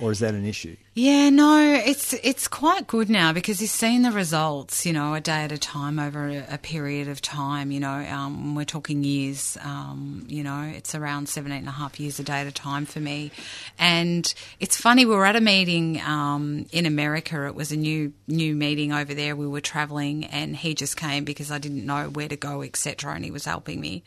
or 0.00 0.12
is 0.12 0.18
that 0.20 0.34
an 0.34 0.44
issue? 0.44 0.76
Yeah, 0.94 1.28
no, 1.28 1.62
it's 1.84 2.14
it's 2.14 2.48
quite 2.48 2.86
good 2.86 3.10
now 3.10 3.32
because 3.32 3.60
he's 3.60 3.72
seen 3.72 4.00
the 4.00 4.10
results, 4.10 4.86
you 4.86 4.94
know, 4.94 5.12
a 5.12 5.20
day 5.20 5.44
at 5.44 5.52
a 5.52 5.58
time 5.58 5.98
over 5.98 6.26
a, 6.26 6.46
a 6.52 6.58
period 6.58 7.08
of 7.08 7.20
time. 7.20 7.70
You 7.70 7.80
know, 7.80 8.06
um, 8.10 8.54
we're 8.54 8.64
talking 8.64 9.04
years. 9.04 9.58
Um, 9.62 10.24
you 10.26 10.42
know, 10.42 10.62
it's 10.74 10.94
around 10.94 11.28
17 11.28 11.58
and 11.58 11.68
a 11.68 11.72
half 11.72 12.00
years 12.00 12.18
a 12.18 12.22
day 12.22 12.40
at 12.40 12.46
a 12.46 12.52
time 12.52 12.86
for 12.86 13.00
me. 13.00 13.30
And 13.78 14.32
it's 14.58 14.76
funny, 14.80 15.04
we 15.04 15.14
were 15.14 15.26
at 15.26 15.36
a 15.36 15.40
meeting 15.40 16.00
um, 16.00 16.66
in 16.72 16.86
America. 16.86 17.46
It 17.46 17.54
was 17.54 17.72
a 17.72 17.76
new 17.76 18.14
new 18.26 18.54
meeting 18.54 18.92
over 18.92 19.12
there. 19.12 19.36
We 19.36 19.46
were 19.46 19.60
travelling, 19.60 20.24
and 20.24 20.56
he 20.56 20.74
just 20.74 20.96
came 20.96 21.24
because 21.24 21.50
I 21.50 21.58
didn't 21.58 21.84
know 21.84 22.08
where 22.08 22.28
to 22.28 22.36
go, 22.36 22.62
etc. 22.62 23.14
And 23.14 23.24
he 23.24 23.30
was 23.30 23.44
helping 23.44 23.80
me, 23.80 24.02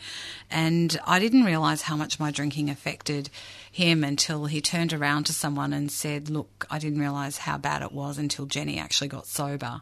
and 0.50 1.00
I 1.06 1.20
didn't 1.20 1.44
realise 1.44 1.84
how 1.84 1.96
much 1.96 2.20
my 2.20 2.32
drinking 2.32 2.72
affected 2.72 3.30
him 3.72 4.04
until 4.04 4.46
he 4.46 4.62
turned 4.62 4.94
around 4.94 5.26
to 5.26 5.34
someone 5.34 5.74
and 5.74 5.92
said, 5.92 6.30
"Look, 6.30 6.66
I 6.70 6.80
didn't 6.80 7.00
realise 7.00 7.40
how 7.40 7.58
bad 7.58 7.82
it 7.82 7.92
was 7.92 8.18
until 8.18 8.46
Jenny 8.46 8.80
actually 8.80 9.08
got 9.08 9.28
sober." 9.28 9.82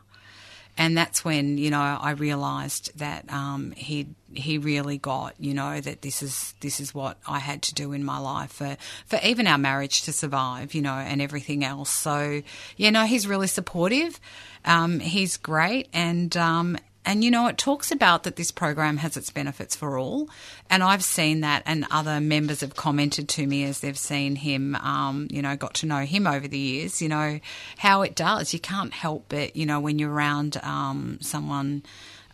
And 0.80 0.96
that's 0.96 1.26
when 1.26 1.58
you 1.58 1.72
know 1.72 1.80
I 1.80 2.12
realised 2.12 2.98
that 3.00 3.32
um, 3.32 3.72
he 3.72 4.10
he 4.34 4.60
really 4.60 4.98
got 4.98 5.34
you 5.40 5.54
know 5.54 5.82
that 5.82 6.04
this 6.04 6.22
is 6.22 6.54
this 6.60 6.80
is 6.80 6.94
what 6.94 7.18
I 7.28 7.40
had 7.40 7.64
to 7.64 7.74
do 7.74 7.94
in 7.94 8.04
my 8.04 8.20
life 8.20 8.52
for 8.52 8.78
for 9.08 9.20
even 9.24 9.48
our 9.48 9.58
marriage 9.58 10.04
to 10.04 10.14
survive, 10.14 10.76
you 10.76 10.82
know, 10.82 10.94
and 10.94 11.22
everything 11.22 11.64
else. 11.64 11.90
So 11.90 12.44
you 12.76 12.92
know 12.92 13.06
he's 13.06 13.28
really 13.28 13.48
supportive. 13.48 14.20
Um, 14.66 15.00
he's 15.00 15.38
great, 15.38 15.88
and 15.94 16.36
um, 16.38 16.78
and 17.08 17.24
you 17.24 17.32
know, 17.32 17.48
it 17.48 17.58
talks 17.58 17.90
about 17.90 18.24
that 18.24 18.36
this 18.36 18.52
program 18.52 18.98
has 18.98 19.16
its 19.16 19.30
benefits 19.30 19.78
for 19.78 19.98
all. 19.98 20.30
And 20.70 20.84
I've 20.84 21.06
seen 21.06 21.40
that, 21.40 21.64
and 21.66 21.86
other 21.90 22.20
members 22.20 22.60
have 22.60 22.76
commented 22.76 23.30
to 23.30 23.48
me 23.48 23.64
as 23.64 23.80
they've 23.80 23.98
seen 23.98 24.36
him, 24.36 24.76
um, 24.76 25.30
you 25.32 25.42
know, 25.42 25.56
got 25.56 25.74
to 25.76 25.86
know 25.86 26.02
him 26.02 26.28
over 26.28 26.50
the 26.50 26.60
years, 26.60 27.02
you 27.02 27.08
know, 27.08 27.40
how 27.78 28.02
it 28.02 28.14
does. 28.14 28.54
You 28.54 28.60
can't 28.60 28.94
help 28.94 29.26
but, 29.30 29.56
you 29.56 29.66
know, 29.66 29.80
when 29.80 30.00
you're 30.00 30.12
around 30.12 30.58
um, 30.62 31.18
someone. 31.22 31.84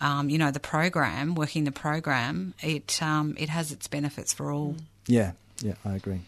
Um, 0.02 0.30
you 0.30 0.38
know 0.38 0.52
the 0.52 0.60
program, 0.60 1.34
working 1.34 1.64
the 1.64 1.72
program, 1.72 2.56
it 2.62 3.02
um, 3.02 3.36
it 3.38 3.48
has 3.48 3.72
its 3.72 3.88
benefits 3.88 4.34
for 4.34 4.52
all. 4.52 4.76
Yeah, 5.08 5.32
yeah, 5.62 5.76
I 5.86 5.96
agree. 5.96 6.20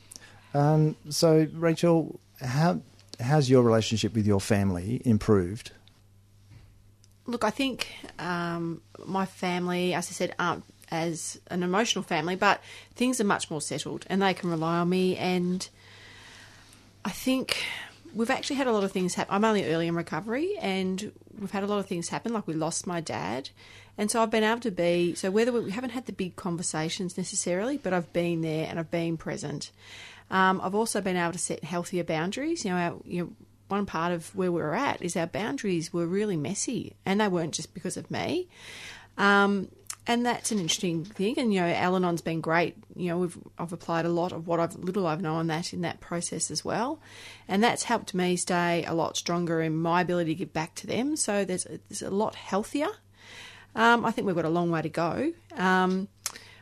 Um, 0.53 0.95
so, 1.09 1.45
Rachel, 1.51 2.17
how 2.39 2.79
how's 3.19 3.49
your 3.49 3.63
relationship 3.63 4.13
with 4.13 4.25
your 4.25 4.39
family 4.39 5.01
improved? 5.03 5.71
Look, 7.27 7.43
I 7.43 7.49
think 7.49 7.87
um, 8.19 8.81
my 9.05 9.25
family, 9.25 9.93
as 9.93 10.07
I 10.07 10.11
said, 10.11 10.35
aren't 10.37 10.63
as 10.91 11.39
an 11.47 11.63
emotional 11.63 12.03
family, 12.03 12.35
but 12.35 12.61
things 12.95 13.19
are 13.19 13.25
much 13.25 13.49
more 13.49 13.61
settled 13.61 14.05
and 14.09 14.21
they 14.21 14.33
can 14.33 14.49
rely 14.49 14.77
on 14.77 14.89
me. 14.89 15.17
And 15.17 15.67
I 17.03 17.09
think 17.09 17.57
we've 18.13 18.29
actually 18.29 18.57
had 18.57 18.67
a 18.67 18.71
lot 18.71 18.83
of 18.83 18.91
things 18.91 19.15
happen. 19.15 19.33
I'm 19.33 19.43
only 19.43 19.65
early 19.65 19.87
in 19.87 19.95
recovery 19.95 20.55
and 20.61 21.11
we've 21.39 21.51
had 21.51 21.63
a 21.63 21.67
lot 21.67 21.79
of 21.79 21.87
things 21.87 22.09
happen, 22.09 22.33
like 22.33 22.47
we 22.47 22.53
lost 22.53 22.87
my 22.87 23.01
dad. 23.01 23.49
And 23.97 24.11
so 24.11 24.21
I've 24.21 24.31
been 24.31 24.43
able 24.43 24.61
to 24.61 24.71
be, 24.71 25.15
so 25.15 25.31
whether 25.31 25.51
we, 25.51 25.61
we 25.61 25.71
haven't 25.71 25.91
had 25.91 26.05
the 26.05 26.13
big 26.13 26.35
conversations 26.35 27.17
necessarily, 27.17 27.77
but 27.77 27.93
I've 27.93 28.11
been 28.13 28.41
there 28.41 28.67
and 28.69 28.77
I've 28.79 28.91
been 28.91 29.17
present. 29.17 29.71
Um, 30.29 30.59
I've 30.61 30.75
also 30.75 31.01
been 31.01 31.17
able 31.17 31.33
to 31.33 31.39
set 31.39 31.63
healthier 31.63 32.03
boundaries. 32.03 32.65
You 32.65 32.71
know, 32.71 32.77
our, 32.77 32.95
you 33.05 33.23
know, 33.23 33.29
one 33.67 33.85
part 33.85 34.11
of 34.11 34.35
where 34.35 34.51
we 34.51 34.61
were 34.61 34.75
at 34.75 35.01
is 35.01 35.15
our 35.15 35.27
boundaries 35.27 35.91
were 35.91 36.05
really 36.05 36.37
messy, 36.37 36.95
and 37.05 37.19
they 37.19 37.27
weren't 37.27 37.53
just 37.53 37.73
because 37.73 37.97
of 37.97 38.09
me. 38.11 38.47
Um, 39.17 39.69
and 40.07 40.25
that's 40.25 40.51
an 40.51 40.59
interesting 40.59 41.03
thing. 41.03 41.35
And 41.37 41.53
you 41.53 41.61
know, 41.61 41.67
Al-Anon's 41.67 42.21
been 42.21 42.41
great. 42.41 42.75
You 42.95 43.09
know, 43.09 43.31
I've 43.57 43.73
applied 43.73 44.05
a 44.05 44.09
lot 44.09 44.31
of 44.31 44.47
what 44.47 44.59
I've 44.59 44.75
little 44.75 45.07
I've 45.07 45.21
known 45.21 45.47
that 45.47 45.73
in 45.73 45.81
that 45.81 45.99
process 45.99 46.51
as 46.51 46.63
well, 46.63 46.99
and 47.47 47.63
that's 47.63 47.83
helped 47.83 48.13
me 48.13 48.35
stay 48.35 48.85
a 48.85 48.93
lot 48.93 49.17
stronger 49.17 49.61
in 49.61 49.75
my 49.75 50.01
ability 50.01 50.35
to 50.35 50.39
give 50.39 50.53
back 50.53 50.75
to 50.75 50.87
them. 50.87 51.15
So 51.15 51.43
there's 51.43 51.65
there's 51.89 52.01
a 52.01 52.11
lot 52.11 52.35
healthier. 52.35 52.89
Um, 53.75 54.05
I 54.05 54.11
think 54.11 54.27
we've 54.27 54.35
got 54.35 54.45
a 54.45 54.49
long 54.49 54.71
way 54.71 54.81
to 54.81 54.89
go. 54.89 55.33
Um, 55.57 56.07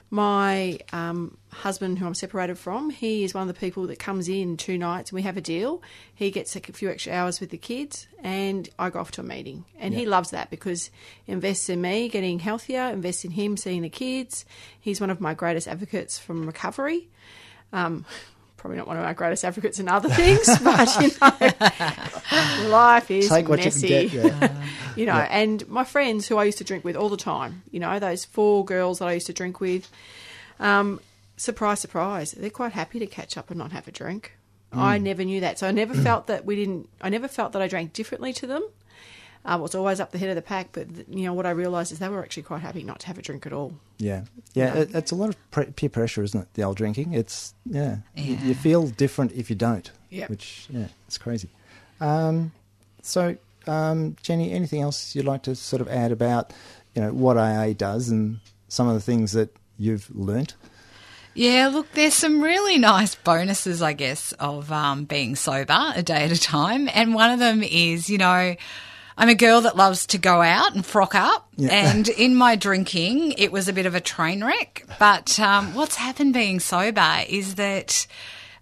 my 0.09 0.79
um, 0.91 1.37
husband, 1.53 1.99
who 1.99 2.05
I'm 2.05 2.13
separated 2.13 2.57
from, 2.57 2.89
he 2.89 3.23
is 3.23 3.33
one 3.33 3.47
of 3.47 3.53
the 3.53 3.59
people 3.59 3.87
that 3.87 3.99
comes 3.99 4.27
in 4.27 4.57
two 4.57 4.77
nights 4.77 5.11
and 5.11 5.15
we 5.15 5.21
have 5.21 5.37
a 5.37 5.41
deal. 5.41 5.81
He 6.13 6.31
gets 6.31 6.55
a 6.55 6.59
few 6.59 6.89
extra 6.89 7.13
hours 7.13 7.39
with 7.39 7.49
the 7.49 7.57
kids, 7.57 8.07
and 8.21 8.69
I 8.77 8.89
go 8.89 8.99
off 8.99 9.11
to 9.11 9.21
a 9.21 9.23
meeting. 9.23 9.65
And 9.79 9.93
he 9.93 10.05
loves 10.05 10.31
that 10.31 10.49
because 10.49 10.91
invests 11.27 11.69
in 11.69 11.81
me 11.81 12.09
getting 12.09 12.39
healthier, 12.39 12.83
invests 12.89 13.25
in 13.25 13.31
him 13.31 13.57
seeing 13.57 13.81
the 13.81 13.89
kids. 13.89 14.45
He's 14.79 14.99
one 14.99 15.09
of 15.09 15.21
my 15.21 15.33
greatest 15.33 15.67
advocates 15.67 16.19
from 16.19 16.45
recovery. 16.45 17.07
Um, 17.71 18.05
probably 18.63 18.77
not 18.77 18.87
one 18.87 18.95
of 18.95 19.03
my 19.03 19.11
greatest 19.11 19.43
advocates 19.43 19.77
in 19.77 19.89
other 19.89 20.07
things, 20.07 20.47
but 20.63 21.01
you 21.01 21.09
know, 21.19 22.69
life 22.69 23.11
is 23.11 23.27
Take 23.27 23.49
what 23.49 23.59
messy. 23.59 23.87
you 23.87 24.09
can 24.09 24.21
get. 24.21 24.41
Yeah. 24.41 24.65
you 24.95 25.05
know, 25.05 25.15
and 25.15 25.67
my 25.67 25.83
friends 25.83 26.29
who 26.29 26.37
I 26.37 26.45
used 26.45 26.59
to 26.59 26.63
drink 26.63 26.85
with 26.85 26.95
all 26.95 27.09
the 27.09 27.17
time, 27.17 27.63
you 27.71 27.81
know, 27.81 27.99
those 27.99 28.23
four 28.23 28.63
girls 28.63 28.99
that 28.99 29.09
I 29.09 29.13
used 29.13 29.27
to 29.27 29.33
drink 29.33 29.59
with, 29.59 29.89
um, 30.61 31.01
surprise, 31.43 31.79
surprise, 31.79 32.31
they're 32.31 32.49
quite 32.49 32.71
happy 32.73 32.99
to 32.99 33.05
catch 33.07 33.37
up 33.37 33.49
and 33.51 33.57
not 33.59 33.71
have 33.71 33.87
a 33.87 33.91
drink. 33.91 34.33
I 34.75 34.97
never 34.97 35.23
knew 35.23 35.39
that. 35.41 35.59
So 35.59 35.67
I 35.67 35.71
never 35.71 35.93
felt 35.93 36.25
that 36.27 36.45
we 36.45 36.55
didn't, 36.55 36.89
I 36.99 37.09
never 37.09 37.27
felt 37.27 37.51
that 37.53 37.61
I 37.61 37.67
drank 37.67 37.93
differently 37.93 38.33
to 38.33 38.47
them. 38.47 38.67
I 39.45 39.57
was 39.57 39.75
always 39.75 39.99
up 39.99 40.11
the 40.11 40.17
head 40.17 40.29
of 40.29 40.35
the 40.35 40.41
pack, 40.41 40.69
but 40.71 40.87
you 41.09 41.25
know 41.25 41.33
what 41.33 41.45
I 41.45 41.51
realised 41.51 41.91
is 41.91 41.99
they 41.99 42.07
were 42.09 42.23
actually 42.23 42.43
quite 42.43 42.61
happy 42.61 42.81
not 42.81 42.99
to 43.01 43.07
have 43.07 43.17
a 43.19 43.21
drink 43.21 43.45
at 43.45 43.53
all. 43.53 43.73
Yeah, 43.99 44.23
yeah, 44.53 44.73
Yeah. 44.73 44.81
It, 44.81 44.95
it's 44.95 45.11
a 45.11 45.15
lot 45.15 45.29
of 45.29 45.51
pre- 45.51 45.65
peer 45.65 45.89
pressure, 45.89 46.23
isn't 46.23 46.39
it? 46.41 46.47
The 46.55 46.63
old 46.63 46.77
drinking. 46.77 47.13
It's 47.13 47.53
yeah, 47.65 47.97
You, 48.15 48.33
Yeah. 48.35 48.41
you 48.45 48.55
feel 48.55 48.87
different 48.87 49.33
if 49.33 49.49
you 49.51 49.55
don't. 49.55 49.91
Yep. 50.09 50.29
which 50.29 50.65
yeah, 50.69 50.87
it's 51.07 51.17
crazy. 51.19 51.49
Um, 51.99 52.51
so, 53.01 53.35
um, 53.67 54.15
Jenny, 54.23 54.51
anything 54.53 54.81
else 54.81 55.13
you'd 55.15 55.25
like 55.25 55.43
to 55.43 55.55
sort 55.55 55.81
of 55.81 55.87
add 55.89 56.11
about 56.11 56.51
you 56.95 57.01
know 57.01 57.11
what 57.13 57.37
AA 57.37 57.73
does 57.73 58.09
and 58.09 58.39
some 58.69 58.87
of 58.87 58.93
the 58.95 59.01
things 59.01 59.33
that 59.33 59.55
you've 59.77 60.09
learnt? 60.15 60.55
Yeah, 61.35 61.69
look, 61.69 61.91
there's 61.93 62.13
some 62.13 62.41
really 62.41 62.77
nice 62.77 63.15
bonuses, 63.15 63.81
I 63.81 63.93
guess, 63.93 64.33
of 64.33 64.71
um, 64.71 65.05
being 65.05 65.35
sober 65.35 65.91
a 65.95 66.03
day 66.03 66.25
at 66.25 66.31
a 66.31 66.39
time. 66.39 66.89
And 66.93 67.15
one 67.15 67.31
of 67.31 67.39
them 67.39 67.63
is, 67.63 68.09
you 68.09 68.19
know, 68.19 68.55
I'm 69.17 69.29
a 69.29 69.35
girl 69.35 69.61
that 69.61 69.75
loves 69.75 70.07
to 70.07 70.17
go 70.17 70.41
out 70.41 70.75
and 70.75 70.85
frock 70.85 71.15
up. 71.15 71.49
Yeah. 71.55 71.69
And 71.93 72.07
in 72.09 72.35
my 72.35 72.55
drinking, 72.55 73.33
it 73.33 73.51
was 73.51 73.67
a 73.67 73.73
bit 73.73 73.85
of 73.85 73.95
a 73.95 74.01
train 74.01 74.43
wreck. 74.43 74.85
But 74.99 75.39
um, 75.39 75.73
what's 75.73 75.95
happened 75.95 76.33
being 76.33 76.59
sober 76.59 77.23
is 77.27 77.55
that. 77.55 78.07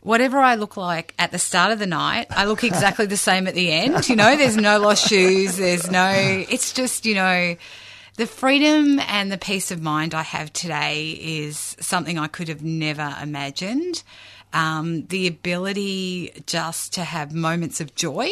Whatever 0.04 0.40
I 0.40 0.56
look 0.56 0.78
like 0.78 1.14
at 1.20 1.32
the 1.32 1.38
start 1.38 1.72
of 1.72 1.78
the 1.78 1.86
night, 1.86 2.26
I 2.32 2.46
look 2.46 2.64
exactly 2.64 3.06
the 3.06 3.16
same 3.16 3.46
at 3.46 3.54
the 3.54 3.72
end. 3.72 4.10
You 4.10 4.16
know, 4.16 4.36
there's 4.36 4.58
no 4.58 4.80
lost 4.80 5.08
shoes. 5.08 5.58
There's 5.58 5.92
no, 5.92 6.10
it's 6.12 6.74
just, 6.74 7.06
you 7.06 7.14
know, 7.14 7.56
the 8.18 8.28
freedom 8.28 9.00
and 9.00 9.32
the 9.32 9.38
peace 9.38 9.72
of 9.72 9.82
mind 9.82 10.14
I 10.14 10.24
have 10.24 10.52
today 10.54 11.12
is 11.12 11.76
something 11.80 12.20
I 12.20 12.28
could 12.28 12.50
have 12.50 12.64
never 12.64 13.16
imagined. 13.22 14.04
Um, 14.54 15.06
the 15.08 15.28
ability 15.28 16.44
just 16.46 16.94
to 16.96 17.04
have 17.06 17.34
moments 17.34 17.80
of 17.80 17.96
joy 17.96 18.30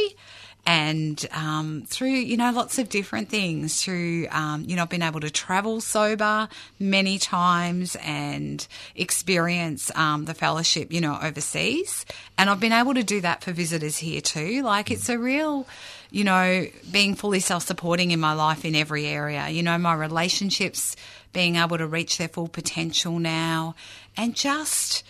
and 0.70 1.28
um, 1.32 1.84
through, 1.88 2.10
you 2.10 2.38
know, 2.38 2.52
lots 2.52 2.78
of 2.78 2.90
different 2.90 3.28
things. 3.28 3.84
Through, 3.84 4.28
um, 4.30 4.66
you 4.68 4.76
know, 4.76 4.84
I've 4.84 4.90
been 4.90 5.02
able 5.02 5.22
to 5.22 5.32
travel 5.32 5.82
sober 5.82 6.48
many 6.78 7.18
times 7.18 7.98
and 8.04 8.68
experience 8.96 9.90
um, 9.96 10.26
the 10.26 10.36
fellowship, 10.36 10.94
you 10.94 11.02
know, 11.02 11.18
overseas. 11.20 12.06
And 12.38 12.52
I've 12.52 12.60
been 12.60 12.72
able 12.72 12.94
to 12.94 13.02
do 13.02 13.20
that 13.22 13.44
for 13.44 13.52
visitors 13.52 13.98
here 13.98 14.22
too. 14.22 14.62
Like, 14.62 14.92
it's 14.92 15.10
a 15.10 15.18
real 15.18 15.66
you 16.12 16.24
know, 16.24 16.68
being 16.92 17.16
fully 17.16 17.40
self 17.40 17.64
supporting 17.64 18.12
in 18.12 18.20
my 18.20 18.34
life 18.34 18.64
in 18.64 18.76
every 18.76 19.08
area. 19.08 19.50
You 19.50 19.64
know, 19.64 19.78
my 19.78 19.94
relationships 19.94 20.96
being 21.34 21.56
able 21.56 21.80
to 21.80 21.88
reach 21.88 22.18
their 22.20 22.28
full 22.28 22.48
potential 22.48 23.18
now. 23.18 23.76
And 24.18 24.36
just, 24.36 25.04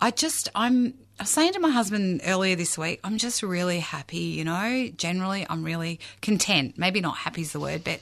I 0.00 0.10
just, 0.10 0.48
I'm, 0.54 0.94
I 1.18 1.24
was 1.24 1.30
saying 1.30 1.54
to 1.54 1.60
my 1.60 1.70
husband 1.70 2.20
earlier 2.24 2.54
this 2.54 2.78
week, 2.78 3.00
I'm 3.02 3.18
just 3.18 3.42
really 3.42 3.80
happy, 3.80 4.18
you 4.18 4.44
know, 4.44 4.88
generally 4.96 5.44
I'm 5.50 5.64
really 5.64 5.98
content. 6.22 6.78
Maybe 6.78 7.00
not 7.00 7.16
happy 7.16 7.40
is 7.40 7.50
the 7.50 7.58
word, 7.58 7.82
but, 7.82 7.98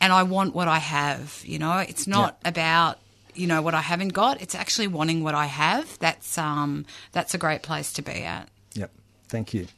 and 0.00 0.12
I 0.12 0.24
want 0.24 0.56
what 0.56 0.66
I 0.66 0.78
have, 0.78 1.40
you 1.44 1.60
know, 1.60 1.78
it's 1.78 2.08
not 2.08 2.36
about, 2.44 2.98
you 3.36 3.46
know, 3.46 3.62
what 3.62 3.74
I 3.74 3.80
haven't 3.80 4.08
got. 4.08 4.42
It's 4.42 4.56
actually 4.56 4.88
wanting 4.88 5.22
what 5.22 5.36
I 5.36 5.46
have. 5.46 6.00
That's, 6.00 6.36
um, 6.36 6.84
that's 7.12 7.32
a 7.32 7.38
great 7.38 7.62
place 7.62 7.92
to 7.92 8.02
be 8.02 8.24
at. 8.24 8.48
Yep. 8.72 8.90
Thank 9.28 9.54
you. 9.54 9.68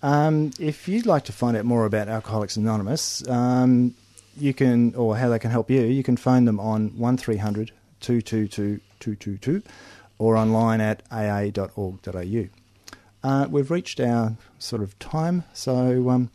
Um, 0.00 0.52
if 0.60 0.86
you'd 0.86 1.06
like 1.06 1.24
to 1.24 1.32
find 1.32 1.56
out 1.56 1.64
more 1.64 1.84
about 1.84 2.08
Alcoholics 2.08 2.56
Anonymous, 2.56 3.28
um, 3.28 3.96
you 4.36 4.54
can, 4.54 4.94
or 4.94 5.16
how 5.16 5.28
they 5.30 5.40
can 5.40 5.50
help 5.50 5.68
you, 5.68 5.82
you 5.82 6.04
can 6.04 6.16
phone 6.16 6.44
them 6.44 6.60
on 6.60 6.96
1300 6.96 7.72
222 8.00 8.80
222 9.00 9.62
or 10.20 10.36
online 10.36 10.82
at 10.82 11.02
aa.org.au. 11.10 12.44
Uh, 13.22 13.46
we've 13.50 13.70
reached 13.70 13.98
our 14.00 14.36
sort 14.58 14.82
of 14.82 14.96
time, 14.98 15.44
so 15.54 16.10
um, 16.10 16.30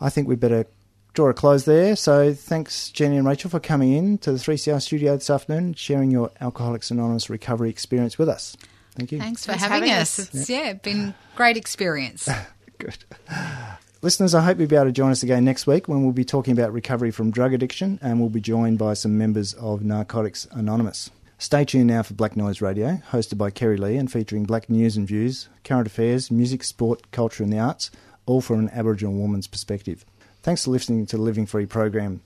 I 0.00 0.10
think 0.10 0.26
we'd 0.26 0.40
better 0.40 0.66
draw 1.14 1.28
a 1.28 1.34
close 1.34 1.64
there. 1.64 1.94
So 1.94 2.34
thanks, 2.34 2.90
Jenny 2.90 3.16
and 3.16 3.26
Rachel, 3.26 3.50
for 3.50 3.60
coming 3.60 3.92
in 3.92 4.18
to 4.18 4.32
the 4.32 4.38
3CR 4.38 4.82
studio 4.82 5.14
this 5.14 5.30
afternoon, 5.30 5.74
sharing 5.74 6.10
your 6.10 6.32
Alcoholics 6.40 6.90
Anonymous 6.90 7.30
recovery 7.30 7.70
experience 7.70 8.18
with 8.18 8.28
us. 8.28 8.56
Thank 8.96 9.12
you. 9.12 9.18
Thanks 9.20 9.44
for 9.44 9.52
Thanks 9.52 9.62
having, 9.62 9.88
having 9.88 10.02
us. 10.02 10.18
us. 10.18 10.34
It's, 10.34 10.50
yeah, 10.50 10.72
been 10.72 11.14
great 11.36 11.56
experience. 11.56 12.28
Good. 12.78 13.04
Listeners, 14.02 14.34
I 14.34 14.42
hope 14.42 14.58
you'll 14.58 14.68
be 14.68 14.76
able 14.76 14.86
to 14.86 14.92
join 14.92 15.12
us 15.12 15.22
again 15.22 15.44
next 15.44 15.68
week 15.68 15.86
when 15.86 16.02
we'll 16.02 16.12
be 16.12 16.24
talking 16.24 16.52
about 16.52 16.72
recovery 16.72 17.12
from 17.12 17.30
drug 17.30 17.54
addiction 17.54 17.98
and 18.02 18.20
we'll 18.20 18.28
be 18.28 18.40
joined 18.40 18.78
by 18.78 18.94
some 18.94 19.16
members 19.16 19.54
of 19.54 19.82
Narcotics 19.84 20.48
Anonymous. 20.50 21.10
Stay 21.38 21.66
tuned 21.66 21.88
now 21.88 22.02
for 22.02 22.14
Black 22.14 22.34
Noise 22.34 22.62
Radio, 22.62 23.02
hosted 23.10 23.36
by 23.36 23.50
Kerry 23.50 23.76
Lee 23.76 23.96
and 23.96 24.10
featuring 24.10 24.44
black 24.44 24.70
news 24.70 24.96
and 24.96 25.06
views, 25.06 25.50
current 25.64 25.86
affairs, 25.86 26.30
music, 26.30 26.64
sport, 26.64 27.10
culture 27.10 27.42
and 27.42 27.52
the 27.52 27.58
arts, 27.58 27.90
all 28.24 28.40
from 28.40 28.60
an 28.60 28.70
Aboriginal 28.70 29.12
woman's 29.12 29.46
perspective. 29.46 30.06
Thanks 30.42 30.64
for 30.64 30.70
listening 30.70 31.04
to 31.06 31.16
the 31.16 31.22
Living 31.22 31.44
Free 31.44 31.66
program. 31.66 32.22